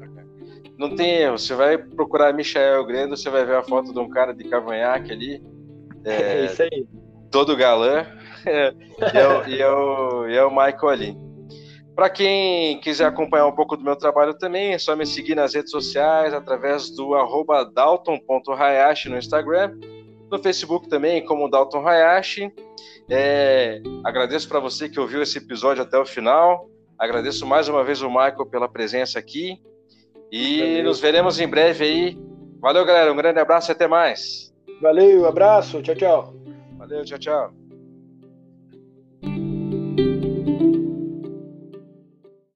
Não 0.78 0.96
tem 0.96 1.22
erro. 1.22 1.38
Você 1.38 1.56
vai 1.56 1.78
procurar 1.78 2.34
Michael 2.34 2.86
Grando, 2.86 3.16
você 3.16 3.30
vai 3.30 3.46
ver 3.46 3.56
a 3.56 3.64
foto 3.64 3.94
de 3.94 4.00
um 4.00 4.10
cara 4.10 4.34
de 4.34 4.44
cavanhaque 4.44 5.12
ali. 5.12 5.42
É, 6.06 6.22
é 6.22 6.46
isso 6.46 6.62
aí. 6.62 6.88
Todo 7.30 7.58
galã. 7.58 8.06
e, 8.48 9.18
é 9.18 9.28
o, 9.28 9.48
e, 9.50 9.62
é 9.62 9.70
o, 9.70 10.28
e 10.30 10.38
é 10.38 10.46
o 10.46 10.50
Michael 10.50 10.88
ali. 10.88 11.27
Para 11.98 12.12
quem 12.12 12.80
quiser 12.80 13.06
acompanhar 13.06 13.48
um 13.48 13.56
pouco 13.56 13.76
do 13.76 13.84
meu 13.84 13.96
trabalho 13.96 14.36
também, 14.36 14.74
é 14.74 14.78
só 14.78 14.96
me 14.96 15.04
seguir 15.04 15.34
nas 15.34 15.56
redes 15.56 15.72
sociais 15.72 16.32
através 16.32 16.92
do 16.92 17.10
dalton.hayashi 17.74 19.10
no 19.10 19.18
Instagram, 19.18 19.76
no 20.30 20.38
Facebook 20.38 20.88
também 20.90 21.26
como 21.26 21.50
Dalton 21.50 21.88
Hayashi. 21.88 22.54
É, 23.10 23.82
agradeço 24.04 24.48
para 24.48 24.60
você 24.60 24.88
que 24.88 25.00
ouviu 25.00 25.24
esse 25.24 25.40
episódio 25.40 25.82
até 25.82 25.98
o 25.98 26.06
final. 26.06 26.70
Agradeço 27.00 27.48
mais 27.48 27.68
uma 27.68 27.84
vez 27.84 28.00
o 28.04 28.10
Michael 28.10 28.46
pela 28.46 28.70
presença 28.70 29.18
aqui. 29.18 29.60
E 30.32 30.60
Valeu. 30.60 30.84
nos 30.84 31.00
veremos 31.00 31.40
em 31.40 31.48
breve 31.48 31.84
aí. 31.84 32.18
Valeu, 32.62 32.86
galera. 32.86 33.12
Um 33.12 33.18
grande 33.18 33.40
abraço 33.40 33.72
e 33.72 33.74
até 33.74 33.88
mais. 33.88 34.54
Valeu, 34.84 35.26
abraço. 35.26 35.82
Tchau, 35.82 35.96
tchau. 35.96 36.34
Valeu, 36.78 37.04
tchau, 37.04 37.18
tchau. 37.18 37.67